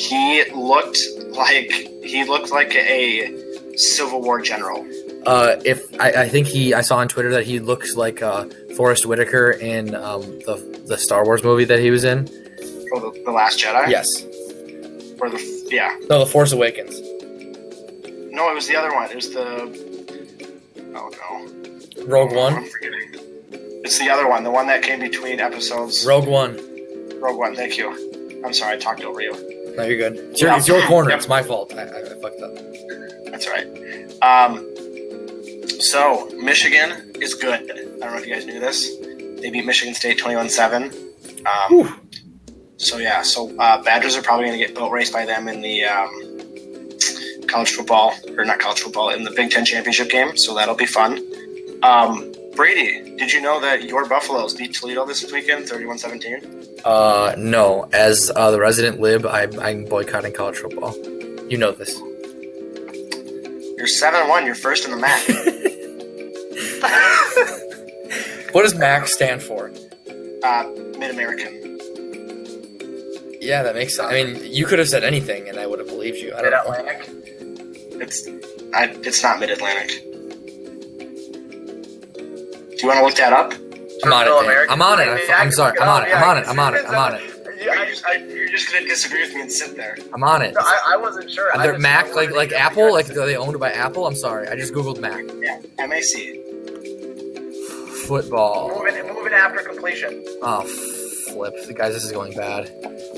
He 0.00 0.42
looked 0.54 0.98
like 1.36 1.70
he 2.04 2.24
looked 2.24 2.50
like 2.50 2.74
a 2.74 3.76
Civil 3.76 4.22
War 4.22 4.40
general. 4.40 4.86
Uh, 5.26 5.56
if 5.64 5.82
I, 6.00 6.22
I 6.24 6.28
think 6.28 6.46
he, 6.48 6.74
I 6.74 6.80
saw 6.80 6.96
on 6.96 7.08
Twitter 7.08 7.30
that 7.30 7.44
he 7.44 7.60
looks 7.60 7.94
like 7.96 8.22
uh, 8.22 8.46
Forest 8.76 9.06
Whitaker 9.06 9.52
in 9.52 9.94
um, 9.94 10.22
the 10.22 10.82
the 10.86 10.98
Star 10.98 11.24
Wars 11.24 11.42
movie 11.44 11.64
that 11.64 11.78
he 11.78 11.90
was 11.90 12.04
in. 12.04 12.26
For 12.26 13.00
the, 13.00 13.22
the 13.24 13.30
Last 13.30 13.58
Jedi. 13.58 13.88
Yes, 13.88 14.22
Or 15.20 15.30
the 15.30 15.68
yeah. 15.70 15.96
no, 16.10 16.18
the 16.18 16.26
Force 16.26 16.52
Awakens. 16.52 17.00
No, 18.32 18.50
it 18.50 18.54
was 18.54 18.66
the 18.66 18.76
other 18.76 18.92
one. 18.92 19.10
It 19.10 19.16
was 19.16 19.30
the. 19.32 19.92
Oh 20.94 21.10
no. 21.10 22.04
Rogue 22.04 22.32
One? 22.34 22.54
I'm 22.54 22.64
forgetting. 22.68 22.98
It's 23.84 23.98
the 23.98 24.10
other 24.10 24.28
one, 24.28 24.42
the 24.44 24.50
one 24.50 24.66
that 24.66 24.82
came 24.82 25.00
between 25.00 25.38
episodes. 25.40 26.04
Rogue 26.04 26.26
One. 26.26 26.56
Rogue 27.20 27.38
One. 27.38 27.54
Thank 27.54 27.78
you. 27.78 28.42
I'm 28.44 28.52
sorry, 28.52 28.74
I 28.74 28.78
talked 28.78 29.02
over 29.02 29.20
you. 29.20 29.32
No, 29.76 29.84
you're 29.84 29.96
good. 29.96 30.16
It's 30.30 30.40
your, 30.40 30.56
it's 30.56 30.68
your 30.68 30.86
corner. 30.86 31.10
Yep. 31.10 31.18
It's 31.18 31.28
my 31.28 31.42
fault. 31.42 31.74
I, 31.74 31.82
I, 31.82 31.98
I 32.00 32.20
fucked 32.20 32.40
up. 32.42 32.54
That's 33.26 33.48
right. 33.48 33.66
Um, 34.22 34.68
so 35.80 36.28
Michigan 36.36 37.12
is 37.20 37.34
good. 37.34 37.70
I 37.70 37.74
don't 37.74 38.00
know 38.00 38.16
if 38.16 38.26
you 38.26 38.34
guys 38.34 38.46
knew 38.46 38.60
this. 38.60 38.96
They 39.40 39.50
beat 39.50 39.64
Michigan 39.64 39.94
State 39.94 40.18
21-7. 40.18 40.94
Um, 41.46 42.00
so 42.76 42.98
yeah, 42.98 43.22
so 43.22 43.56
uh, 43.58 43.82
Badgers 43.82 44.16
are 44.16 44.22
probably 44.22 44.46
going 44.46 44.58
to 44.58 44.66
get 44.66 44.74
boat 44.74 44.90
raced 44.90 45.12
by 45.12 45.24
them 45.24 45.48
in 45.48 45.60
the 45.60 45.84
um, 45.84 47.48
college 47.48 47.70
football 47.72 48.14
or 48.36 48.44
not 48.44 48.58
college 48.58 48.80
football 48.80 49.10
in 49.10 49.24
the 49.24 49.30
Big 49.30 49.50
Ten 49.50 49.64
championship 49.64 50.10
game. 50.10 50.36
So 50.36 50.54
that'll 50.54 50.74
be 50.74 50.86
fun. 50.86 51.18
Um, 51.82 52.32
Brady, 52.54 53.16
did 53.16 53.32
you 53.32 53.40
know 53.40 53.60
that 53.60 53.84
your 53.84 54.06
Buffaloes 54.08 54.54
beat 54.54 54.74
Toledo 54.74 55.06
this 55.06 55.30
weekend, 55.32 55.66
31-17? 55.66 56.80
Uh, 56.84 57.34
no. 57.38 57.88
As 57.92 58.30
uh, 58.36 58.50
the 58.50 58.60
resident 58.60 59.00
lib, 59.00 59.24
I, 59.26 59.48
I'm 59.60 59.84
boycotting 59.84 60.32
college 60.34 60.58
football. 60.58 60.94
You 61.48 61.56
know 61.58 61.72
this. 61.72 61.98
You're 63.78 63.86
7-1. 63.88 64.44
You're 64.44 64.54
first 64.54 64.84
in 64.84 64.90
the 64.90 64.96
MAC. 64.98 65.22
What 68.52 68.64
does 68.64 68.74
MAC 68.74 69.06
stand 69.06 69.42
for? 69.42 69.72
uh, 70.44 70.64
Mid-American. 70.98 71.78
Yeah, 73.40 73.62
that 73.62 73.74
makes 73.74 73.96
sense. 73.96 74.12
I 74.12 74.22
mean, 74.22 74.38
you 74.44 74.66
could 74.66 74.78
have 74.78 74.90
said 74.90 75.04
anything, 75.04 75.48
and 75.48 75.58
I 75.58 75.66
would 75.66 75.78
have 75.78 75.88
believed 75.88 76.18
you. 76.18 76.34
I 76.34 76.42
don't 76.42 76.52
Mid 76.52 76.52
know. 76.52 76.74
Atlantic. 76.74 77.08
It's 78.02 78.28
I, 78.74 78.88
it's 79.08 79.22
not 79.22 79.40
Mid-Atlantic. 79.40 80.04
Do 80.04 80.11
you 82.82 82.88
want 82.88 82.98
to 83.00 83.04
look 83.06 83.14
that 83.16 83.32
up? 83.32 83.52
I'm 84.04 84.12
on 84.12 84.26
it. 84.26 84.46
Dan. 84.46 84.66
I'm 84.70 84.82
on 84.82 85.00
it. 85.00 85.02
I 85.08 85.14
mean, 85.14 85.30
I- 85.30 85.34
I 85.34 85.40
I'm 85.40 85.50
sorry. 85.52 85.78
I'm 85.78 85.88
on 85.88 86.02
it. 86.06 86.12
I'm 86.14 86.22
on 86.28 86.38
it. 86.38 86.46
I'm 86.48 86.58
on 86.58 86.74
it. 86.74 86.84
I'm 86.86 86.94
on 86.94 87.12
on- 87.14 87.20
it. 87.20 87.28
You're 87.62 87.70
I, 87.78 87.86
just, 87.88 88.04
I, 88.04 88.14
you're 88.16 88.48
just 88.48 88.72
gonna 88.72 88.84
disagree 88.88 89.20
with 89.22 89.34
me 89.34 89.42
and 89.42 89.52
sit 89.52 89.76
there. 89.76 89.96
I'm 90.12 90.24
on 90.24 90.42
it. 90.42 90.54
no, 90.54 90.60
I, 90.60 90.94
I 90.94 90.96
wasn't 90.96 91.30
sure. 91.30 91.48
They're 91.56 91.72
just- 91.72 91.82
Mac 91.82 92.12
like 92.16 92.32
like 92.32 92.52
Apple, 92.52 92.92
like 92.92 93.08
are 93.10 93.26
they 93.26 93.36
owned 93.36 93.60
by 93.60 93.70
Apple? 93.70 94.04
I'm 94.06 94.16
sorry, 94.16 94.48
I 94.48 94.56
just 94.56 94.74
googled 94.74 94.98
Mac 95.00 95.22
Yeah, 95.40 95.86
MAC. 95.86 96.02
football. 98.08 98.68
Moving, 98.84 99.06
moving 99.14 99.32
after 99.32 99.60
completion. 99.60 100.24
Oh, 100.42 100.62
flip, 101.32 101.54
the 101.66 101.74
guys, 101.74 101.94
this 101.94 102.04
is 102.04 102.10
going 102.12 102.34
bad. 102.36 102.68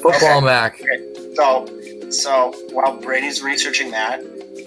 Football 0.03 0.43
Mac. 0.43 0.79
Okay. 0.81 1.35
So, 1.35 1.67
so 2.11 2.53
while 2.73 2.97
Brady's 2.99 3.43
researching 3.43 3.91
that, 3.93 4.21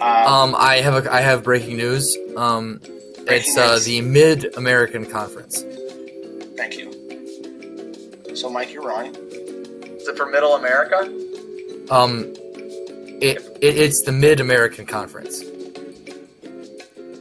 Um, 0.50 0.54
I 0.58 0.76
have 0.80 1.06
a 1.06 1.12
I 1.12 1.20
have 1.20 1.44
breaking 1.44 1.76
news. 1.76 2.16
Um, 2.36 2.80
it's 3.30 3.56
uh, 3.56 3.78
the 3.84 4.00
Mid 4.00 4.56
American 4.56 5.04
Conference. 5.06 5.62
thank 6.56 6.76
you. 6.76 6.92
So, 8.34 8.48
Mike, 8.50 8.72
you're 8.72 8.84
wrong. 8.86 9.14
Is 9.14 10.08
it 10.08 10.16
for 10.16 10.26
Middle 10.26 10.54
America? 10.54 11.02
Um, 11.90 12.32
it, 13.20 13.38
it 13.60 13.76
it's 13.76 14.02
the 14.02 14.12
Mid 14.12 14.40
American 14.40 14.86
Conference. 14.86 15.42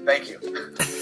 Thank 0.05 0.29
you. 0.29 0.39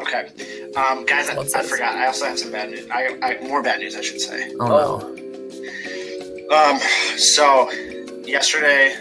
Okay, 0.00 0.30
um, 0.74 1.04
guys, 1.04 1.28
I, 1.28 1.36
I 1.36 1.62
forgot. 1.64 1.96
I 1.96 2.06
also 2.06 2.24
have 2.26 2.38
some 2.38 2.52
bad 2.52 2.70
news. 2.70 2.88
I, 2.88 3.18
I 3.20 3.46
more 3.46 3.62
bad 3.62 3.80
news, 3.80 3.94
I 3.96 4.00
should 4.00 4.20
say. 4.20 4.54
Oh, 4.58 4.98
no. 6.48 6.56
Um, 6.56 6.78
so 7.18 7.70
yesterday 8.22 8.94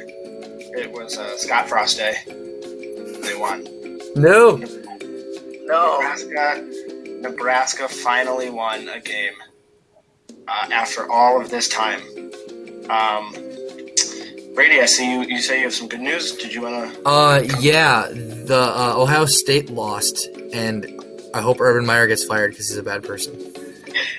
it 0.75 0.91
was 0.91 1.17
uh, 1.17 1.37
Scott 1.37 1.69
Frost 1.69 1.97
Day. 1.97 2.15
They 2.25 3.35
won. 3.37 3.67
No. 4.15 4.57
No. 5.67 5.99
Nebraska, 5.99 6.67
Nebraska 7.21 7.87
finally 7.87 8.49
won 8.49 8.87
a 8.89 8.99
game 8.99 9.33
uh, 10.47 10.69
after 10.71 11.11
all 11.11 11.41
of 11.41 11.49
this 11.49 11.67
time. 11.67 11.99
Um, 12.89 13.33
Brady, 14.55 14.79
I 14.81 14.85
see 14.85 15.11
you. 15.11 15.23
You 15.23 15.41
say 15.41 15.57
you 15.57 15.65
have 15.65 15.73
some 15.73 15.89
good 15.89 15.99
news. 15.99 16.35
Did 16.37 16.53
you 16.53 16.61
want 16.61 16.93
to? 16.93 17.07
Uh, 17.07 17.43
yeah, 17.59 18.07
the 18.09 18.73
uh, 18.75 18.93
Ohio 18.95 19.25
State 19.25 19.69
lost, 19.69 20.25
and 20.53 20.85
I 21.33 21.41
hope 21.41 21.59
Urban 21.59 21.85
Meyer 21.85 22.07
gets 22.07 22.23
fired 22.23 22.51
because 22.51 22.69
he's 22.69 22.77
a 22.77 22.83
bad 22.83 23.03
person. 23.03 23.35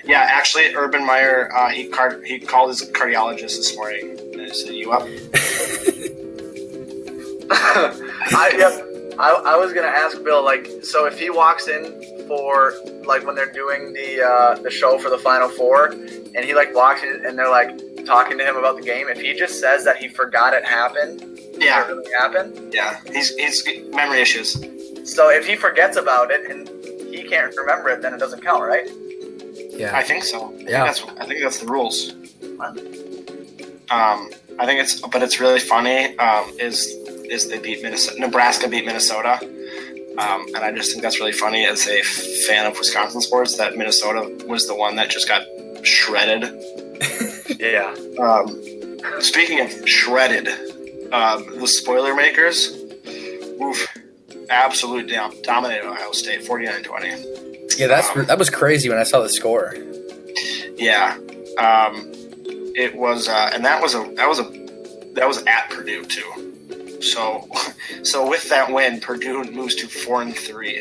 Yeah, 0.04 0.26
actually, 0.30 0.74
Urban 0.74 1.04
Meyer. 1.04 1.50
Uh, 1.52 1.70
he 1.70 1.88
card, 1.88 2.24
he 2.26 2.38
called 2.38 2.68
his 2.68 2.82
cardiologist 2.92 3.56
this 3.56 3.74
morning. 3.74 4.18
And 4.32 4.42
I 4.42 4.48
said, 4.50 4.74
"You 4.74 4.92
up?" 4.92 5.02
I, 7.50 8.54
yep. 8.56 8.97
I, 9.18 9.30
I 9.54 9.56
was 9.56 9.72
gonna 9.72 9.88
ask 9.88 10.22
Bill, 10.22 10.44
like, 10.44 10.68
so 10.82 11.06
if 11.06 11.18
he 11.18 11.28
walks 11.30 11.66
in 11.68 11.82
for 12.28 12.72
like 13.04 13.26
when 13.26 13.34
they're 13.34 13.50
doing 13.52 13.92
the 13.92 14.22
uh, 14.22 14.54
the 14.62 14.70
show 14.70 14.98
for 14.98 15.10
the 15.10 15.18
Final 15.18 15.48
Four, 15.48 15.86
and 15.88 16.44
he 16.44 16.54
like 16.54 16.74
walks 16.74 17.02
in 17.02 17.24
and 17.26 17.38
they're 17.38 17.50
like 17.50 18.04
talking 18.04 18.38
to 18.38 18.44
him 18.44 18.56
about 18.56 18.76
the 18.76 18.82
game, 18.82 19.08
if 19.08 19.20
he 19.20 19.34
just 19.34 19.60
says 19.60 19.84
that 19.84 19.96
he 19.96 20.08
forgot 20.08 20.54
it 20.54 20.64
happened, 20.64 21.20
it 21.22 21.62
Yeah, 21.64 21.86
really 21.86 22.10
happened. 22.12 22.72
yeah. 22.72 23.00
He's 23.12 23.34
he's 23.34 23.66
memory 23.90 24.20
issues. 24.20 24.52
So 25.04 25.30
if 25.30 25.46
he 25.46 25.56
forgets 25.56 25.96
about 25.96 26.30
it 26.30 26.48
and 26.50 26.68
he 27.12 27.22
can't 27.24 27.54
remember 27.56 27.88
it, 27.90 28.02
then 28.02 28.14
it 28.14 28.18
doesn't 28.18 28.42
count, 28.42 28.62
right? 28.62 28.88
Yeah, 29.70 29.96
I 29.96 30.02
think 30.02 30.22
so. 30.24 30.46
I 30.52 30.56
think 30.56 30.68
Yeah. 30.70 30.84
that's 30.84 31.02
I 31.18 31.26
think 31.26 31.42
that's 31.42 31.58
the 31.58 31.66
rules. 31.66 32.12
Um, 33.90 34.30
I 34.60 34.66
think 34.66 34.80
it's 34.80 35.00
but 35.00 35.22
it's 35.22 35.40
really 35.40 35.60
funny. 35.60 36.16
Um, 36.18 36.44
is 36.58 36.94
is 37.30 37.48
they 37.48 37.58
beat 37.58 37.82
Minnesota. 37.82 38.20
Nebraska 38.20 38.68
beat 38.68 38.84
Minnesota, 38.84 39.38
um, 40.18 40.46
and 40.54 40.58
I 40.58 40.72
just 40.72 40.90
think 40.90 41.02
that's 41.02 41.20
really 41.20 41.32
funny 41.32 41.66
as 41.66 41.86
a 41.86 42.02
fan 42.02 42.66
of 42.66 42.76
Wisconsin 42.78 43.20
sports 43.20 43.56
that 43.56 43.76
Minnesota 43.76 44.44
was 44.46 44.66
the 44.66 44.74
one 44.74 44.96
that 44.96 45.10
just 45.10 45.28
got 45.28 45.42
shredded. 45.84 46.44
Yeah. 47.58 47.92
Um, 48.20 48.46
speaking 49.20 49.60
of 49.60 49.88
shredded, 49.88 50.46
um, 51.12 51.58
the 51.58 51.66
spoiler 51.66 52.14
makers, 52.14 52.72
oof, 53.60 53.84
absolutely 54.48 55.12
dom- 55.12 55.34
dominated 55.42 55.84
Ohio 55.86 56.12
State, 56.12 56.42
49-20. 56.42 57.78
Yeah, 57.78 57.88
that's 57.88 58.12
that 58.26 58.38
was 58.38 58.50
crazy 58.50 58.88
when 58.88 58.98
I 58.98 59.02
saw 59.02 59.20
the 59.20 59.28
score. 59.28 59.74
Yeah, 60.76 61.16
um, 61.58 62.12
it 62.76 62.94
was, 62.96 63.28
uh, 63.28 63.50
and 63.52 63.64
that 63.64 63.82
was 63.82 63.94
a 63.94 64.04
that 64.14 64.28
was 64.28 64.38
a 64.38 64.44
that 65.14 65.26
was 65.26 65.42
at 65.44 65.70
Purdue 65.70 66.04
too. 66.04 66.47
So, 67.00 67.48
so 68.02 68.28
with 68.28 68.48
that 68.48 68.72
win, 68.72 69.00
Purdue 69.00 69.44
moves 69.44 69.74
to 69.76 69.86
four 69.86 70.22
and 70.22 70.34
three. 70.36 70.76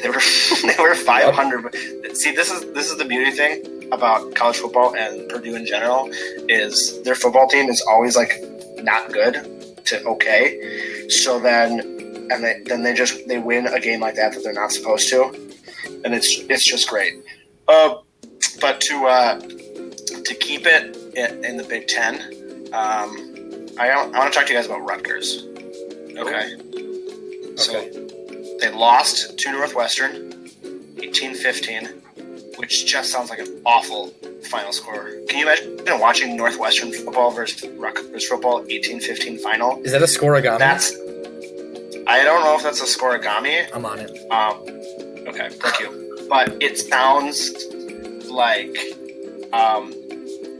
They 0.00 0.10
were 0.10 0.20
they 0.62 0.76
were 0.78 0.94
five 0.94 1.34
hundred. 1.34 1.74
See, 2.16 2.34
this 2.34 2.50
is 2.50 2.72
this 2.72 2.90
is 2.90 2.98
the 2.98 3.04
beauty 3.04 3.30
thing 3.30 3.90
about 3.92 4.34
college 4.34 4.56
football 4.56 4.94
and 4.96 5.28
Purdue 5.28 5.54
in 5.54 5.66
general 5.66 6.10
is 6.48 7.02
their 7.02 7.14
football 7.14 7.48
team 7.48 7.68
is 7.68 7.82
always 7.88 8.16
like 8.16 8.32
not 8.78 9.12
good 9.12 9.84
to 9.86 10.02
okay. 10.04 11.08
So 11.08 11.38
then, 11.38 11.80
and 12.30 12.44
they, 12.44 12.62
then 12.66 12.82
they 12.82 12.94
just 12.94 13.26
they 13.28 13.38
win 13.38 13.66
a 13.66 13.80
game 13.80 14.00
like 14.00 14.16
that 14.16 14.34
that 14.34 14.42
they're 14.42 14.52
not 14.52 14.72
supposed 14.72 15.08
to, 15.10 15.24
and 16.04 16.14
it's 16.14 16.40
it's 16.50 16.64
just 16.64 16.88
great. 16.88 17.14
Uh, 17.68 17.96
but 18.60 18.80
to 18.82 19.06
uh, 19.06 19.38
to 19.38 20.36
keep 20.40 20.66
it 20.66 20.96
in, 21.16 21.44
in 21.44 21.56
the 21.56 21.64
Big 21.64 21.86
Ten, 21.86 22.16
um, 22.72 23.25
I, 23.78 23.90
I 23.90 24.06
want 24.06 24.32
to 24.32 24.38
talk 24.38 24.46
to 24.46 24.52
you 24.52 24.58
guys 24.58 24.66
about 24.66 24.86
Rutgers. 24.86 25.46
Okay. 26.16 26.56
So 27.56 27.72
they 28.60 28.70
lost 28.70 29.38
to 29.38 29.52
Northwestern, 29.52 30.32
18-15, 30.96 32.58
which 32.58 32.86
just 32.86 33.10
sounds 33.12 33.30
like 33.30 33.38
an 33.38 33.60
awful 33.66 34.08
final 34.50 34.72
score. 34.72 35.10
Can 35.28 35.38
you 35.38 35.44
imagine 35.44 36.00
watching 36.00 36.36
Northwestern 36.36 36.92
football 36.92 37.30
versus 37.30 37.68
Rutgers 37.76 38.26
football 38.26 38.64
18-15 38.64 39.40
final? 39.40 39.82
Is 39.82 39.92
that 39.92 40.02
a 40.02 40.06
scorigami? 40.06 40.58
That's 40.58 40.92
I 42.08 42.22
don't 42.22 42.44
know 42.44 42.54
if 42.56 42.62
that's 42.62 42.80
a 42.80 42.84
scorigami. 42.84 43.68
I'm 43.74 43.84
on 43.84 43.98
it. 43.98 44.10
Um, 44.30 44.58
okay, 45.28 45.48
thank 45.50 45.80
you. 45.80 46.26
But 46.28 46.62
it 46.62 46.78
sounds 46.78 47.52
like 48.30 48.76
um, 49.52 49.92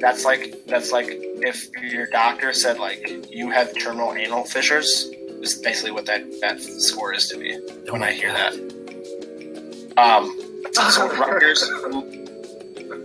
that's 0.00 0.24
like 0.24 0.56
that's 0.66 0.92
like 0.92 1.08
if 1.42 1.68
your 1.82 2.06
doctor 2.06 2.52
said 2.52 2.78
like 2.78 3.26
you 3.30 3.50
have 3.50 3.76
terminal 3.78 4.12
anal 4.14 4.44
fissures. 4.44 5.10
Is 5.40 5.54
basically 5.56 5.90
what 5.90 6.06
that 6.06 6.24
that 6.40 6.60
score 6.60 7.12
is 7.12 7.28
to 7.28 7.36
me 7.36 7.58
when 7.90 8.02
I 8.02 8.12
hear 8.12 8.32
that. 8.32 8.54
Um, 9.98 10.34
so 10.72 11.08
Rutgers 11.18 11.62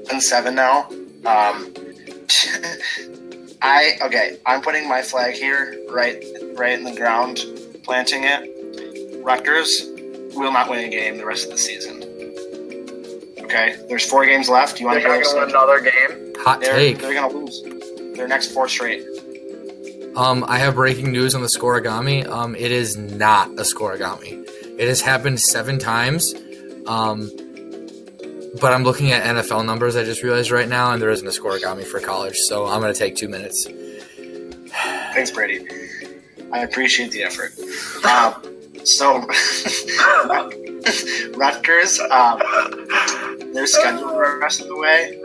and 0.09 0.23
seven 0.23 0.55
now. 0.55 0.87
Um, 1.25 1.73
I 3.61 3.97
okay. 4.01 4.37
I'm 4.45 4.61
putting 4.61 4.87
my 4.87 5.01
flag 5.01 5.35
here, 5.35 5.77
right, 5.89 6.23
right 6.55 6.77
in 6.77 6.83
the 6.83 6.95
ground, 6.95 7.45
planting 7.83 8.23
it. 8.23 9.21
Rutgers 9.23 9.87
will 10.35 10.51
not 10.51 10.69
win 10.69 10.79
a 10.85 10.89
game 10.89 11.17
the 11.17 11.25
rest 11.25 11.45
of 11.45 11.51
the 11.51 11.57
season. 11.57 12.01
Okay, 13.43 13.77
there's 13.87 14.05
four 14.09 14.25
games 14.25 14.49
left. 14.49 14.79
You 14.79 14.87
want 14.87 15.01
to 15.01 15.07
not 15.07 15.21
go? 15.21 15.21
going 15.21 15.35
to 15.35 15.39
win 15.41 15.49
another 15.49 15.81
game. 15.81 16.33
Hot 16.39 16.59
They're, 16.59 16.73
take. 16.73 16.97
they're 16.97 17.13
gonna 17.13 17.31
lose 17.31 17.61
their 18.15 18.27
next 18.27 18.51
four 18.51 18.67
straight. 18.67 19.05
Um, 20.15 20.43
I 20.47 20.59
have 20.59 20.75
breaking 20.75 21.11
news 21.11 21.33
on 21.35 21.41
the 21.41 21.47
scorigami. 21.47 22.27
Um, 22.27 22.55
it 22.55 22.71
is 22.71 22.97
not 22.97 23.49
a 23.51 23.63
scorigami. 23.63 24.45
It 24.77 24.87
has 24.87 25.01
happened 25.01 25.39
seven 25.39 25.79
times. 25.79 26.33
Um, 26.85 27.31
but 28.59 28.73
I'm 28.73 28.83
looking 28.83 29.11
at 29.11 29.23
NFL 29.23 29.65
numbers. 29.65 29.95
I 29.95 30.03
just 30.03 30.21
realized 30.23 30.51
right 30.51 30.67
now, 30.67 30.91
and 30.91 31.01
there 31.01 31.09
isn't 31.09 31.25
a 31.25 31.31
scorigami 31.31 31.85
for 31.85 32.01
college. 32.01 32.35
So 32.35 32.67
I'm 32.67 32.81
going 32.81 32.93
to 32.93 32.99
take 32.99 33.15
two 33.15 33.29
minutes. 33.29 33.65
Thanks, 35.13 35.31
Brady. 35.31 35.65
I 36.51 36.59
appreciate 36.59 37.11
the 37.11 37.23
effort. 37.23 37.53
Um, 38.05 38.85
so, 38.85 39.19
Rutgers, 41.37 41.99
um, 41.99 42.39
their 43.53 43.67
schedule 43.67 44.09
for 44.09 44.31
the 44.31 44.37
rest 44.41 44.61
of 44.61 44.67
the 44.67 44.77
way. 44.77 45.21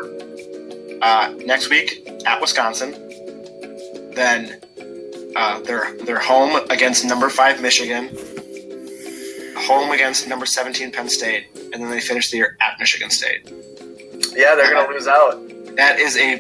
Uh, 1.03 1.35
next 1.45 1.71
week 1.71 2.09
at 2.27 2.41
Wisconsin. 2.41 2.93
Then 4.15 4.61
uh, 5.37 5.61
they're 5.61 5.95
they're 6.05 6.19
home 6.19 6.65
against 6.71 7.05
number 7.05 7.29
five 7.29 7.61
Michigan. 7.61 8.09
Home 9.67 9.91
against 9.91 10.29
number 10.29 10.47
seventeen 10.47 10.91
Penn 10.91 11.09
State, 11.09 11.49
and 11.55 11.75
then 11.75 11.91
they 11.91 12.01
finish 12.01 12.31
the 12.31 12.39
year 12.39 12.57
at 12.61 12.79
Michigan 12.79 13.11
State. 13.11 13.51
Yeah, 14.35 14.55
they're 14.55 14.71
going 14.71 14.87
to 14.87 14.93
lose 14.93 15.07
out. 15.07 15.77
That 15.77 15.99
is 15.99 16.17
a 16.17 16.39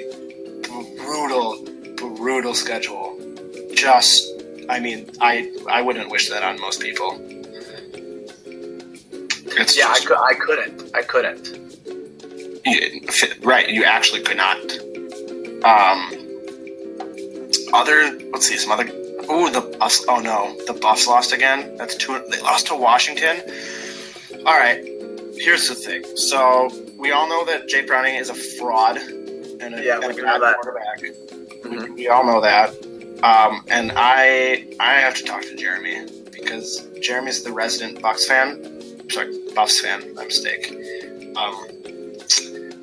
brutal, 0.96 1.62
brutal 2.16 2.54
schedule. 2.54 3.18
Just, 3.74 4.32
I 4.68 4.80
mean, 4.80 5.10
I 5.20 5.52
I 5.68 5.82
wouldn't 5.82 6.10
wish 6.10 6.28
that 6.30 6.42
on 6.42 6.60
most 6.60 6.80
people. 6.80 7.18
It's 9.58 9.76
Yeah, 9.76 9.88
I, 9.88 9.94
just, 9.94 10.06
could, 10.06 10.18
I 10.18 10.34
couldn't. 10.34 10.94
I 10.94 11.02
couldn't. 11.02 11.65
right. 13.42 13.68
You 13.68 13.84
actually 13.84 14.22
could 14.22 14.36
not. 14.36 14.58
Um, 15.64 16.12
other, 17.72 18.18
let's 18.32 18.46
see, 18.46 18.56
some 18.56 18.72
other. 18.72 18.88
Oh, 19.28 19.50
the 19.50 19.76
Buffs. 19.78 20.04
Oh 20.08 20.20
no, 20.20 20.56
the 20.66 20.72
Buffs 20.74 21.06
lost 21.06 21.32
again. 21.32 21.76
That's 21.76 21.96
two. 21.96 22.22
They 22.30 22.40
lost 22.40 22.68
to 22.68 22.76
Washington. 22.76 23.40
All 24.46 24.56
right. 24.58 24.84
Here's 25.36 25.68
the 25.68 25.74
thing. 25.74 26.04
So 26.16 26.70
we 26.98 27.12
all 27.12 27.28
know 27.28 27.44
that 27.46 27.68
Jake 27.68 27.86
Browning 27.86 28.14
is 28.14 28.30
a 28.30 28.34
fraud 28.34 28.96
and 28.98 29.74
a, 29.74 29.82
Yeah, 29.84 29.96
and 29.96 30.06
we 30.06 30.14
do 30.14 30.22
bad 30.22 30.56
quarterback. 30.62 31.00
Mhm. 31.00 31.94
We 31.94 32.08
all 32.08 32.24
know 32.24 32.40
that. 32.40 32.70
Um, 33.22 33.64
and 33.68 33.92
I 33.96 34.66
I 34.78 34.94
have 34.94 35.14
to 35.16 35.24
talk 35.24 35.42
to 35.42 35.56
Jeremy 35.56 36.06
because 36.30 36.86
Jeremy's 37.00 37.42
the 37.42 37.52
resident 37.52 38.00
Bucks 38.00 38.26
fan. 38.26 39.10
Sorry, 39.10 39.36
Buffs 39.54 39.80
fan. 39.80 40.14
My 40.14 40.24
mistake. 40.24 40.70
Um, 41.36 41.66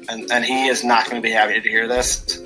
and 0.09 0.31
and 0.31 0.45
he 0.45 0.67
is 0.67 0.83
not 0.83 1.05
going 1.09 1.21
to 1.21 1.21
be 1.21 1.31
happy 1.31 1.59
to 1.59 1.69
hear 1.69 1.87
this. 1.87 2.39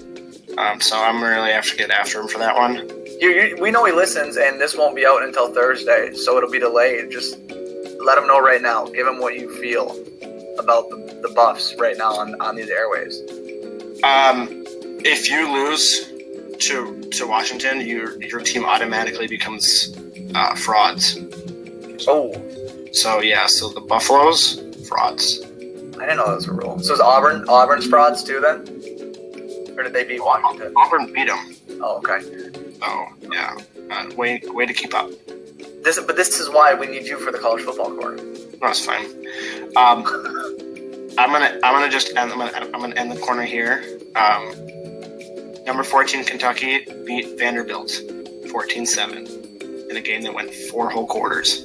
Um, 0.58 0.82
so 0.82 0.98
I'm 0.98 1.24
really 1.24 1.52
have 1.52 1.66
to 1.70 1.76
get 1.76 1.92
after 1.92 2.22
him 2.22 2.28
for 2.28 2.40
that 2.40 2.56
one. 2.56 2.90
You, 3.20 3.30
you, 3.30 3.58
we 3.62 3.70
know 3.72 3.86
he 3.86 3.92
listens, 3.92 4.38
and 4.38 4.60
this 4.60 4.76
won't 4.76 4.96
be 4.96 5.06
out 5.06 5.24
until 5.24 5.54
Thursday, 5.54 6.14
so 6.14 6.38
it'll 6.38 6.50
be 6.50 6.60
delayed. 6.60 7.12
Just 7.12 7.38
let 8.00 8.18
him 8.18 8.28
know 8.28 8.40
right 8.40 8.62
now. 8.62 8.86
Give 8.86 9.06
him 9.08 9.20
what 9.20 9.36
you 9.36 9.54
feel 9.62 9.92
about 10.58 10.90
the, 10.90 11.20
the 11.22 11.32
Buffs 11.36 11.76
right 11.78 11.98
now 11.98 12.12
on, 12.16 12.40
on 12.42 12.56
these 12.56 12.70
airways. 12.70 13.22
Um, 14.04 14.48
if 15.06 15.30
you 15.30 15.52
lose 15.52 16.12
to 16.60 17.02
to 17.12 17.28
Washington, 17.28 17.82
your 17.82 18.22
your 18.24 18.42
team 18.42 18.66
automatically 18.66 19.28
becomes 19.28 19.96
uh, 20.34 20.56
frauds. 20.56 21.18
Oh, 22.08 22.34
So 22.94 23.22
yeah, 23.22 23.46
so 23.48 23.70
the 23.70 23.82
Buffaloes 23.82 24.62
frauds. 24.88 25.44
I 26.00 26.02
didn't 26.02 26.18
know 26.18 26.28
that 26.28 26.36
was 26.36 26.48
a 26.48 26.54
rule. 26.54 26.80
So 26.80 26.94
is 26.94 27.00
Auburn 27.00 27.46
Auburn's 27.50 27.88
frauds 27.88 28.24
too 28.24 28.40
then, 28.40 28.60
or 29.78 29.84
did 29.84 29.94
they 29.94 30.04
beat 30.04 30.24
Washington? 30.24 30.74
Auburn 30.76 31.12
beat 31.12 31.28
them. 31.28 31.56
Oh, 31.82 31.98
okay. 31.98 32.22
So 32.80 33.08
yeah, 33.32 33.58
uh, 33.92 34.10
way 34.16 34.42
way 34.46 34.66
to 34.66 34.74
keep 34.74 34.94
up. 34.94 35.10
This, 35.84 36.00
but 36.00 36.16
this 36.16 36.40
is 36.40 36.50
why 36.50 36.74
we 36.74 36.88
need 36.88 37.08
you 37.08 37.18
for 37.18 37.32
the 37.32 37.40
college 37.40 37.64
football 37.64 37.96
corner. 37.96 38.22
That's 38.62 38.86
fine. 38.86 39.06
Um, 39.76 40.06
I'm 41.18 41.32
gonna 41.32 41.60
I'm 41.64 41.74
gonna 41.74 41.90
just 41.90 42.10
end 42.10 42.32
I'm 42.32 42.38
gonna, 42.38 42.52
I'm 42.74 42.82
gonna 42.82 42.96
end 42.96 43.12
the 43.12 43.20
corner 43.20 43.44
here. 43.44 43.84
Um, 44.16 44.54
number 45.66 45.84
14 45.84 46.26
Kentucky 46.26 46.86
beat 47.06 47.38
Vanderbilt 47.40 47.90
14-7 47.90 49.90
in 49.90 49.98
a 49.98 50.02
game 50.02 50.22
that 50.24 50.34
went 50.34 50.54
four 50.54 50.90
whole 50.90 51.08
quarters. 51.08 51.64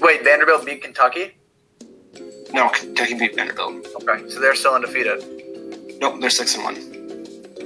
Wait, 0.00 0.22
Vanderbilt 0.22 0.64
beat 0.64 0.82
Kentucky. 0.82 1.32
No, 2.56 2.70
Kentucky 2.70 3.12
beat 3.12 3.36
Vanderbilt. 3.36 3.86
Okay, 3.96 4.30
so 4.30 4.40
they're 4.40 4.54
still 4.54 4.72
undefeated. 4.72 5.22
Nope, 6.00 6.22
they're 6.22 6.30
six 6.30 6.54
and 6.54 6.64
one. 6.64 6.76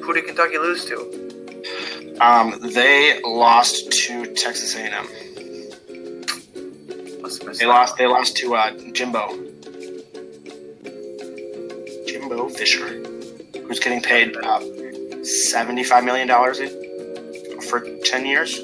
Who 0.03 0.13
did 0.13 0.27
Kentucky 0.27 0.59
lose 0.59 0.85
to? 0.87 2.17
Um, 2.21 2.59
they 2.61 3.21
lost 3.23 3.93
to 3.93 4.27
Texas 4.35 4.75
A&M. 4.75 5.07
Must 7.23 7.39
have 7.39 7.49
missed 7.49 7.61
They 7.61 7.67
lost. 7.67 7.97
They 7.99 8.09
lost 8.09 8.37
to 8.39 8.57
uh, 8.57 8.73
Jimbo. 8.93 9.29
Jimbo 12.09 12.49
Fisher, 12.49 12.89
who's 13.63 13.79
getting 13.79 14.03
paid 14.03 14.37
uh, 14.39 14.61
seventy-five 15.23 16.03
million 16.03 16.27
dollars 16.27 16.59
for 17.69 17.81
ten 18.05 18.27
years. 18.27 18.59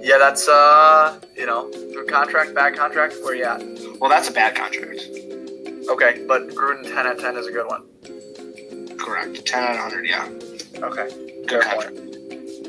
Yeah, 0.00 0.18
that's 0.18 0.46
uh, 0.48 1.18
you 1.36 1.46
know, 1.46 1.68
good 1.72 2.06
contract, 2.08 2.54
bad 2.54 2.76
contract. 2.76 3.16
Where 3.24 3.34
you 3.34 3.44
at? 3.44 3.83
Well, 4.04 4.10
that's 4.10 4.28
a 4.28 4.32
bad 4.32 4.54
contract. 4.54 5.00
Okay, 5.88 6.26
but 6.28 6.48
Gruden 6.48 6.82
ten 6.82 7.06
at 7.06 7.18
ten 7.18 7.38
is 7.38 7.46
a 7.46 7.50
good 7.50 7.66
one. 7.66 8.98
Correct. 8.98 9.46
Ten 9.46 9.64
out 9.64 9.70
of 9.70 9.78
hundred. 9.78 10.06
Yeah, 10.06 10.28
Okay, 10.76 11.08
good 11.46 11.62
Fair 11.62 11.72
contract. 11.72 11.96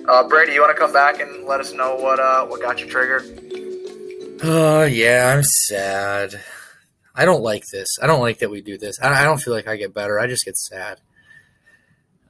Uh, 0.07 0.25
Brady, 0.29 0.53
you 0.53 0.61
want 0.61 0.73
to 0.73 0.79
come 0.79 0.93
back 0.93 1.19
and 1.19 1.43
let 1.43 1.59
us 1.59 1.73
know 1.73 1.97
what 1.97 2.21
uh, 2.21 2.45
what 2.45 2.61
got 2.61 2.79
you 2.79 2.88
triggered? 2.88 3.23
Oh 4.43 4.83
yeah, 4.83 5.33
I'm 5.36 5.43
sad. 5.43 6.39
I 7.13 7.25
don't 7.25 7.43
like 7.43 7.65
this. 7.69 7.89
I 8.01 8.07
don't 8.07 8.21
like 8.21 8.39
that 8.39 8.49
we 8.49 8.61
do 8.61 8.77
this. 8.77 8.97
I, 9.01 9.09
I 9.09 9.25
don't 9.25 9.41
feel 9.41 9.53
like 9.53 9.67
I 9.67 9.75
get 9.75 9.93
better. 9.93 10.17
I 10.17 10.27
just 10.27 10.45
get 10.45 10.55
sad. 10.55 11.01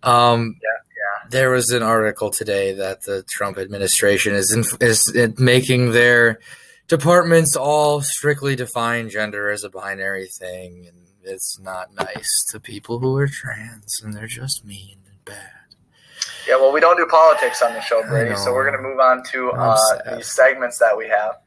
Um, 0.02 0.58
Yeah, 0.64 0.70
yeah. 0.72 1.30
There 1.30 1.52
was 1.52 1.70
an 1.70 1.84
article 1.84 2.32
today 2.32 2.74
that 2.74 3.04
the 3.04 3.22
Trump 3.30 3.60
administration 3.60 4.34
is 4.34 4.52
in, 4.52 4.64
is 4.82 5.14
making 5.38 5.92
their 5.92 6.40
departments 6.88 7.56
all 7.56 8.02
strictly 8.02 8.56
define 8.56 9.10
gender 9.10 9.50
as 9.50 9.64
a 9.64 9.70
binary 9.70 10.28
thing, 10.28 10.86
and 10.88 10.98
it's 11.24 11.60
not 11.60 11.94
nice 11.94 12.44
to 12.52 12.60
people 12.60 13.00
who 13.00 13.16
are 13.18 13.28
trans, 13.28 14.02
and 14.04 14.14
they're 14.14 14.28
just 14.28 14.66
mean 14.66 15.00
and 15.06 15.26
bad. 15.26 15.52
Yeah, 16.48 16.58
well, 16.58 16.72
we 16.72 16.80
don't 16.80 16.98
do 16.98 17.08
politics 17.08 17.62
on 17.64 17.74
the 17.74 17.82
show, 17.82 18.04
Brady, 18.08 18.36
so 18.36 18.54
we're 18.54 18.70
going 18.70 18.78
to 18.78 18.88
move 18.88 19.00
on 19.00 19.24
to 19.32 19.52
uh, 19.52 20.18
the 20.18 20.24
segments 20.24 20.78
that 20.78 20.96
we 20.96 21.08
have. 21.08 21.38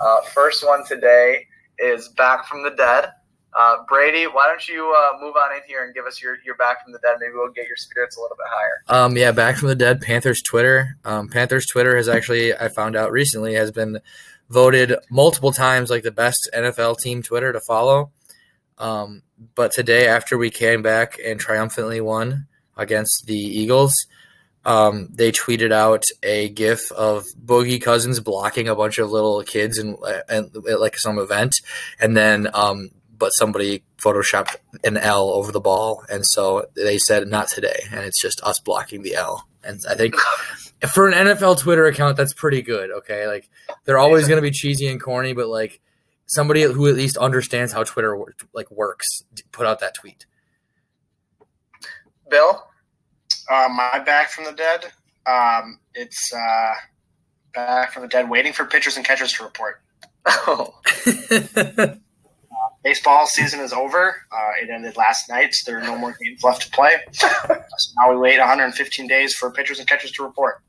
Uh, 0.00 0.20
first 0.22 0.66
one 0.66 0.84
today 0.86 1.46
is 1.78 2.08
Back 2.08 2.46
from 2.46 2.64
the 2.64 2.70
Dead. 2.70 3.12
Uh, 3.56 3.76
Brady, 3.88 4.24
why 4.24 4.46
don't 4.46 4.68
you 4.68 4.94
uh, 4.96 5.16
move 5.20 5.34
on 5.36 5.54
in 5.54 5.62
here 5.66 5.84
and 5.84 5.94
give 5.94 6.06
us 6.06 6.20
your, 6.20 6.36
your 6.44 6.56
Back 6.56 6.82
from 6.82 6.92
the 6.92 6.98
Dead? 6.98 7.16
Maybe 7.20 7.32
we'll 7.34 7.50
get 7.52 7.66
your 7.66 7.76
spirits 7.76 8.16
a 8.16 8.20
little 8.20 8.36
bit 8.36 8.46
higher. 8.48 9.04
Um, 9.04 9.16
yeah, 9.16 9.32
back 9.32 9.56
from 9.56 9.68
the 9.68 9.74
dead. 9.74 10.00
Panthers 10.00 10.42
Twitter. 10.42 10.96
Um, 11.04 11.28
Panthers 11.28 11.66
Twitter 11.66 11.96
has 11.96 12.08
actually, 12.08 12.54
I 12.54 12.68
found 12.68 12.96
out 12.96 13.10
recently, 13.10 13.54
has 13.54 13.70
been 13.70 14.00
voted 14.48 14.94
multiple 15.10 15.52
times 15.52 15.90
like 15.90 16.02
the 16.02 16.10
best 16.10 16.48
NFL 16.54 16.98
team 16.98 17.22
Twitter 17.22 17.52
to 17.52 17.60
follow. 17.60 18.12
Um, 18.78 19.22
but 19.54 19.72
today, 19.72 20.06
after 20.06 20.38
we 20.38 20.50
came 20.50 20.82
back 20.82 21.18
and 21.24 21.38
triumphantly 21.38 22.00
won 22.00 22.46
against 22.76 23.24
the 23.26 23.36
Eagles, 23.36 23.94
um, 24.64 25.08
they 25.12 25.32
tweeted 25.32 25.72
out 25.72 26.02
a 26.22 26.48
GIF 26.50 26.92
of 26.92 27.24
Boogie 27.44 27.82
Cousins 27.82 28.20
blocking 28.20 28.68
a 28.68 28.74
bunch 28.74 28.98
of 28.98 29.10
little 29.10 29.42
kids 29.42 29.78
and 29.78 29.96
like 29.98 30.98
some 30.98 31.18
event, 31.18 31.54
and 32.00 32.16
then 32.16 32.48
um, 32.54 32.90
but 33.16 33.30
somebody 33.30 33.82
photoshopped 33.96 34.56
an 34.84 34.96
L 34.96 35.30
over 35.30 35.52
the 35.52 35.60
ball, 35.60 36.04
and 36.10 36.24
so 36.26 36.66
they 36.74 36.98
said 36.98 37.26
not 37.28 37.48
today, 37.48 37.84
and 37.90 38.00
it's 38.00 38.20
just 38.20 38.42
us 38.42 38.60
blocking 38.60 39.02
the 39.02 39.14
L. 39.14 39.48
And 39.68 39.84
I 39.88 39.94
think 39.94 40.16
for 40.92 41.08
an 41.08 41.14
NFL 41.14 41.58
Twitter 41.58 41.86
account, 41.86 42.16
that's 42.16 42.32
pretty 42.32 42.62
good. 42.62 42.90
Okay, 42.90 43.26
like 43.26 43.48
they're 43.84 43.98
always 43.98 44.26
going 44.26 44.38
to 44.38 44.42
be 44.42 44.50
cheesy 44.50 44.88
and 44.88 45.00
corny, 45.00 45.34
but 45.34 45.48
like 45.48 45.80
somebody 46.26 46.62
who 46.62 46.88
at 46.88 46.94
least 46.94 47.18
understands 47.18 47.72
how 47.72 47.84
Twitter 47.84 48.18
like 48.54 48.70
works 48.70 49.06
put 49.52 49.66
out 49.66 49.80
that 49.80 49.94
tweet. 49.94 50.24
Bill? 52.30 52.64
Uh, 53.50 53.68
my 53.70 53.98
back 53.98 54.30
from 54.30 54.44
the 54.44 54.52
dead. 54.52 54.86
Um, 55.26 55.80
it's 55.94 56.32
uh, 56.32 56.72
back 57.54 57.92
from 57.92 58.02
the 58.02 58.08
dead, 58.08 58.30
waiting 58.30 58.54
for 58.54 58.64
pitchers 58.64 58.96
and 58.96 59.04
catchers 59.04 59.32
to 59.34 59.44
report. 59.44 59.82
Oh, 60.26 60.80
Baseball 62.84 63.26
season 63.26 63.60
is 63.60 63.72
over. 63.72 64.16
Uh, 64.32 64.50
it 64.62 64.70
ended 64.70 64.96
last 64.96 65.28
night. 65.28 65.52
so 65.54 65.70
There 65.70 65.80
are 65.80 65.84
no 65.84 65.98
more 65.98 66.16
games 66.22 66.42
left 66.44 66.62
to 66.62 66.70
play. 66.70 66.96
so 67.12 67.26
now 67.98 68.10
we 68.10 68.16
wait 68.16 68.38
115 68.38 69.06
days 69.08 69.34
for 69.34 69.50
pitchers 69.50 69.78
and 69.78 69.88
catchers 69.88 70.12
to 70.12 70.22
report. 70.22 70.62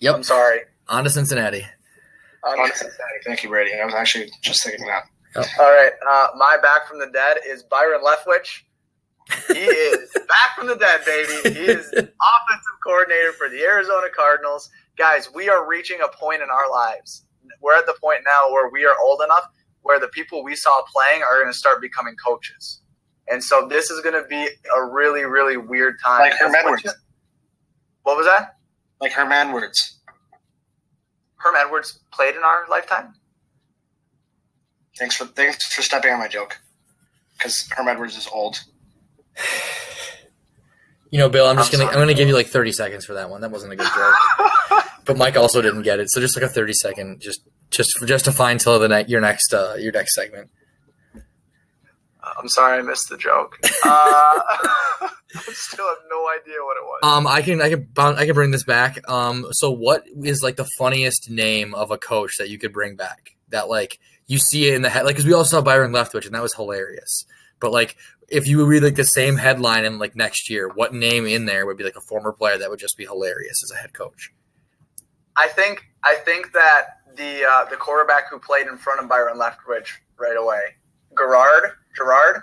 Yep. 0.00 0.14
I'm 0.14 0.22
sorry. 0.22 0.60
on 0.88 1.04
to 1.04 1.10
Cincinnati. 1.10 1.66
Um, 2.46 2.70
Thank 3.24 3.42
you, 3.42 3.48
Brady. 3.48 3.72
I 3.78 3.84
was 3.84 3.94
actually 3.94 4.30
just 4.42 4.64
thinking 4.64 4.86
that. 4.86 5.04
All 5.36 5.66
right. 5.66 5.92
Uh, 6.08 6.28
my 6.36 6.56
Back 6.62 6.88
from 6.88 6.98
the 6.98 7.08
Dead 7.12 7.38
is 7.46 7.62
Byron 7.64 8.00
Leftwich. 8.02 8.62
He 9.48 9.54
is 9.64 10.10
back 10.12 10.56
from 10.56 10.68
the 10.68 10.76
dead, 10.76 11.00
baby. 11.04 11.54
He 11.54 11.64
is 11.66 11.86
offensive 11.92 12.76
coordinator 12.84 13.32
for 13.32 13.48
the 13.48 13.60
Arizona 13.62 14.06
Cardinals. 14.14 14.70
Guys, 14.96 15.28
we 15.34 15.48
are 15.48 15.68
reaching 15.68 15.98
a 16.02 16.08
point 16.16 16.42
in 16.42 16.48
our 16.48 16.70
lives. 16.70 17.24
We're 17.60 17.76
at 17.76 17.86
the 17.86 17.96
point 18.00 18.20
now 18.24 18.52
where 18.52 18.70
we 18.70 18.84
are 18.84 18.94
old 19.02 19.20
enough 19.22 19.48
where 19.86 20.00
the 20.00 20.08
people 20.08 20.42
we 20.42 20.56
saw 20.56 20.82
playing 20.92 21.22
are 21.22 21.40
going 21.40 21.52
to 21.52 21.56
start 21.56 21.80
becoming 21.80 22.16
coaches. 22.16 22.82
And 23.28 23.42
so 23.42 23.66
this 23.68 23.90
is 23.90 24.02
going 24.02 24.20
to 24.20 24.28
be 24.28 24.48
a 24.76 24.84
really, 24.84 25.24
really 25.24 25.56
weird 25.56 25.94
time. 26.04 26.20
Like 26.20 26.34
Herm 26.34 26.54
Edwards. 26.54 26.92
What 28.02 28.16
was 28.16 28.26
that? 28.26 28.56
Like 29.00 29.12
Herm 29.12 29.30
Edwards. 29.30 30.00
Herm 31.36 31.54
Edwards 31.56 32.00
played 32.12 32.34
in 32.34 32.42
our 32.42 32.66
lifetime? 32.68 33.14
Thanks 34.98 35.16
for 35.16 35.26
thanks 35.26 35.72
for 35.72 35.82
stepping 35.82 36.12
on 36.12 36.18
my 36.18 36.28
joke. 36.28 36.58
Because 37.36 37.68
Herm 37.70 37.86
Edwards 37.88 38.16
is 38.16 38.28
old. 38.32 38.60
You 41.12 41.20
know, 41.20 41.28
Bill, 41.28 41.46
I'm 41.46 41.56
just 41.56 41.72
I'm 41.72 41.78
gonna 41.78 41.92
I'm 41.92 41.98
gonna 41.98 42.14
give 42.14 42.26
you 42.26 42.34
like 42.34 42.48
30 42.48 42.72
seconds 42.72 43.04
for 43.04 43.14
that 43.14 43.30
one. 43.30 43.40
That 43.40 43.52
wasn't 43.52 43.72
a 43.72 43.76
good 43.76 43.86
joke. 43.86 44.84
but 45.04 45.16
Mike 45.16 45.36
also 45.36 45.62
didn't 45.62 45.82
get 45.82 46.00
it, 46.00 46.10
so 46.10 46.20
just 46.20 46.36
like 46.36 46.44
a 46.44 46.48
30 46.48 46.72
second, 46.72 47.20
just 47.20 47.42
just 47.70 47.90
just 48.06 48.24
to 48.26 48.32
find 48.32 48.60
till 48.60 48.78
the 48.78 48.88
ne- 48.88 49.06
your 49.06 49.20
next 49.20 49.52
uh, 49.52 49.74
your 49.78 49.92
next 49.92 50.14
segment. 50.14 50.50
I'm 52.38 52.48
sorry 52.48 52.78
I 52.78 52.82
missed 52.82 53.08
the 53.08 53.16
joke. 53.16 53.58
Uh, 53.62 53.68
I 53.84 55.52
still 55.52 55.86
have 55.86 55.98
no 56.10 56.28
idea 56.28 56.56
what 56.60 56.76
it 56.76 56.82
was. 56.82 57.00
Um, 57.02 57.26
I 57.26 57.42
can 57.42 57.60
I 57.60 57.68
can 57.68 57.84
bound, 57.94 58.18
I 58.18 58.26
can 58.26 58.34
bring 58.34 58.50
this 58.50 58.64
back. 58.64 59.08
Um, 59.08 59.46
so 59.52 59.70
what 59.70 60.04
is 60.22 60.42
like 60.42 60.56
the 60.56 60.68
funniest 60.78 61.30
name 61.30 61.74
of 61.74 61.90
a 61.90 61.98
coach 61.98 62.32
that 62.38 62.48
you 62.50 62.58
could 62.58 62.72
bring 62.72 62.96
back? 62.96 63.36
That 63.50 63.68
like 63.68 63.98
you 64.26 64.38
see 64.38 64.66
it 64.66 64.74
in 64.74 64.82
the 64.82 64.88
head, 64.88 65.04
like 65.04 65.14
because 65.14 65.26
we 65.26 65.32
all 65.32 65.44
saw 65.44 65.60
Byron 65.60 65.92
Leftwich 65.92 66.26
and 66.26 66.34
that 66.34 66.42
was 66.42 66.54
hilarious. 66.54 67.24
But 67.60 67.72
like 67.72 67.96
if 68.28 68.46
you 68.46 68.58
would 68.58 68.68
read 68.68 68.82
like 68.82 68.96
the 68.96 69.04
same 69.04 69.36
headline 69.36 69.84
in 69.84 69.98
like 69.98 70.16
next 70.16 70.50
year, 70.50 70.68
what 70.68 70.92
name 70.92 71.26
in 71.26 71.46
there 71.46 71.64
would 71.64 71.76
be 71.76 71.84
like 71.84 71.96
a 71.96 72.08
former 72.08 72.32
player 72.32 72.58
that 72.58 72.70
would 72.70 72.80
just 72.80 72.96
be 72.96 73.04
hilarious 73.04 73.62
as 73.62 73.70
a 73.76 73.80
head 73.80 73.92
coach? 73.92 74.32
I 75.36 75.48
think 75.48 75.86
I 76.02 76.16
think 76.24 76.52
that 76.52 76.95
the 77.16 77.44
uh, 77.44 77.64
the 77.70 77.76
quarterback 77.76 78.30
who 78.30 78.38
played 78.38 78.66
in 78.66 78.76
front 78.76 79.00
of 79.00 79.08
Byron 79.08 79.38
Leftwich 79.38 79.88
right 80.18 80.36
away, 80.36 80.60
Garrard 81.16 81.72
Garrard. 81.96 82.42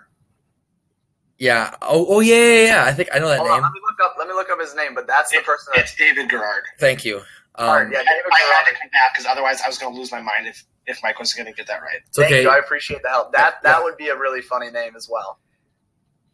Yeah. 1.40 1.76
Oh, 1.82 2.06
oh 2.08 2.20
yeah, 2.20 2.36
yeah, 2.36 2.64
yeah. 2.66 2.86
I 2.86 2.94
think 2.94 3.10
I 3.14 3.20
know 3.20 3.28
that 3.28 3.40
Hold 3.40 3.50
on, 3.50 3.58
name. 3.58 3.64
let 3.64 3.74
me 3.74 3.80
look 3.86 4.00
up. 4.04 4.16
Let 4.18 4.28
me 4.28 4.34
look 4.34 4.50
up 4.50 4.60
his 4.60 4.76
name. 4.76 4.94
But 4.96 5.08
that's 5.08 5.32
the 5.32 5.38
It- 5.38 5.46
person. 5.46 5.74
That, 5.76 5.84
it's 5.86 5.96
David 5.96 6.30
Garrard. 6.30 6.64
Thank 6.80 7.04
you. 7.06 7.22
Um, 7.56 7.68
Alright, 7.70 7.92
yeah, 7.92 8.00
David 8.00 8.24
I 8.32 8.64
had 8.66 8.72
to 8.72 8.80
come 8.80 8.90
back 8.90 9.14
because 9.14 9.28
otherwise 9.28 9.62
I 9.62 9.68
was 9.68 9.78
going 9.78 9.94
to 9.94 10.00
lose 10.00 10.12
my 10.12 10.22
mind 10.22 10.48
if, 10.48 10.64
if 10.88 11.00
Mike 11.04 11.20
was 11.20 11.34
going 11.34 11.46
to 11.46 11.52
get 11.54 11.68
that 11.68 11.84
right. 11.84 12.00
It's 12.08 12.18
Thank 12.18 12.32
okay. 12.32 12.42
you. 12.42 12.50
I 12.50 12.58
appreciate 12.58 13.04
the 13.04 13.10
help. 13.10 13.32
That 13.34 13.58
Yeah. 13.64 13.74
that 13.74 13.84
would 13.84 13.96
be 13.96 14.08
a 14.08 14.18
really 14.18 14.42
funny 14.42 14.72
name 14.72 14.96
as 14.96 15.08
well. 15.12 15.38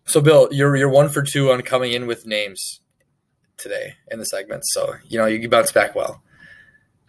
So, 0.06 0.22
Bill, 0.22 0.48
you're 0.52 0.76
you're 0.76 0.90
one 0.90 1.10
for 1.10 1.22
two 1.22 1.52
on 1.52 1.62
coming 1.64 1.92
in 1.92 2.08
with 2.08 2.26
names 2.26 2.80
today 3.58 3.96
in 4.10 4.20
the 4.20 4.26
segments. 4.26 4.68
So 4.74 4.96
you 5.08 5.18
know 5.18 5.26
you 5.26 5.48
bounce 5.50 5.72
back 5.72 5.94
well. 5.96 6.22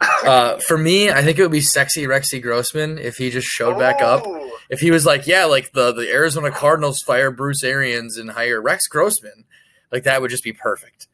Uh, 0.00 0.56
for 0.66 0.78
me, 0.78 1.10
I 1.10 1.22
think 1.22 1.38
it 1.38 1.42
would 1.42 1.50
be 1.50 1.60
sexy 1.60 2.04
Rexy 2.04 2.40
Grossman 2.42 2.98
if 2.98 3.16
he 3.16 3.30
just 3.30 3.46
showed 3.46 3.78
back 3.78 4.00
up. 4.00 4.24
If 4.70 4.80
he 4.80 4.90
was 4.90 5.04
like, 5.04 5.26
yeah, 5.26 5.44
like 5.44 5.72
the 5.72 5.92
the 5.92 6.10
Arizona 6.10 6.50
Cardinals 6.50 7.00
fire 7.00 7.30
Bruce 7.30 7.62
Arians 7.62 8.16
and 8.16 8.30
hire 8.30 8.62
Rex 8.62 8.86
Grossman, 8.86 9.44
like 9.92 10.04
that 10.04 10.20
would 10.22 10.30
just 10.30 10.44
be 10.44 10.52
perfect. 10.52 11.06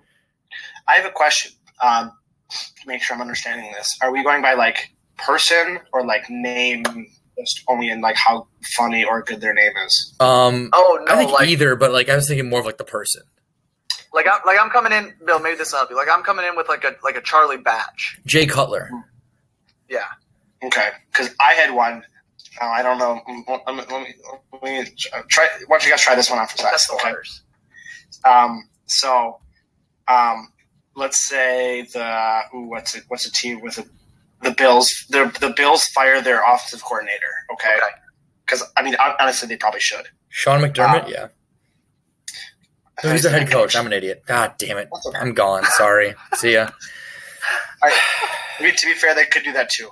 I 0.86 0.96
have 0.96 1.06
a 1.06 1.10
question. 1.10 1.52
Um, 1.82 2.12
to 2.50 2.86
make 2.86 3.02
sure 3.02 3.16
I'm 3.16 3.22
understanding 3.22 3.72
this, 3.72 3.96
are 4.02 4.12
we 4.12 4.22
going 4.22 4.40
by 4.40 4.54
like 4.54 4.92
person 5.18 5.80
or 5.92 6.06
like 6.06 6.30
name, 6.30 6.84
just 7.38 7.62
only 7.68 7.88
in 7.88 8.00
like 8.00 8.16
how 8.16 8.46
funny 8.76 9.04
or 9.04 9.22
good 9.22 9.40
their 9.40 9.54
name 9.54 9.72
is? 9.84 10.14
Um, 10.20 10.70
Oh 10.72 11.02
no! 11.06 11.12
I 11.12 11.16
think 11.16 11.32
like 11.32 11.48
either, 11.48 11.74
but 11.74 11.92
like 11.92 12.08
I 12.08 12.14
was 12.14 12.28
thinking 12.28 12.48
more 12.48 12.60
of 12.60 12.66
like 12.66 12.78
the 12.78 12.84
person. 12.84 13.22
Like 14.16 14.26
I'm 14.26 14.40
like 14.44 14.58
I'm 14.60 14.70
coming 14.70 14.90
in. 14.90 15.14
Bill, 15.24 15.38
maybe 15.38 15.56
this 15.56 15.70
will 15.70 15.78
help 15.78 15.90
you. 15.90 15.96
Like 15.96 16.08
I'm 16.10 16.24
coming 16.24 16.44
in 16.44 16.56
with 16.56 16.68
like 16.68 16.82
a 16.82 16.96
like 17.04 17.16
a 17.16 17.20
Charlie 17.22 17.58
Batch. 17.58 18.18
Jay 18.26 18.46
Cutler. 18.46 18.90
Yeah. 19.88 20.06
Okay, 20.64 20.88
because 21.12 21.32
I 21.38 21.52
had 21.52 21.72
one. 21.72 22.02
Uh, 22.60 22.64
I 22.64 22.82
don't 22.82 22.98
know. 22.98 23.20
Mm, 23.28 23.46
Let 23.66 23.76
me, 23.76 23.82
let 23.92 24.02
me, 24.02 24.14
let 24.52 24.62
me 24.62 24.92
try. 25.28 25.46
Why 25.66 25.76
don't 25.76 25.84
you 25.84 25.90
guys 25.90 26.00
try 26.00 26.14
this 26.16 26.30
one 26.30 26.38
out 26.40 26.50
for 26.50 26.56
size? 26.56 26.70
That's 26.72 26.86
the 26.88 26.94
Okay. 26.94 27.14
Um, 28.24 28.68
so, 28.86 29.38
um, 30.08 30.48
let's 30.96 31.28
say 31.28 31.82
the 31.92 32.40
ooh, 32.54 32.62
what's 32.68 32.94
it? 32.96 33.04
What's 33.08 33.26
a 33.26 33.32
team 33.32 33.60
with 33.60 33.78
a, 33.78 33.84
the 34.42 34.52
Bills? 34.52 34.88
The 35.10 35.26
the 35.40 35.52
Bills 35.54 35.84
fire 35.94 36.22
their 36.22 36.42
offensive 36.42 36.82
coordinator. 36.82 37.32
Okay, 37.52 37.74
Okay. 37.76 37.86
because 38.46 38.62
I 38.76 38.82
mean 38.82 38.96
honestly, 39.20 39.48
they 39.48 39.56
probably 39.58 39.80
should. 39.80 40.06
Sean 40.30 40.60
McDermott. 40.62 41.04
Uh, 41.04 41.08
yeah. 41.08 41.28
No, 43.04 43.12
he's 43.12 43.22
their 43.22 43.32
head 43.32 43.50
coach. 43.50 43.76
I'm 43.76 43.86
an 43.86 43.92
idiot. 43.92 44.22
God 44.26 44.54
damn 44.58 44.78
it. 44.78 44.88
Okay. 45.06 45.18
I'm 45.18 45.34
gone. 45.34 45.64
Sorry. 45.64 46.14
See 46.34 46.54
ya. 46.54 46.70
I, 47.82 47.92
I 48.58 48.62
mean, 48.62 48.74
to 48.74 48.86
be 48.86 48.94
fair, 48.94 49.14
they 49.14 49.26
could 49.26 49.44
do 49.44 49.52
that 49.52 49.68
too. 49.68 49.90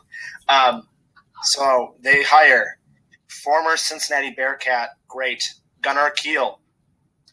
Um, 0.49 0.89
so 1.43 1.97
they 2.01 2.23
hire 2.23 2.79
former 3.29 3.77
Cincinnati 3.77 4.31
Bearcat 4.31 4.91
great 5.07 5.43
Gunner 5.83 6.11
Kiel. 6.17 6.61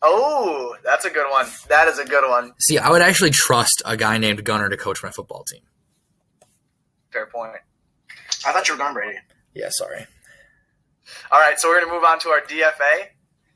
Oh, 0.01 0.75
that's 0.83 1.05
a 1.05 1.09
good 1.09 1.29
one. 1.29 1.47
That 1.69 1.87
is 1.87 1.99
a 1.99 2.05
good 2.05 2.27
one. 2.27 2.53
See, 2.59 2.77
I 2.77 2.89
would 2.89 3.01
actually 3.01 3.29
trust 3.29 3.81
a 3.85 3.95
guy 3.95 4.17
named 4.17 4.43
Gunner 4.43 4.67
to 4.67 4.77
coach 4.77 5.03
my 5.03 5.11
football 5.11 5.43
team. 5.43 5.61
Fair 7.11 7.27
point. 7.27 7.57
I 8.45 8.51
thought 8.51 8.67
you 8.67 8.73
were 8.73 8.79
gone, 8.79 8.93
Brady. 8.93 9.19
Yeah, 9.53 9.67
sorry. 9.69 10.07
All 11.31 11.39
right, 11.39 11.59
so 11.59 11.69
we're 11.69 11.79
gonna 11.81 11.93
move 11.93 12.03
on 12.03 12.19
to 12.19 12.29
our 12.29 12.41
DFA. 12.41 13.07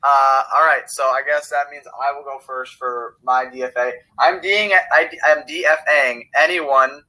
Uh, 0.08 0.42
all 0.54 0.64
right, 0.64 0.84
so 0.86 1.02
I 1.02 1.22
guess 1.26 1.48
that 1.48 1.64
means 1.68 1.84
I 1.86 2.12
will 2.12 2.22
go 2.22 2.38
first 2.38 2.74
for 2.74 3.16
my 3.24 3.46
DFA. 3.46 3.90
I'm 4.20 4.40
D'ing, 4.40 4.70
I, 4.72 5.10
I'm 5.24 5.42
DFAing 5.42 6.28
anyone, 6.38 7.02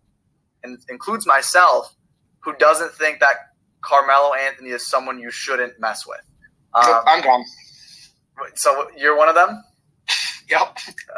and 0.63 0.79
includes 0.89 1.27
myself, 1.27 1.93
who 2.39 2.55
doesn't 2.55 2.91
think 2.93 3.19
that 3.19 3.35
Carmelo 3.81 4.33
Anthony 4.33 4.71
is 4.71 4.89
someone 4.89 5.19
you 5.19 5.29
shouldn't 5.29 5.79
mess 5.79 6.07
with. 6.07 6.21
Um, 6.73 7.03
I'm 7.05 7.21
gone. 7.21 7.43
so 8.55 8.87
you're 8.97 9.17
one 9.17 9.29
of 9.29 9.35
them. 9.35 9.61
Yep. 10.49 10.77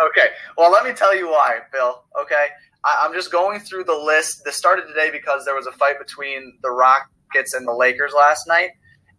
Okay. 0.09 0.29
Well, 0.57 0.71
let 0.71 0.83
me 0.83 0.91
tell 0.91 1.15
you 1.15 1.29
why, 1.29 1.59
Bill. 1.71 2.03
Okay. 2.19 2.47
I, 2.83 3.01
I'm 3.03 3.13
just 3.13 3.31
going 3.31 3.59
through 3.59 3.83
the 3.83 3.93
list. 3.93 4.41
This 4.43 4.55
started 4.55 4.87
today 4.87 5.11
because 5.11 5.45
there 5.45 5.53
was 5.53 5.67
a 5.67 5.71
fight 5.73 5.99
between 5.99 6.57
the 6.63 6.71
Rockets 6.71 7.53
and 7.53 7.67
the 7.67 7.71
Lakers 7.71 8.11
last 8.17 8.47
night, 8.47 8.71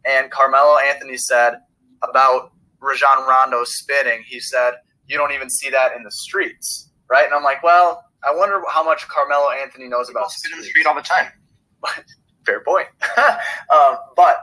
and 0.04 0.28
Carmelo 0.32 0.78
Anthony 0.78 1.16
said 1.16 1.61
about 2.03 2.53
Rajon 2.80 3.26
Rondo 3.28 3.64
spitting. 3.64 4.22
He 4.26 4.40
said, 4.40 4.74
"You 5.07 5.18
don't 5.18 5.32
even 5.32 5.51
see 5.51 5.70
that 5.70 5.96
in 5.96 6.03
the 6.03 6.11
streets, 6.11 6.90
right?" 7.09 7.24
And 7.24 7.34
I'm 7.34 7.42
like, 7.42 7.62
well, 7.62 8.05
I 8.22 8.34
wonder 8.34 8.62
how 8.68 8.84
much 8.84 9.07
Carmelo 9.09 9.51
Anthony 9.51 9.88
knows 9.88 10.09
People 10.09 10.22
about 10.22 10.30
spit 10.30 10.53
in 10.53 10.59
the 10.59 10.64
street 10.64 10.86
all 10.86 10.94
the 10.94 11.03
time. 11.03 11.32
Fair 12.46 12.61
point. 12.61 12.86
um, 13.18 13.96
but 14.16 14.42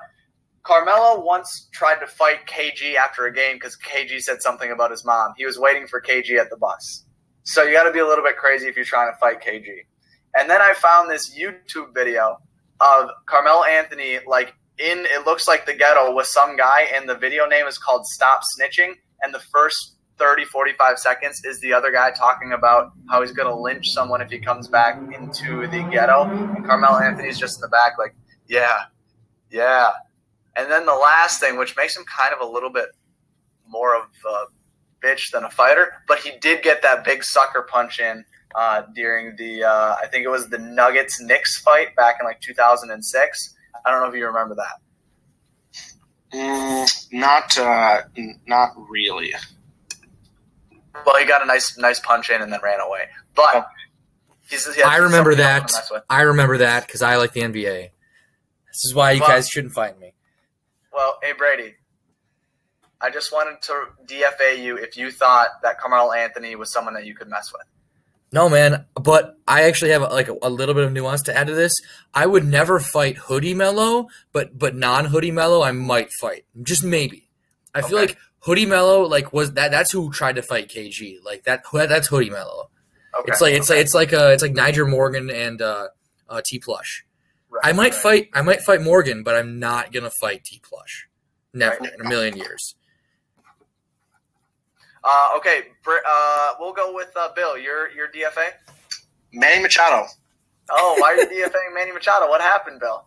Carmelo 0.64 1.24
once 1.24 1.70
tried 1.72 2.00
to 2.00 2.08
fight 2.08 2.46
KG 2.46 2.96
after 2.96 3.26
a 3.26 3.34
game 3.34 3.56
because 3.56 3.78
KG 3.78 4.22
said 4.22 4.42
something 4.42 4.72
about 4.72 4.92
his 4.92 5.06
mom. 5.06 5.34
He 5.38 5.46
was 5.46 5.58
waiting 5.58 5.88
for 5.88 6.02
KG 6.02 6.38
at 6.38 6.50
the 6.50 6.58
bus. 6.58 7.06
So 7.44 7.64
you 7.64 7.74
got 7.74 7.84
to 7.84 7.92
be 7.92 8.00
a 8.00 8.06
little 8.06 8.24
bit 8.24 8.36
crazy 8.36 8.68
if 8.68 8.76
you're 8.76 8.86
trying 8.86 9.12
to 9.12 9.18
fight 9.18 9.42
KG. 9.42 9.66
And 10.36 10.50
then 10.50 10.62
I 10.62 10.74
found 10.74 11.10
this 11.10 11.34
YouTube 11.38 11.94
video 11.94 12.38
of 12.82 13.10
Carmelo 13.28 13.64
Anthony, 13.64 14.20
like 14.28 14.54
in 14.80 15.06
it 15.06 15.26
looks 15.26 15.48
like 15.48 15.66
the 15.66 15.74
ghetto 15.74 16.14
with 16.14 16.28
some 16.28 16.56
guy, 16.56 16.88
and 16.94 17.10
the 17.10 17.16
video 17.16 17.46
name 17.46 17.66
is 17.66 17.78
called 17.78 18.06
Stop 18.06 18.42
Snitching. 18.42 18.94
And 19.22 19.34
the 19.34 19.40
first 19.40 19.96
30, 20.20 20.46
45 20.46 21.00
seconds 21.00 21.42
is 21.44 21.60
the 21.60 21.74
other 21.74 21.92
guy 21.92 22.12
talking 22.12 22.54
about 22.54 22.92
how 23.10 23.22
he's 23.22 23.32
going 23.32 23.48
to 23.48 23.56
lynch 23.56 23.92
someone 23.92 24.22
if 24.22 24.30
he 24.30 24.40
comes 24.40 24.68
back 24.68 24.98
into 24.98 25.68
the 25.68 25.88
ghetto. 25.92 26.24
And 26.24 26.66
Carmelo 26.66 27.00
Anthony's 27.00 27.40
just 27.40 27.58
in 27.58 27.62
the 27.62 27.68
back, 27.68 27.94
like, 27.98 28.16
yeah, 28.48 28.86
yeah. 29.52 29.92
And 30.56 30.72
then 30.72 30.86
the 30.86 30.96
last 30.96 31.40
thing, 31.40 31.58
which 31.58 31.76
makes 31.76 31.96
him 31.96 32.04
kind 32.06 32.34
of 32.34 32.48
a 32.48 32.52
little 32.52 32.72
bit 32.72 32.90
more 33.68 33.96
of 33.96 34.04
a 34.28 35.06
bitch 35.06 35.32
than 35.32 35.44
a 35.44 35.50
fighter, 35.50 35.94
but 36.08 36.20
he 36.20 36.32
did 36.40 36.64
get 36.64 36.82
that 36.82 37.04
big 37.04 37.24
sucker 37.24 37.62
punch 37.70 38.00
in 38.00 38.26
uh, 38.56 38.84
during 38.96 39.36
the, 39.36 39.64
uh, 39.64 39.96
I 40.02 40.08
think 40.08 40.26
it 40.26 40.30
was 40.30 40.50
the 40.50 40.58
Nuggets 40.58 41.22
Knicks 41.22 41.60
fight 41.60 41.96
back 41.96 42.18
in 42.20 42.26
like 42.26 42.42
2006. 42.42 43.56
I 43.88 43.92
don't 43.92 44.02
know 44.02 44.10
if 44.10 44.16
you 44.16 44.28
remember 44.28 44.56
that. 44.56 44.82
Mm, 46.34 47.14
not, 47.14 47.58
uh, 47.58 48.02
n- 48.18 48.38
not 48.46 48.72
really. 48.90 49.34
Well, 51.06 51.16
he 51.18 51.26
got 51.26 51.42
a 51.42 51.46
nice, 51.46 51.78
nice 51.78 52.00
punch 52.02 52.30
in 52.30 52.42
and 52.42 52.52
then 52.52 52.60
ran 52.62 52.82
away. 52.82 53.06
But 53.34 53.68
he's, 54.50 54.74
he 54.76 54.82
I 54.84 54.98
remember 54.98 55.36
that. 55.36 55.70
to 55.70 55.74
mess 55.74 55.90
with. 55.90 56.04
I 56.10 56.24
remember 56.24 56.58
that 56.58 56.86
because 56.86 57.02
I 57.02 57.16
like 57.16 57.32
the 57.32 57.42
NBA. 57.42 57.92
This 58.68 58.84
is 58.84 58.94
why 58.94 59.12
you 59.12 59.22
Well- 59.22 59.30
guys 59.30 59.48
shouldn't 59.48 59.74
fight 59.74 59.98
me. 60.00 60.14
Well, 60.92 61.18
hey 61.24 61.32
Brady, 61.32 61.76
I 63.00 63.10
just 63.12 63.32
wanted 63.32 63.62
to 63.62 63.84
DFA 64.06 64.62
you 64.62 64.78
if 64.78 64.98
you 64.98 65.12
thought 65.12 65.62
that 65.62 65.80
Carmelo 65.80 66.12
Anthony 66.12 66.56
was 66.56 66.74
someone 66.74 66.96
that 66.96 67.06
you 67.06 67.16
could 67.16 67.30
mess 67.30 67.54
with. 67.54 67.62
No, 68.32 68.50
man. 68.50 68.86
But 68.96 69.38
I 69.48 69.64
actually 69.64 69.92
have 69.92 70.02
like 70.02 70.28
a, 70.28 70.36
a 70.42 70.50
little 70.50 70.76
bit 70.76 70.84
of 70.84 70.92
nuance 70.92 71.22
to 71.24 71.36
add 71.38 71.48
to 71.48 71.56
this. 71.56 71.74
I 72.14 72.26
would 72.26 72.46
never 72.46 72.80
fight 72.80 73.18
Hoodie 73.18 73.54
Melo, 73.54 74.08
but 74.34 74.58
but 74.58 74.76
non 74.76 75.06
Hoodie 75.06 75.32
Melo, 75.32 75.62
I 75.64 75.72
might 75.72 76.10
fight. 76.20 76.46
Just 76.62 76.84
maybe. 76.84 77.30
I 77.74 77.82
feel 77.82 77.98
Okay. 78.00 78.08
like 78.08 78.18
Hoodie 78.40 78.66
Melo, 78.66 79.04
like 79.04 79.32
was 79.32 79.54
that 79.54 79.72
that's 79.72 79.92
who 79.92 80.12
tried 80.12 80.36
to 80.36 80.42
fight 80.42 80.68
KG. 80.70 81.24
Like 81.24 81.44
that 81.44 81.64
that's 81.72 82.08
Hoodie 82.08 82.30
Melo. 82.30 82.70
Okay. 83.20 83.32
It's 83.32 83.42
like 83.42 83.54
it's 83.54 83.70
like 83.70 83.80
it's 83.80 83.94
like 83.94 84.14
uh 84.14 84.30
it's 84.34 84.44
like 84.44 84.54
Nyjer 84.54 84.90
Morgan 84.90 85.30
and 85.30 85.62
uh, 85.62 85.88
uh 86.30 86.42
T 86.46 86.60
Plush. 86.60 87.06
Right, 87.50 87.62
I 87.64 87.72
might 87.72 87.94
right. 87.94 88.02
fight 88.02 88.30
I 88.34 88.42
might 88.42 88.62
fight 88.62 88.82
Morgan, 88.82 89.24
but 89.24 89.36
I'm 89.36 89.58
not 89.60 89.94
gonna 89.94 90.12
fight 90.20 90.44
T 90.44 90.60
Plush. 90.62 91.08
Never 91.54 91.78
Right. 91.80 91.94
in 91.94 92.06
a 92.06 92.10
million 92.10 92.36
years. 92.36 92.76
Uh, 95.10 95.30
okay, 95.38 95.62
Br- 95.84 96.04
uh, 96.08 96.50
we'll 96.60 96.74
go 96.74 96.94
with 96.94 97.12
uh, 97.16 97.30
Bill. 97.34 97.58
Your 97.58 97.90
your 97.92 98.08
DFA. 98.10 98.50
Manny 99.34 99.62
Machado, 99.62 100.06
Oh, 100.70 100.96
why 101.00 101.14
are 101.14 101.18
you 101.18 101.28
DFAing 101.46 101.74
Manny 101.76 101.92
Machado? 101.92 102.28
What 102.28 102.42
happened, 102.42 102.80
Bill? 102.80 103.06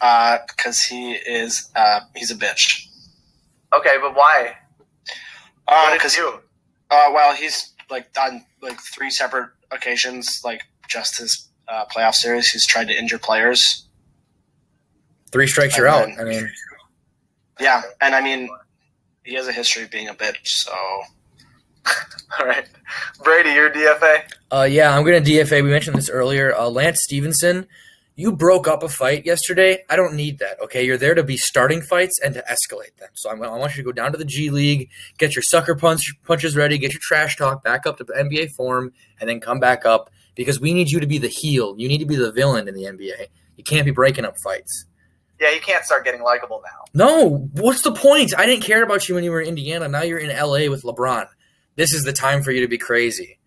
uh, 0.00 0.38
because 0.48 0.82
he 0.82 1.12
is, 1.12 1.70
uh, 1.74 2.00
he's 2.14 2.30
a 2.30 2.34
bitch. 2.34 2.86
Okay, 3.72 3.96
but 4.00 4.14
why? 4.14 4.54
Uh, 5.68 5.92
because 5.94 6.14
he 6.14 6.20
do? 6.22 6.38
Uh, 6.90 7.10
well, 7.12 7.34
he's 7.34 7.74
like 7.90 8.08
on 8.20 8.44
like 8.62 8.78
three 8.94 9.10
separate 9.10 9.50
occasions, 9.70 10.40
like 10.44 10.62
just 10.88 11.18
his 11.18 11.48
uh, 11.68 11.84
playoff 11.86 12.14
series, 12.14 12.46
he's 12.48 12.66
tried 12.66 12.88
to 12.88 12.96
injure 12.98 13.18
players. 13.18 13.88
Three 15.32 15.46
strikes 15.48 15.76
you're 15.76 15.88
out. 15.88 16.08
I 16.18 16.24
mean 16.24 16.48
Yeah, 17.60 17.82
and 18.00 18.14
I 18.14 18.20
mean, 18.20 18.48
he 19.24 19.34
has 19.34 19.48
a 19.48 19.52
history 19.52 19.82
of 19.82 19.90
being 19.90 20.08
a 20.08 20.14
bitch. 20.14 20.38
So 20.44 20.72
All 22.38 22.46
right, 22.46 22.66
Brady, 23.22 23.50
your 23.50 23.70
DFA. 23.70 24.22
Uh, 24.52 24.66
yeah, 24.68 24.96
I'm 24.96 25.04
going 25.04 25.22
to 25.22 25.30
DFA. 25.30 25.62
We 25.62 25.70
mentioned 25.70 25.96
this 25.96 26.10
earlier. 26.10 26.54
Uh, 26.54 26.68
Lance 26.68 27.00
Stephenson, 27.02 27.66
you 28.14 28.32
broke 28.32 28.66
up 28.66 28.82
a 28.82 28.88
fight 28.88 29.26
yesterday. 29.26 29.84
I 29.88 29.96
don't 29.96 30.14
need 30.14 30.38
that. 30.38 30.60
Okay, 30.64 30.84
you're 30.84 30.96
there 30.96 31.14
to 31.14 31.22
be 31.22 31.36
starting 31.36 31.82
fights 31.82 32.18
and 32.22 32.34
to 32.34 32.42
escalate 32.42 32.96
them. 32.98 33.10
So 33.14 33.30
I'm, 33.30 33.42
I 33.42 33.56
want 33.56 33.76
you 33.76 33.82
to 33.82 33.86
go 33.86 33.92
down 33.92 34.12
to 34.12 34.18
the 34.18 34.24
G 34.24 34.50
League, 34.50 34.90
get 35.18 35.34
your 35.34 35.42
sucker 35.42 35.74
punch 35.74 36.02
punches 36.24 36.56
ready, 36.56 36.78
get 36.78 36.92
your 36.92 37.00
trash 37.02 37.36
talk 37.36 37.62
back 37.62 37.86
up 37.86 37.98
to 37.98 38.04
NBA 38.04 38.50
form, 38.52 38.92
and 39.20 39.28
then 39.28 39.40
come 39.40 39.60
back 39.60 39.84
up 39.84 40.10
because 40.34 40.60
we 40.60 40.74
need 40.74 40.90
you 40.90 41.00
to 41.00 41.06
be 41.06 41.18
the 41.18 41.28
heel. 41.28 41.74
You 41.78 41.88
need 41.88 41.98
to 41.98 42.06
be 42.06 42.16
the 42.16 42.32
villain 42.32 42.68
in 42.68 42.74
the 42.74 42.84
NBA. 42.84 43.26
You 43.56 43.64
can't 43.64 43.84
be 43.84 43.92
breaking 43.92 44.24
up 44.24 44.38
fights. 44.38 44.86
Yeah, 45.40 45.50
you 45.50 45.60
can't 45.60 45.84
start 45.84 46.04
getting 46.04 46.22
likable 46.22 46.62
now. 46.64 46.84
No, 46.94 47.48
what's 47.52 47.82
the 47.82 47.92
point? 47.92 48.32
I 48.38 48.46
didn't 48.46 48.62
care 48.62 48.82
about 48.82 49.08
you 49.08 49.14
when 49.14 49.24
you 49.24 49.30
were 49.30 49.42
in 49.42 49.48
Indiana. 49.48 49.88
Now 49.88 50.02
you're 50.02 50.18
in 50.18 50.34
LA 50.34 50.70
with 50.70 50.82
LeBron. 50.82 51.26
This 51.76 51.92
is 51.92 52.04
the 52.04 52.12
time 52.12 52.42
for 52.42 52.52
you 52.52 52.60
to 52.62 52.68
be 52.68 52.78
crazy. 52.78 53.38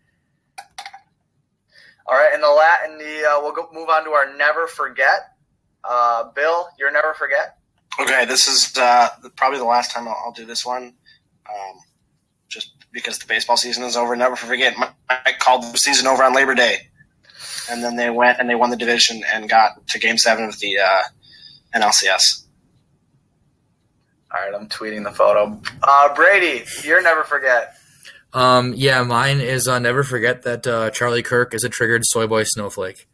All 2.07 2.15
right, 2.17 2.31
and 2.33 2.41
the 2.41 2.47
lat 2.49 2.79
and 2.85 2.99
the 2.99 3.27
uh, 3.29 3.41
we'll 3.41 3.53
go 3.53 3.67
move 3.73 3.89
on 3.89 4.03
to 4.05 4.11
our 4.11 4.35
never 4.35 4.67
forget. 4.67 5.35
Uh, 5.83 6.31
Bill, 6.31 6.67
your 6.77 6.91
never 6.91 7.13
forget. 7.13 7.57
okay, 7.99 8.25
this 8.25 8.47
is 8.47 8.75
uh, 8.77 9.09
probably 9.35 9.59
the 9.59 9.65
last 9.65 9.91
time 9.91 10.07
I'll, 10.07 10.17
I'll 10.25 10.31
do 10.31 10.45
this 10.45 10.65
one, 10.65 10.93
um, 11.49 11.77
just 12.47 12.73
because 12.91 13.19
the 13.19 13.27
baseball 13.27 13.57
season 13.57 13.83
is 13.83 13.95
over. 13.95 14.15
Never 14.15 14.35
forget, 14.35 14.75
Mike 14.77 15.39
called 15.39 15.63
the 15.63 15.77
season 15.77 16.07
over 16.07 16.23
on 16.23 16.33
Labor 16.33 16.55
Day, 16.55 16.77
and 17.69 17.83
then 17.83 17.95
they 17.95 18.09
went 18.09 18.39
and 18.39 18.49
they 18.49 18.55
won 18.55 18.69
the 18.71 18.77
division 18.77 19.21
and 19.33 19.49
got 19.49 19.87
to 19.87 19.99
Game 19.99 20.17
Seven 20.17 20.45
of 20.45 20.59
the 20.59 20.77
uh, 20.79 21.01
NLCS. 21.75 22.45
All 24.31 24.41
right, 24.41 24.53
I'm 24.53 24.67
tweeting 24.67 25.03
the 25.03 25.11
photo. 25.11 25.59
Uh, 25.81 26.13
Brady, 26.13 26.63
your 26.83 27.01
never 27.01 27.23
forget. 27.23 27.78
Um, 28.33 28.73
yeah, 28.75 29.01
mine 29.03 29.39
is 29.39 29.67
uh, 29.67 29.79
never 29.79 30.03
forget 30.03 30.43
that 30.43 30.67
uh, 30.67 30.91
Charlie 30.91 31.23
Kirk 31.23 31.53
is 31.53 31.63
a 31.63 31.69
triggered 31.69 32.03
soy 32.05 32.27
boy 32.27 32.43
snowflake. 32.43 33.07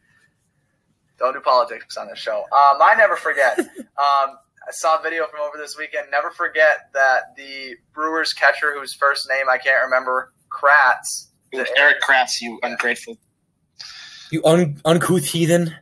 Don't 1.18 1.32
do 1.32 1.40
politics 1.40 1.96
on 1.96 2.08
this 2.08 2.18
show. 2.18 2.40
Um, 2.52 2.78
I 2.80 2.94
never 2.96 3.16
forget. 3.16 3.58
um, 3.58 3.66
I 3.98 4.72
saw 4.72 4.98
a 4.98 5.02
video 5.02 5.26
from 5.26 5.40
over 5.40 5.56
this 5.56 5.76
weekend. 5.78 6.08
Never 6.10 6.30
forget 6.30 6.90
that 6.92 7.36
the 7.36 7.76
Brewers 7.94 8.32
catcher, 8.32 8.78
whose 8.78 8.92
first 8.92 9.28
name 9.28 9.48
I 9.48 9.58
can't 9.58 9.82
remember, 9.84 10.32
Kratz. 10.50 11.28
It 11.52 11.68
Erik 11.76 12.02
Kratz, 12.02 12.40
you 12.42 12.58
ungrateful. 12.62 13.16
You 14.30 14.44
un- 14.44 14.80
uncouth 14.84 15.24
heathen. 15.24 15.74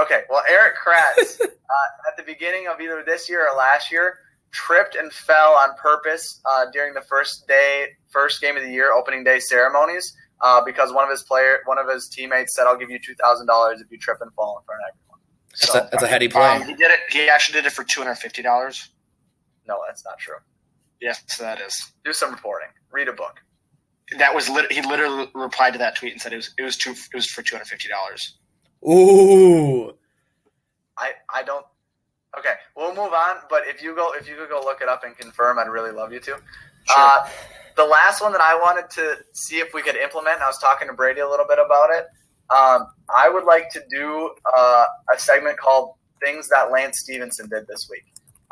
Okay, 0.00 0.22
well, 0.28 0.42
Erik 0.48 0.74
Kratz, 0.76 1.40
uh, 1.40 2.08
at 2.08 2.16
the 2.16 2.22
beginning 2.24 2.66
of 2.66 2.80
either 2.80 3.02
this 3.06 3.28
year 3.28 3.48
or 3.48 3.56
last 3.56 3.90
year, 3.90 4.18
tripped 4.52 4.94
and 4.96 5.12
fell 5.12 5.54
on 5.54 5.74
purpose 5.76 6.40
uh, 6.50 6.66
during 6.72 6.94
the 6.94 7.02
first 7.02 7.46
day, 7.46 7.86
first 8.08 8.40
game 8.40 8.56
of 8.56 8.62
the 8.62 8.70
year, 8.70 8.92
opening 8.92 9.24
day 9.24 9.38
ceremonies, 9.38 10.14
uh, 10.40 10.60
because 10.64 10.92
one 10.92 11.04
of 11.04 11.10
his 11.10 11.22
player, 11.22 11.58
one 11.66 11.78
of 11.78 11.88
his 11.88 12.08
teammates 12.08 12.54
said, 12.54 12.66
"I'll 12.66 12.78
give 12.78 12.90
you 12.90 12.98
two 12.98 13.14
thousand 13.14 13.46
dollars 13.46 13.80
if 13.80 13.90
you 13.90 13.98
trip 13.98 14.18
and 14.20 14.32
fall 14.34 14.58
in 14.58 14.64
front 14.64 14.80
of 14.82 14.88
everyone." 14.94 15.20
That's, 15.50 15.74
a, 15.74 15.88
that's 15.90 16.02
a 16.04 16.06
heady 16.08 16.28
play. 16.28 16.46
Um, 16.46 16.62
he 16.62 16.74
did 16.74 16.90
it. 16.90 17.00
He 17.10 17.28
actually 17.28 17.60
did 17.60 17.66
it 17.66 17.72
for 17.72 17.84
two 17.84 18.00
hundred 18.02 18.16
fifty 18.16 18.42
dollars. 18.42 18.88
no, 19.66 19.78
that's 19.86 20.04
not 20.04 20.18
true. 20.18 20.36
Yes, 21.00 21.22
that 21.38 21.60
is. 21.60 21.92
Do 22.04 22.12
some 22.12 22.30
reporting. 22.30 22.68
Read 22.92 23.08
a 23.08 23.12
book. 23.12 23.40
That 24.18 24.34
was 24.34 24.48
lit- 24.48 24.70
he 24.72 24.82
literally 24.82 25.30
replied 25.34 25.72
to 25.72 25.78
that 25.78 25.96
tweet 25.96 26.12
and 26.12 26.20
said 26.20 26.32
it 26.32 26.36
was 26.36 26.54
it 26.58 26.62
was 26.62 26.76
two 26.76 26.90
it 26.92 27.14
was 27.14 27.26
for 27.26 27.42
two 27.42 27.54
hundred 27.56 27.66
fifty 27.66 27.88
dollars. 27.88 28.36
Ooh. 28.88 29.92
I 30.98 31.12
I 31.32 31.42
don't. 31.42 31.64
Okay, 32.40 32.54
we'll 32.76 32.94
move 32.94 33.12
on. 33.12 33.36
But 33.48 33.62
if 33.66 33.82
you 33.82 33.94
go, 33.94 34.12
if 34.14 34.28
you 34.28 34.36
could 34.36 34.48
go 34.48 34.60
look 34.64 34.80
it 34.80 34.88
up 34.88 35.04
and 35.04 35.16
confirm, 35.16 35.58
I'd 35.58 35.68
really 35.68 35.92
love 35.92 36.12
you 36.12 36.20
to. 36.20 36.36
Uh, 36.96 37.28
the 37.76 37.84
last 37.84 38.20
one 38.22 38.32
that 38.32 38.40
I 38.40 38.54
wanted 38.56 38.88
to 38.96 39.16
see 39.34 39.56
if 39.56 39.74
we 39.74 39.82
could 39.82 39.96
implement, 39.96 40.36
and 40.36 40.42
I 40.42 40.46
was 40.46 40.58
talking 40.58 40.88
to 40.88 40.94
Brady 40.94 41.20
a 41.20 41.28
little 41.28 41.46
bit 41.46 41.58
about 41.64 41.90
it. 41.90 42.06
Um, 42.50 42.86
I 43.14 43.28
would 43.28 43.44
like 43.44 43.70
to 43.70 43.82
do 43.90 44.30
uh, 44.56 44.84
a 45.14 45.18
segment 45.18 45.58
called 45.58 45.94
"Things 46.24 46.48
That 46.48 46.72
Lance 46.72 47.00
Stephenson 47.00 47.48
Did 47.48 47.66
This 47.66 47.88
Week." 47.90 48.04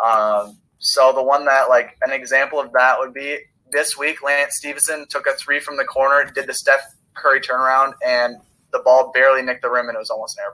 Um, 0.04 0.58
So 0.78 1.12
the 1.12 1.22
one 1.22 1.44
that 1.46 1.68
like 1.68 1.96
an 2.06 2.12
example 2.12 2.60
of 2.60 2.72
that 2.72 2.98
would 2.98 3.12
be 3.12 3.38
this 3.72 3.96
week. 3.98 4.22
Lance 4.22 4.54
Stephenson 4.58 5.06
took 5.10 5.26
a 5.26 5.34
three 5.34 5.60
from 5.60 5.76
the 5.76 5.84
corner, 5.84 6.30
did 6.30 6.46
the 6.46 6.54
Steph 6.54 6.82
Curry 7.14 7.40
turnaround, 7.40 7.94
and 8.06 8.36
the 8.72 8.78
ball 8.80 9.10
barely 9.12 9.42
nicked 9.42 9.62
the 9.62 9.70
rim, 9.70 9.88
and 9.88 9.96
it 9.96 9.98
was 9.98 10.10
almost 10.10 10.38
an 10.38 10.44
air 10.44 10.52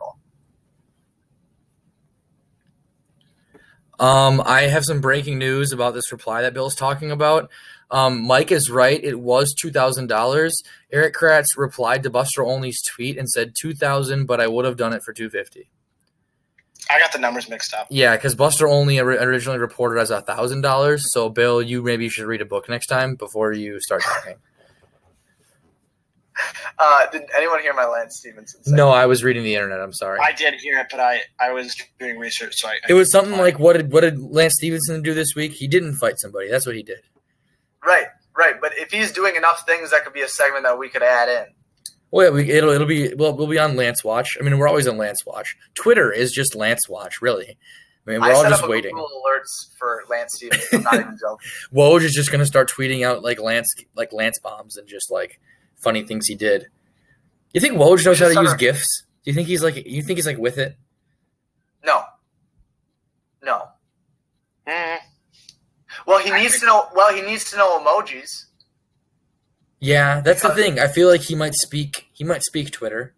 Um, 3.98 4.42
I 4.44 4.62
have 4.62 4.84
some 4.84 5.00
breaking 5.00 5.38
news 5.38 5.72
about 5.72 5.94
this 5.94 6.10
reply 6.10 6.42
that 6.42 6.54
Bill's 6.54 6.74
talking 6.74 7.10
about. 7.10 7.50
Um, 7.90 8.22
Mike 8.26 8.50
is 8.50 8.70
right. 8.70 9.02
It 9.02 9.20
was 9.20 9.54
two 9.54 9.70
thousand 9.70 10.08
dollars. 10.08 10.62
Erik 10.90 11.14
Kratz 11.14 11.56
replied 11.56 12.02
to 12.02 12.10
Buster 12.10 12.42
Olney's 12.42 12.82
tweet 12.82 13.16
and 13.18 13.28
said 13.28 13.54
two 13.58 13.72
thousand, 13.72 14.26
but 14.26 14.40
I 14.40 14.46
would 14.46 14.64
have 14.64 14.76
done 14.76 14.92
it 14.92 15.02
for 15.02 15.12
two 15.12 15.30
fifty. 15.30 15.70
I 16.90 16.98
got 16.98 17.12
the 17.12 17.18
numbers 17.18 17.48
mixed 17.48 17.72
up. 17.72 17.86
Yeah, 17.90 18.16
because 18.16 18.34
Buster 18.34 18.66
Olney 18.66 18.98
originally 18.98 19.58
reported 19.58 20.00
as 20.00 20.10
a 20.10 20.20
thousand 20.20 20.62
dollars. 20.62 21.12
So 21.12 21.28
Bill, 21.28 21.62
you 21.62 21.82
maybe 21.82 22.08
should 22.08 22.26
read 22.26 22.40
a 22.40 22.46
book 22.46 22.68
next 22.68 22.86
time 22.88 23.14
before 23.14 23.52
you 23.52 23.80
start 23.80 24.02
talking. 24.02 24.36
Uh, 26.76 27.06
did 27.10 27.22
anyone 27.36 27.60
hear 27.60 27.72
my 27.72 27.86
Lance 27.86 28.16
Stephenson? 28.18 28.64
Say? 28.64 28.72
no, 28.74 28.90
I 28.90 29.06
was 29.06 29.22
reading 29.22 29.44
the 29.44 29.54
internet. 29.54 29.80
I'm 29.80 29.92
sorry. 29.92 30.18
I 30.20 30.32
did 30.32 30.54
hear 30.54 30.76
it, 30.80 30.88
but 30.90 30.98
I, 30.98 31.20
I 31.40 31.52
was 31.52 31.76
doing 32.00 32.18
research, 32.18 32.56
so 32.56 32.66
I. 32.68 32.78
it 32.88 32.94
was 32.94 33.12
something 33.12 33.38
like 33.38 33.60
what 33.60 33.74
did 33.74 33.92
what 33.92 34.00
did 34.00 34.18
Lance 34.20 34.54
Stephenson 34.56 35.00
do 35.00 35.14
this 35.14 35.34
week? 35.36 35.52
He 35.52 35.68
didn't 35.68 35.94
fight 35.94 36.18
somebody. 36.18 36.50
That's 36.50 36.66
what 36.66 36.74
he 36.74 36.82
did. 36.82 36.98
Right, 37.84 38.06
right. 38.36 38.56
But 38.60 38.72
if 38.76 38.90
he's 38.90 39.12
doing 39.12 39.36
enough 39.36 39.64
things, 39.66 39.92
that 39.92 40.04
could 40.04 40.12
be 40.12 40.22
a 40.22 40.28
segment 40.28 40.64
that 40.64 40.76
we 40.76 40.88
could 40.88 41.04
add 41.04 41.28
in. 41.28 41.54
Well, 42.10 42.26
yeah, 42.26 42.32
we, 42.32 42.50
it'll 42.50 42.70
it'll 42.70 42.86
be 42.86 43.14
well, 43.14 43.36
we'll 43.36 43.46
be 43.46 43.58
on 43.58 43.76
Lance 43.76 44.02
Watch. 44.02 44.36
I 44.40 44.42
mean, 44.42 44.58
we're 44.58 44.68
always 44.68 44.88
on 44.88 44.98
Lance 44.98 45.24
Watch. 45.24 45.56
Twitter 45.74 46.12
is 46.12 46.32
just 46.32 46.56
Lance 46.56 46.88
Watch, 46.88 47.22
really. 47.22 47.56
I 48.06 48.10
mean, 48.10 48.20
we're 48.20 48.28
I 48.28 48.32
all 48.32 48.42
set 48.42 48.50
just 48.50 48.62
up 48.62 48.68
a 48.68 48.70
waiting. 48.70 48.94
Google 48.94 49.22
alerts 49.24 49.76
for 49.78 50.02
Lance 50.10 50.34
Stephenson. 50.34 50.78
I'm 50.78 50.82
not 50.84 50.94
even 50.94 51.18
joking. 51.20 51.48
Woj 51.72 52.02
is 52.02 52.12
just 52.12 52.30
gonna 52.30 52.46
start 52.46 52.70
tweeting 52.70 53.06
out 53.06 53.22
like 53.22 53.40
Lance 53.40 53.72
like 53.96 54.12
Lance 54.12 54.38
bombs 54.38 54.76
and 54.76 54.86
just 54.86 55.10
like 55.10 55.40
funny 55.84 56.02
things 56.02 56.26
he 56.26 56.34
did. 56.34 56.66
You 57.52 57.60
think 57.60 57.74
Woj 57.74 58.04
knows 58.04 58.18
how 58.18 58.26
to 58.28 58.34
use 58.34 58.48
start- 58.48 58.58
gifs? 58.58 59.02
Do 59.24 59.30
you 59.30 59.34
think 59.34 59.46
he's 59.48 59.62
like 59.62 59.76
you 59.86 60.02
think 60.02 60.18
he's 60.18 60.26
like 60.26 60.38
with 60.38 60.58
it? 60.58 60.76
No, 61.84 62.02
no. 63.42 63.68
Mm, 64.66 64.98
Well, 66.06 66.18
he 66.18 66.30
needs 66.32 66.58
to 66.60 66.66
know. 66.66 66.88
Well, 66.94 67.14
he 67.14 67.22
needs 67.22 67.50
to 67.50 67.56
know 67.56 67.78
emojis. 67.78 68.46
Yeah, 69.80 70.20
that's 70.20 70.42
the 70.42 70.54
thing. 70.54 70.80
I 70.80 70.88
feel 70.88 71.08
like 71.08 71.20
he 71.22 71.34
might 71.34 71.54
speak. 71.54 72.08
He 72.12 72.24
might 72.24 72.42
speak 72.42 72.70
Twitter. 72.70 73.14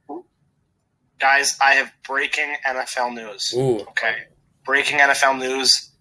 guys, 1.19 1.57
I 1.63 1.73
have 1.75 1.93
breaking 2.07 2.55
NFL 2.67 3.15
news. 3.15 3.53
Ooh, 3.57 3.81
Okay. 3.91 4.25
Breaking 4.65 4.99
NFL 4.99 5.39
news. 5.39 5.93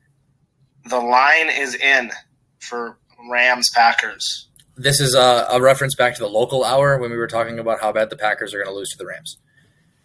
The 0.90 1.00
line 1.00 1.50
is 1.50 1.74
in 1.76 2.12
for 2.60 2.98
Rams 3.30 3.70
Packers. 3.74 4.50
This 4.78 5.00
is 5.00 5.16
a, 5.16 5.48
a 5.52 5.62
reference 5.62 5.96
back 5.96 6.16
to 6.16 6.22
the 6.22 6.30
local 6.30 6.64
hour 6.64 6.98
when 6.98 7.12
we 7.12 7.18
were 7.18 7.28
talking 7.28 7.60
about 7.60 7.82
how 7.82 7.92
bad 7.92 8.10
the 8.10 8.18
Packers 8.18 8.54
are 8.54 8.58
going 8.58 8.68
to 8.70 8.74
lose 8.76 8.90
to 8.92 8.98
the 8.98 9.06
Rams. 9.06 9.38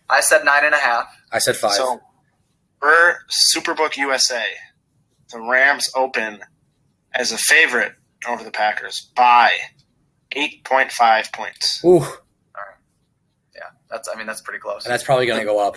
I 0.08 0.20
said 0.20 0.44
nine 0.44 0.64
and 0.64 0.74
a 0.74 0.78
half. 0.78 1.06
I 1.32 1.38
said 1.38 1.56
five. 1.56 1.72
So, 1.72 2.00
per 2.80 3.18
Superbook 3.56 3.96
USA, 3.96 4.44
the 5.32 5.40
Rams 5.40 5.90
open 5.94 6.40
as 7.14 7.32
a 7.32 7.38
favorite 7.38 7.92
over 8.28 8.42
the 8.44 8.50
Packers 8.50 9.10
by 9.14 9.52
8.5 10.36 11.32
points. 11.32 11.82
Ooh, 11.84 12.00
Yeah, 13.54 13.62
that's. 13.90 14.08
I 14.08 14.16
mean, 14.16 14.26
that's 14.26 14.40
pretty 14.42 14.60
close. 14.60 14.84
and 14.84 14.92
that's 14.92 15.04
probably 15.04 15.26
going 15.26 15.40
to 15.40 15.44
go 15.46 15.58
up. 15.58 15.76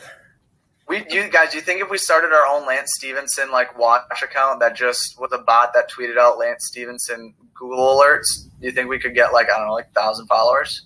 We, 0.87 1.05
you 1.09 1.29
guys, 1.29 1.51
do 1.51 1.57
you 1.57 1.63
think 1.63 1.81
if 1.81 1.89
we 1.89 1.97
started 1.97 2.33
our 2.33 2.45
own 2.45 2.67
Lance 2.67 2.93
Stephenson 2.95 3.51
like 3.51 3.77
watch 3.77 4.03
account 4.21 4.59
that 4.59 4.75
just 4.75 5.19
with 5.19 5.31
a 5.31 5.37
bot 5.37 5.73
that 5.73 5.89
tweeted 5.89 6.17
out 6.17 6.37
Lance 6.37 6.65
Stephenson 6.67 7.33
Google 7.53 7.97
alerts, 7.99 8.49
do 8.59 8.67
you 8.67 8.71
think 8.71 8.89
we 8.89 8.99
could 8.99 9.15
get 9.15 9.31
like 9.33 9.47
I 9.49 9.57
don't 9.57 9.67
know, 9.67 9.73
like 9.73 9.91
thousand 9.93 10.27
followers? 10.27 10.85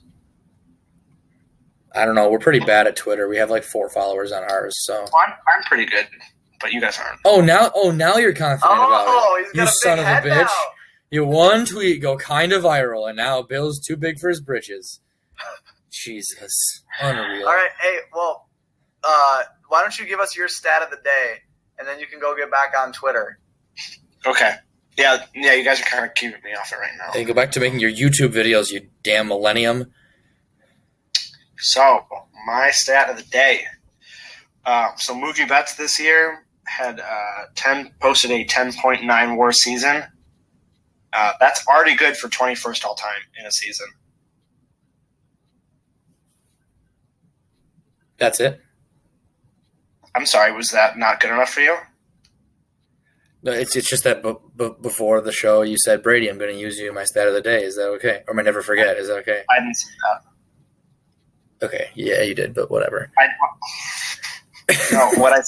I 1.96 2.06
don't 2.06 2.14
know. 2.16 2.30
We're 2.30 2.38
pretty 2.40 2.60
bad 2.60 2.86
at 2.86 2.96
Twitter. 2.96 3.28
We 3.28 3.38
have 3.38 3.50
like 3.50 3.64
four 3.64 3.90
followers 3.90 4.32
on 4.32 4.44
ours. 4.44 4.74
So. 4.86 4.94
Well, 4.94 5.12
I'm, 5.26 5.34
I'm 5.56 5.64
pretty 5.64 5.86
good, 5.86 6.08
but 6.62 6.72
you 6.72 6.80
guys 6.80 7.00
aren't. 7.00 7.20
Oh 7.26 7.42
now, 7.42 7.72
oh 7.74 7.90
now 7.92 8.18
you're 8.18 8.34
confident 8.34 8.78
about 8.78 9.02
it. 9.02 9.10
Oh, 9.10 9.44
he's 9.44 9.52
got 9.54 9.56
You 9.56 9.62
a 9.64 9.66
big 9.66 9.74
son 9.74 10.00
of 10.00 10.06
a 10.06 10.28
bitch. 10.30 10.42
now. 10.46 10.50
Your 11.10 11.26
one 11.26 11.66
tweet 11.66 12.02
go 12.02 12.18
kind 12.18 12.52
of 12.52 12.64
viral, 12.64 13.08
and 13.08 13.18
now 13.18 13.42
Bill's 13.42 13.80
too 13.80 13.96
big 13.96 14.20
for 14.20 14.30
his 14.30 14.42
britches. 14.42 15.00
Jesus, 15.92 16.84
unreal. 17.02 17.48
All 17.48 17.54
right, 17.56 17.70
hey, 17.82 17.98
well, 18.14 18.48
uh, 19.04 19.44
why 19.68 19.82
don't 19.82 19.98
you 19.98 20.06
give 20.06 20.20
us 20.20 20.36
your 20.36 20.48
stat 20.48 20.82
of 20.82 20.90
the 20.90 20.98
day, 21.04 21.36
and 21.78 21.88
then 21.88 22.00
you 22.00 22.08
can 22.08 22.20
go 22.20 22.36
get 22.36 22.52
back 22.52 22.74
on 22.78 22.94
Twitter. 22.94 23.40
Okay. 24.26 24.56
Yeah, 24.98 25.26
yeah, 25.36 25.54
you 25.54 25.64
guys 25.64 25.80
are 25.80 25.86
kind 25.86 26.06
of 26.06 26.16
keeping 26.16 26.42
me 26.44 26.54
off 26.54 26.72
it 26.72 26.78
right 26.78 26.92
now. 26.98 27.12
Hey, 27.14 27.24
go 27.24 27.34
back 27.34 27.52
to 27.52 27.60
making 27.60 27.80
your 27.80 27.92
YouTube 27.92 28.34
videos, 28.34 28.72
you 28.72 28.90
damn 29.04 29.28
millennium. 29.28 29.92
So, 31.60 32.06
my 32.48 32.72
stat 32.72 33.10
of 33.10 33.18
the 33.18 33.24
day. 33.24 33.66
Uh, 34.66 34.90
so, 34.98 35.14
Mookie 35.14 35.48
Betts 35.48 35.76
this 35.76 36.00
year 36.00 36.46
had 36.66 37.00
uh, 37.00 37.46
10 37.56 37.92
posted 38.02 38.32
a 38.32 38.44
10.9 38.46 39.38
WAR 39.38 39.52
season. 39.52 40.04
Uh, 41.14 41.34
that's 41.40 41.66
already 41.68 41.96
good 41.96 42.18
for 42.18 42.28
21st 42.28 42.84
all 42.86 42.96
time 42.96 43.22
in 43.40 43.46
a 43.46 43.52
season. 43.52 43.88
That's 48.18 48.40
it. 48.40 48.62
I'm 50.18 50.26
sorry, 50.26 50.52
was 50.52 50.70
that 50.72 50.98
not 50.98 51.20
good 51.20 51.30
enough 51.32 51.50
for 51.50 51.62
you? 51.62 51.78
No, 53.44 53.52
it's 53.52 53.76
it's 53.76 53.88
just 53.88 54.04
that 54.04 54.24
b- 54.24 54.34
b- 54.56 54.72
before 54.82 55.22
the 55.22 55.32
show 55.32 55.62
you 55.62 55.78
said 55.78 56.02
Brady, 56.02 56.28
I'm 56.28 56.40
going 56.40 56.54
to 56.54 56.60
use 56.60 56.80
you 56.80 56.90
in 56.90 56.96
my 56.96 57.04
stat 57.04 57.28
of 57.28 57.34
the 57.36 57.42
day. 57.42 57.64
Is 57.64 57.76
that 57.76 57.86
okay? 57.98 58.24
Or 58.28 58.34
my 58.34 58.42
never 58.42 58.64
forget? 58.64 58.98
Is 58.98 59.08
that 59.10 59.18
okay? 59.20 59.44
I 59.50 59.60
didn't 59.60 59.76
see 59.78 59.94
that. 60.02 61.66
Okay, 61.68 61.90
yeah, 61.94 62.24
you 62.24 62.34
did, 62.34 62.54
but 62.56 62.72
whatever. 62.72 63.12
I, 63.18 63.28
no, 64.92 65.12
what 65.22 65.34
I 65.34 65.42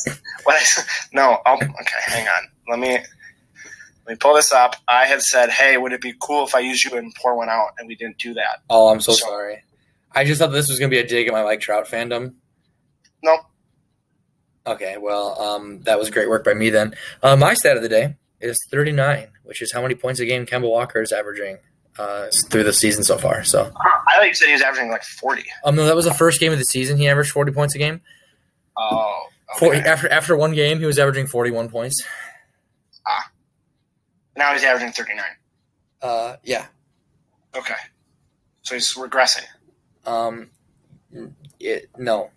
what 0.43 0.55
I 0.61 0.83
no. 1.13 1.39
I'll, 1.45 1.55
okay, 1.55 2.01
hang 2.05 2.27
on. 2.27 2.43
Let 2.69 2.79
me 2.79 2.91
let 2.93 4.07
me 4.07 4.15
pull 4.15 4.35
this 4.35 4.51
up. 4.51 4.75
I 4.87 5.05
had 5.05 5.21
said, 5.21 5.49
"Hey, 5.49 5.77
would 5.77 5.91
it 5.91 6.01
be 6.01 6.13
cool 6.21 6.45
if 6.45 6.53
I 6.53 6.59
use 6.59 6.85
you 6.85 6.95
and 6.95 7.11
pour 7.15 7.35
one 7.35 7.49
out?" 7.49 7.69
And 7.79 7.87
we 7.87 7.95
didn't 7.95 8.19
do 8.19 8.35
that. 8.35 8.61
Oh, 8.69 8.89
I'm 8.89 9.01
so 9.01 9.13
So- 9.13 9.25
sorry. 9.27 9.63
I 10.11 10.25
just 10.25 10.39
thought 10.39 10.51
this 10.51 10.69
was 10.69 10.79
going 10.79 10.89
to 10.89 10.95
be 10.95 10.99
a 10.99 11.05
dig 11.07 11.27
at 11.27 11.33
my 11.33 11.43
Mike 11.43 11.59
Trout 11.61 11.85
fandom. 11.87 12.33
Nope. 13.23 13.41
Okay, 14.67 14.97
well, 14.97 15.39
um, 15.41 15.81
that 15.83 15.97
was 15.97 16.09
great 16.09 16.29
work 16.29 16.43
by 16.43 16.53
me 16.53 16.69
then. 16.69 16.93
Uh, 17.23 17.35
my 17.35 17.53
stat 17.53 17.77
of 17.77 17.83
the 17.83 17.89
day 17.89 18.15
is 18.39 18.57
39, 18.69 19.27
which 19.43 19.61
is 19.61 19.71
how 19.71 19.81
many 19.81 19.95
points 19.95 20.19
a 20.19 20.25
game 20.25 20.45
Kemba 20.45 20.69
Walker 20.69 21.01
is 21.01 21.11
averaging 21.11 21.57
uh, 21.97 22.27
through 22.49 22.63
the 22.63 22.73
season 22.73 23.03
so 23.03 23.17
far. 23.17 23.43
So, 23.43 23.71
I 23.75 24.17
thought 24.17 24.27
you 24.27 24.33
said 24.33 24.47
he 24.47 24.53
was 24.53 24.61
averaging 24.61 24.89
like 24.91 25.03
40. 25.03 25.43
um, 25.65 25.75
no, 25.75 25.85
that 25.85 25.95
was 25.95 26.05
the 26.05 26.13
first 26.13 26.39
game 26.39 26.51
of 26.51 26.59
the 26.59 26.65
season. 26.65 26.97
He 26.97 27.07
averaged 27.07 27.31
40 27.31 27.51
points 27.51 27.75
a 27.75 27.77
game. 27.77 28.01
Oh, 28.77 29.27
okay. 29.61 29.79
after 29.79 30.09
after 30.09 30.35
one 30.35 30.53
game, 30.53 30.79
he 30.79 30.85
was 30.85 30.99
averaging 30.99 31.27
41 31.27 31.69
points. 31.69 32.03
Ah. 33.07 33.31
now 34.37 34.53
he's 34.53 34.63
averaging 34.63 34.91
39. 34.91 35.25
Uh, 36.01 36.35
yeah. 36.43 36.67
Okay, 37.55 37.73
so 38.61 38.75
he's 38.75 38.93
regressing. 38.93 39.45
Um, 40.05 40.51
it, 41.59 41.89
no, 41.97 42.29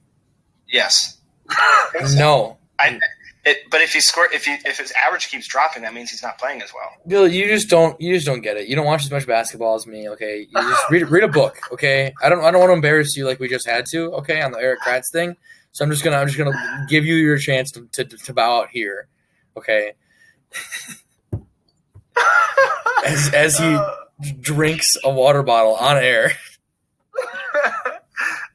Yes. 0.72 1.18
no. 2.14 2.58
I, 2.78 2.98
it, 3.44 3.58
but 3.70 3.80
if 3.80 3.92
he 3.92 4.00
score, 4.00 4.28
if 4.32 4.44
he 4.44 4.52
if 4.64 4.78
his 4.78 4.92
average 4.92 5.28
keeps 5.28 5.48
dropping, 5.48 5.82
that 5.82 5.92
means 5.94 6.10
he's 6.10 6.22
not 6.22 6.38
playing 6.38 6.62
as 6.62 6.72
well. 6.72 6.90
Bill, 7.06 7.26
you 7.26 7.48
just 7.48 7.68
don't 7.68 8.00
you 8.00 8.14
just 8.14 8.26
don't 8.26 8.40
get 8.40 8.56
it. 8.56 8.68
You 8.68 8.76
don't 8.76 8.86
watch 8.86 9.02
as 9.04 9.10
much 9.10 9.26
basketball 9.26 9.74
as 9.74 9.86
me, 9.86 10.08
okay? 10.10 10.46
You 10.48 10.62
just 10.62 10.90
read 10.90 11.08
read 11.10 11.24
a 11.24 11.28
book, 11.28 11.58
okay? 11.72 12.14
I 12.22 12.28
don't 12.28 12.44
I 12.44 12.50
don't 12.52 12.60
want 12.60 12.70
to 12.70 12.74
embarrass 12.74 13.16
you 13.16 13.26
like 13.26 13.40
we 13.40 13.48
just 13.48 13.68
had 13.68 13.86
to, 13.86 14.12
okay, 14.14 14.40
on 14.42 14.52
the 14.52 14.58
Erik 14.58 14.80
Kratz 14.80 15.10
thing. 15.12 15.36
So 15.72 15.84
I'm 15.84 15.90
just 15.90 16.04
gonna 16.04 16.18
I'm 16.18 16.26
just 16.28 16.38
gonna 16.38 16.86
give 16.88 17.04
you 17.04 17.14
your 17.16 17.38
chance 17.38 17.72
to 17.72 17.88
to, 17.92 18.04
to 18.04 18.32
bow 18.32 18.60
out 18.60 18.68
here, 18.70 19.08
okay? 19.56 19.94
As 23.04 23.34
as 23.34 23.58
he 23.58 23.76
drinks 24.40 24.88
a 25.02 25.10
water 25.10 25.42
bottle 25.42 25.74
on 25.74 25.96
air. 25.96 26.30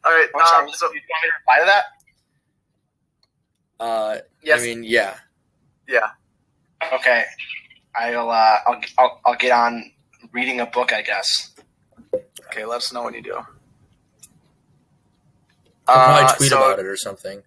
all 0.06 0.12
right. 0.12 0.28
I'm 0.34 0.45
sorry, 0.48 0.66
Um, 0.68 0.74
so 0.74 0.86
you 0.86 1.02
want 1.10 1.24
me 1.24 1.30
to 1.30 1.34
reply 1.39 1.60
to 1.60 1.66
that? 1.66 1.84
Uh, 3.80 4.18
yes, 4.42 4.62
I 4.62 4.66
mean, 4.66 4.84
yeah. 4.84 5.16
yeah. 5.88 6.10
Okay, 6.94 7.24
I'll 7.96 8.30
uh, 8.30 8.58
I'll, 8.68 8.82
I'll 8.98 9.22
I'll 9.26 9.36
get 9.36 9.52
on 9.52 9.92
reading 10.32 10.60
a 10.60 10.66
book, 10.66 10.94
I 10.94 11.02
guess. 11.02 11.52
Okay, 12.48 12.66
let 12.66 12.78
us 12.78 12.94
know 12.94 13.04
when 13.04 13.14
you 13.14 13.22
do. 13.22 13.36
I'll 15.88 15.96
probably 15.96 16.24
Uh, 16.24 16.34
tweet 16.36 16.50
so 16.50 16.58
about 16.58 16.80
it 16.80 16.86
or 16.86 16.98
something. 16.98 17.44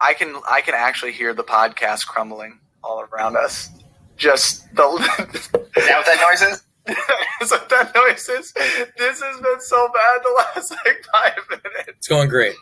I 0.00 0.14
can 0.14 0.34
I 0.50 0.60
can 0.60 0.74
actually 0.74 1.12
hear 1.12 1.32
the 1.34 1.44
podcast 1.44 2.06
crumbling 2.06 2.60
all 2.82 3.00
around 3.00 3.36
us. 3.36 3.70
Just 4.16 4.74
the 4.74 4.82
Is 5.34 5.48
that 5.50 5.96
what 5.96 6.06
that 6.06 6.20
noise 6.28 6.42
is? 6.42 6.62
is 7.40 7.50
what 7.50 7.68
that 7.70 7.94
noise 7.94 8.28
is. 8.28 8.52
This 8.52 9.22
has 9.22 9.40
been 9.40 9.60
so 9.60 9.88
bad 9.88 10.20
the 10.22 10.34
last 10.36 10.70
like 10.84 11.04
five 11.12 11.38
minutes. 11.50 11.88
It's 11.88 12.08
going 12.08 12.28
great. 12.28 12.54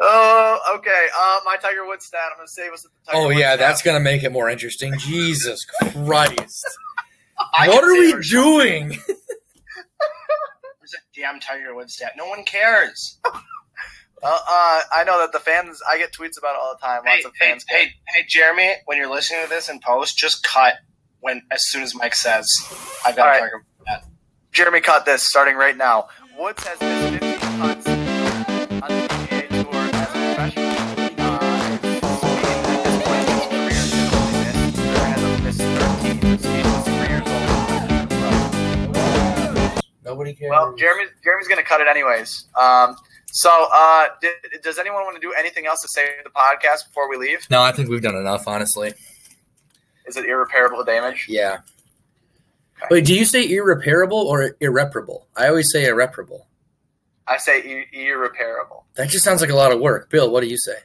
Oh, 0.00 0.58
okay. 0.76 1.06
Uh, 1.18 1.40
my 1.44 1.56
Tiger 1.56 1.86
Woods 1.86 2.06
stat. 2.06 2.20
I'm 2.32 2.38
gonna 2.38 2.48
save 2.48 2.72
us 2.72 2.84
at 2.84 2.90
the 2.92 3.10
Tiger 3.12 3.18
Oh 3.24 3.26
Woods 3.28 3.38
yeah, 3.40 3.50
stat. 3.54 3.58
that's 3.58 3.82
gonna 3.82 4.00
make 4.00 4.22
it 4.24 4.32
more 4.32 4.48
interesting. 4.48 4.94
Jesus 4.98 5.64
Christ! 5.92 6.66
What 7.58 7.84
are 7.84 7.94
say 7.94 7.98
we 8.00 8.12
for- 8.12 8.20
doing? 8.22 8.88
There's 10.80 10.94
a 10.94 11.20
damn 11.20 11.40
Tiger 11.40 11.74
Woods 11.74 11.94
stat. 11.94 12.12
No 12.16 12.26
one 12.26 12.44
cares. 12.44 13.18
Uh, 14.24 14.28
uh, 14.28 14.80
I 14.92 15.02
know 15.04 15.18
that 15.18 15.32
the 15.32 15.40
fans. 15.40 15.80
I 15.90 15.98
get 15.98 16.12
tweets 16.12 16.38
about 16.38 16.54
it 16.54 16.60
all 16.62 16.76
the 16.80 16.86
time. 16.86 17.02
Hey, 17.04 17.14
Lots 17.14 17.24
of 17.24 17.32
fans. 17.34 17.64
hey, 17.68 17.86
hey, 18.06 18.24
Jeremy, 18.28 18.70
when 18.84 18.96
you're 18.96 19.10
listening 19.10 19.40
to 19.42 19.48
this 19.48 19.68
in 19.68 19.80
post, 19.80 20.16
just 20.16 20.44
cut 20.44 20.74
when 21.18 21.42
as 21.50 21.68
soon 21.68 21.82
as 21.82 21.92
Mike 21.92 22.14
says, 22.14 22.46
"I've 23.04 23.16
got 23.16 23.26
All 23.26 23.26
a 23.26 23.30
right. 23.32 23.40
Tiger 23.40 23.64
Woods. 23.80 24.06
Jeremy, 24.52 24.80
cut 24.80 25.06
this 25.06 25.26
starting 25.26 25.56
right 25.56 25.76
now. 25.76 26.06
Woods 26.38 26.62
has 26.64 26.80
missed 26.80 27.24
15 27.24 27.58
cuts 27.58 27.86
Nobody 40.12 40.34
cares. 40.34 40.50
Well, 40.50 40.74
Jeremy, 40.76 41.04
Jeremy's 41.24 41.48
going 41.48 41.58
to 41.60 41.64
cut 41.64 41.80
it 41.80 41.86
anyways. 41.88 42.44
Um, 42.60 42.96
so, 43.28 43.66
uh, 43.72 44.08
did, 44.20 44.34
does 44.62 44.78
anyone 44.78 45.04
want 45.04 45.14
to 45.16 45.20
do 45.26 45.32
anything 45.32 45.66
else 45.66 45.80
to 45.80 45.88
save 45.88 46.08
the 46.22 46.28
podcast 46.28 46.88
before 46.88 47.08
we 47.08 47.16
leave? 47.16 47.46
No, 47.50 47.62
I 47.62 47.72
think 47.72 47.88
we've 47.88 48.02
done 48.02 48.14
enough, 48.14 48.46
honestly. 48.46 48.92
Is 50.06 50.18
it 50.18 50.26
irreparable 50.26 50.84
damage? 50.84 51.26
Yeah. 51.30 51.60
Okay. 52.76 52.88
Wait, 52.90 53.06
do 53.06 53.14
you 53.14 53.24
say 53.24 53.48
irreparable 53.48 54.18
or 54.18 54.54
irreparable? 54.60 55.28
I 55.34 55.48
always 55.48 55.72
say 55.72 55.86
irreparable. 55.86 56.46
I 57.26 57.38
say 57.38 57.62
ir- 57.62 57.86
irreparable. 57.94 58.84
That 58.96 59.08
just 59.08 59.24
sounds 59.24 59.40
like 59.40 59.48
a 59.50 59.56
lot 59.56 59.72
of 59.72 59.80
work. 59.80 60.10
Bill, 60.10 60.30
what 60.30 60.42
do 60.42 60.48
you 60.48 60.58
say? 60.58 60.76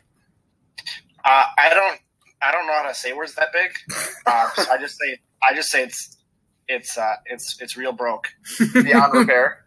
Uh, 1.26 1.44
I 1.58 1.74
don't, 1.74 2.00
I 2.42 2.54
don't 2.54 2.66
know 2.66 2.74
how 2.74 2.88
to 2.88 2.96
say 2.96 3.12
words 3.12 3.36
that 3.36 3.52
big. 3.52 3.72
Uh, 4.26 4.50
so 4.56 4.70
I 4.70 4.78
just 4.78 4.98
say, 5.00 5.18
I 5.42 5.56
just 5.56 5.70
say 5.70 5.84
it's, 5.84 6.17
it's, 6.68 6.98
uh, 6.98 7.16
it's, 7.26 7.58
it's 7.62 7.78
real 7.78 7.92
broke. 7.94 8.28
Beyond 8.74 9.14
repair. 9.14 9.66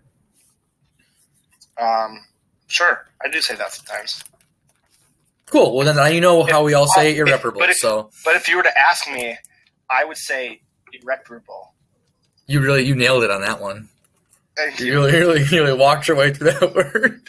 Um, 1.81 2.21
sure, 2.67 3.07
I 3.25 3.29
do 3.29 3.41
say 3.41 3.55
that 3.57 3.73
sometimes. 3.73 4.23
Cool. 5.47 5.75
Well, 5.77 5.85
then 5.87 5.97
now 5.97 6.07
you 6.07 6.21
know 6.21 6.45
how 6.45 6.63
we 6.63 6.75
all 6.75 6.87
say 6.87 7.19
Well, 7.19 7.27
irreparable. 7.29 7.59
but 7.61 7.71
if- 7.71 7.77
So 7.77 8.11
But 8.25 8.37
if 8.37 8.49
you 8.49 8.57
were 8.57 8.63
to 8.63 8.79
ask 8.79 9.11
me, 9.11 9.37
I 9.89 10.05
would 10.05 10.17
say 10.19 10.63
irreparable. 10.93 11.75
you 12.47 12.61
really 12.61 12.83
you 12.85 12.95
nailed 12.95 13.25
it 13.25 13.31
on 13.31 13.41
that 13.43 13.61
one. 13.61 13.89
Thank 14.57 14.79
You 14.81 14.93
really, 14.95 15.13
really, 15.13 15.45
really 15.53 15.73
walked 15.79 16.07
your 16.09 16.17
way 16.17 16.33
through 16.33 16.53
that 16.53 16.75
word. 16.75 17.23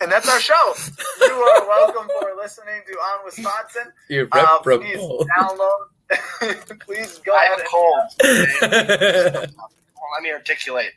And 0.00 0.12
that's 0.12 0.28
our 0.28 0.38
show. 0.40 0.74
You 1.20 1.32
are 1.32 1.66
welcome 1.66 2.08
for 2.20 2.34
listening 2.36 2.82
to 2.86 2.92
On 2.94 3.24
Wisconsin. 3.24 3.82
Uh, 3.86 3.90
please 3.98 4.16
Irreparable. 4.16 5.26
download. 5.38 5.86
please 6.80 7.18
go 7.18 7.34
I 7.34 7.44
ahead 7.44 7.50
have 7.50 7.58
a 7.58 7.62
and 7.62 7.68
cold. 7.68 9.50
Let 10.14 10.22
me 10.22 10.30
articulate. 10.32 10.92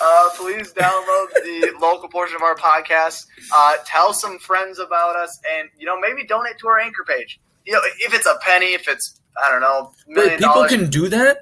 Uh, 0.00 0.28
please 0.36 0.72
download 0.72 1.28
the 1.34 1.74
local 1.80 2.08
portion 2.08 2.36
of 2.36 2.42
our 2.42 2.54
podcast. 2.54 3.26
Uh, 3.54 3.76
tell 3.86 4.12
some 4.14 4.38
friends 4.38 4.78
about 4.78 5.16
us, 5.16 5.38
and 5.58 5.68
you 5.78 5.86
know 5.86 5.98
maybe 6.00 6.24
donate 6.26 6.58
to 6.58 6.68
our 6.68 6.78
anchor 6.78 7.04
page. 7.06 7.38
You 7.66 7.74
know, 7.74 7.80
if 8.00 8.14
it's 8.14 8.26
a 8.26 8.36
penny, 8.42 8.72
if 8.74 8.88
it's 8.88 9.20
I 9.42 9.50
don't 9.50 9.60
know, 9.60 9.92
million 10.08 10.32
Wait, 10.32 10.38
people 10.40 10.54
dollars. 10.54 10.70
can 10.70 10.90
do 10.90 11.08
that? 11.08 11.38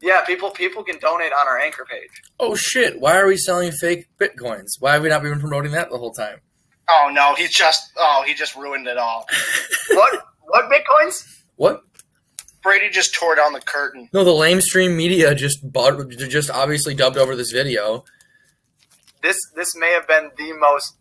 yeah, 0.00 0.24
people 0.24 0.50
people 0.50 0.82
can 0.84 0.98
donate 0.98 1.32
on 1.32 1.46
our 1.48 1.58
anchor 1.58 1.84
page. 1.88 2.10
Oh 2.40 2.54
shit! 2.54 3.00
Why 3.00 3.18
are 3.18 3.26
we 3.26 3.36
selling 3.36 3.72
fake 3.72 4.06
bitcoins? 4.20 4.68
Why 4.80 4.94
have 4.94 5.02
we 5.02 5.08
not 5.08 5.22
been 5.22 5.40
promoting 5.40 5.72
that 5.72 5.90
the 5.90 5.98
whole 5.98 6.12
time? 6.12 6.40
Oh 6.88 7.10
no, 7.12 7.34
he's 7.34 7.54
just 7.54 7.90
oh 7.96 8.22
he 8.26 8.34
just 8.34 8.54
ruined 8.56 8.86
it 8.86 8.98
all. 8.98 9.26
What 9.90 10.24
what 10.52 10.70
bitcoins? 10.70 11.42
What? 11.56 11.80
Brady 12.62 12.90
just 12.90 13.14
tore 13.14 13.34
down 13.34 13.54
the 13.54 13.60
curtain. 13.60 14.10
No, 14.12 14.22
the 14.22 14.32
lamestream 14.32 14.94
media 14.94 15.34
just 15.34 15.72
bought, 15.72 16.10
just 16.10 16.50
obviously 16.50 16.94
dubbed 16.94 17.16
over 17.16 17.34
this 17.34 17.50
video. 17.50 18.04
This 19.22 19.38
this 19.56 19.74
may 19.76 19.92
have 19.92 20.06
been 20.06 20.30
the 20.36 20.52
most 20.52 20.96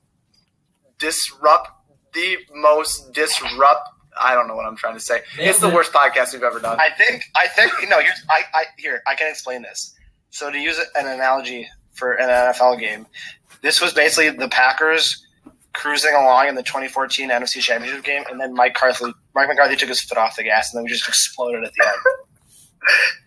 disrupt 0.97 1.69
the 2.13 2.37
most 2.53 3.11
disrupt. 3.13 3.89
I 4.19 4.33
don't 4.35 4.47
know 4.47 4.55
what 4.55 4.65
I'm 4.65 4.77
trying 4.77 4.95
to 4.95 4.99
say. 5.01 5.21
It's 5.37 5.59
the 5.59 5.69
worst 5.69 5.91
podcast 5.91 6.33
we've 6.33 6.43
ever 6.43 6.59
done. 6.59 6.79
I 6.79 6.89
think 6.97 7.23
I 7.35 7.47
think 7.47 7.73
no. 7.89 7.99
Here's 7.99 8.23
I, 8.29 8.43
I 8.53 8.63
here 8.77 9.01
I 9.05 9.15
can 9.15 9.29
explain 9.29 9.63
this. 9.63 9.95
So 10.29 10.49
to 10.49 10.57
use 10.57 10.79
an 10.95 11.07
analogy 11.07 11.67
for 11.91 12.13
an 12.13 12.29
NFL 12.29 12.79
game, 12.79 13.05
this 13.61 13.81
was 13.81 13.93
basically 13.93 14.29
the 14.29 14.47
Packers 14.47 15.25
cruising 15.73 16.13
along 16.13 16.47
in 16.47 16.55
the 16.55 16.63
2014 16.63 17.29
NFC 17.29 17.61
Championship 17.61 18.03
game, 18.03 18.23
and 18.29 18.39
then 18.39 18.53
Mike 18.53 18.73
McCarthy 18.73 19.13
Mike 19.35 19.47
McCarthy 19.47 19.75
took 19.75 19.89
his 19.89 20.01
foot 20.01 20.17
off 20.17 20.35
the 20.35 20.43
gas, 20.43 20.73
and 20.73 20.79
then 20.79 20.83
we 20.83 20.89
just 20.89 21.07
exploded 21.07 21.63
at 21.63 21.71
the 21.73 21.85
end. 21.87 21.95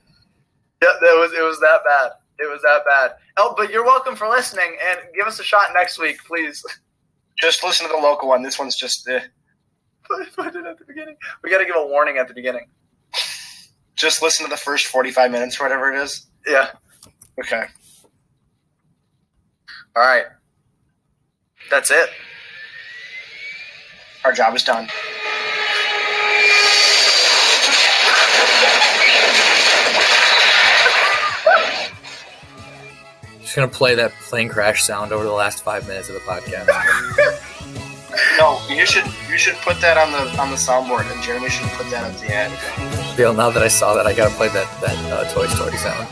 Yeah, 0.85 0.91
it 1.01 1.19
was 1.19 1.33
it 1.33 1.43
was 1.43 1.59
that 1.61 1.81
bad. 1.87 2.11
It 2.39 2.51
was 2.51 2.61
that 2.61 2.83
bad. 2.85 3.13
Oh, 3.39 3.55
but 3.57 3.71
you're 3.71 3.85
welcome 3.85 4.17
for 4.17 4.29
listening, 4.29 4.77
and 4.87 4.99
give 5.15 5.27
us 5.27 5.41
a 5.41 5.43
shot 5.43 5.69
next 5.73 5.99
week, 5.99 6.19
please. 6.27 6.63
just 7.41 7.65
listen 7.65 7.87
to 7.87 7.93
the 7.93 7.99
local 7.99 8.29
one. 8.29 8.43
This 8.43 8.59
one's 8.59 8.77
just 8.77 9.09
eh. 9.09 9.21
Put 10.07 10.37
put 10.37 10.55
it 10.55 10.67
at 10.67 10.79
the 10.79 10.85
beginning. 10.85 11.17
We 11.43 11.51
got 11.51 11.59
to 11.59 11.65
give 11.65 11.77
a 11.77 11.87
warning 11.87 12.19
at 12.19 12.29
the 12.29 12.35
beginning. 12.35 12.67
just 13.97 14.21
listen 14.21 14.45
to 14.45 14.51
the 14.51 14.57
first 14.59 14.87
45 14.89 15.31
minutes 15.31 15.59
or 15.59 15.65
whatever 15.65 15.91
it 15.91 15.99
is. 16.03 16.27
Yeah. 16.47 16.73
Okay. 17.41 17.65
All 19.97 20.03
right. 20.03 20.27
That's 21.71 21.91
it. 21.91 22.11
Our 24.25 24.33
job 24.33 24.55
is 24.57 24.63
done. 24.63 24.89
Just 33.43 33.55
gonna 33.55 33.69
play 33.69 33.95
that 33.97 34.13
plane 34.23 34.49
crash 34.49 34.83
sound 34.83 35.13
over 35.13 35.25
the 35.25 35.33
last 35.33 35.63
five 35.63 35.87
minutes 35.87 36.09
of 36.09 36.15
the 36.15 36.21
podcast. 36.21 37.41
No, 38.39 38.61
you 38.69 38.87
should 38.87 39.05
you 39.29 39.37
should 39.37 39.57
put 39.57 39.81
that 39.81 39.97
on 39.99 40.13
the 40.13 40.41
on 40.41 40.51
the 40.51 40.57
soundboard, 40.57 41.11
and 41.13 41.21
Jeremy 41.23 41.49
should 41.49 41.69
put 41.71 41.91
that 41.91 42.13
at 42.13 42.19
the 42.21 42.33
end. 42.33 43.17
Bill, 43.17 43.33
now 43.35 43.51
that 43.51 43.63
I 43.63 43.69
saw 43.69 43.95
that, 43.95 44.07
I 44.07 44.13
gotta 44.15 44.35
play 44.35 44.49
that 44.49 44.81
that 44.81 45.13
uh, 45.13 45.25
Toy 45.33 45.47
Story 45.47 45.77
sound. 45.77 46.09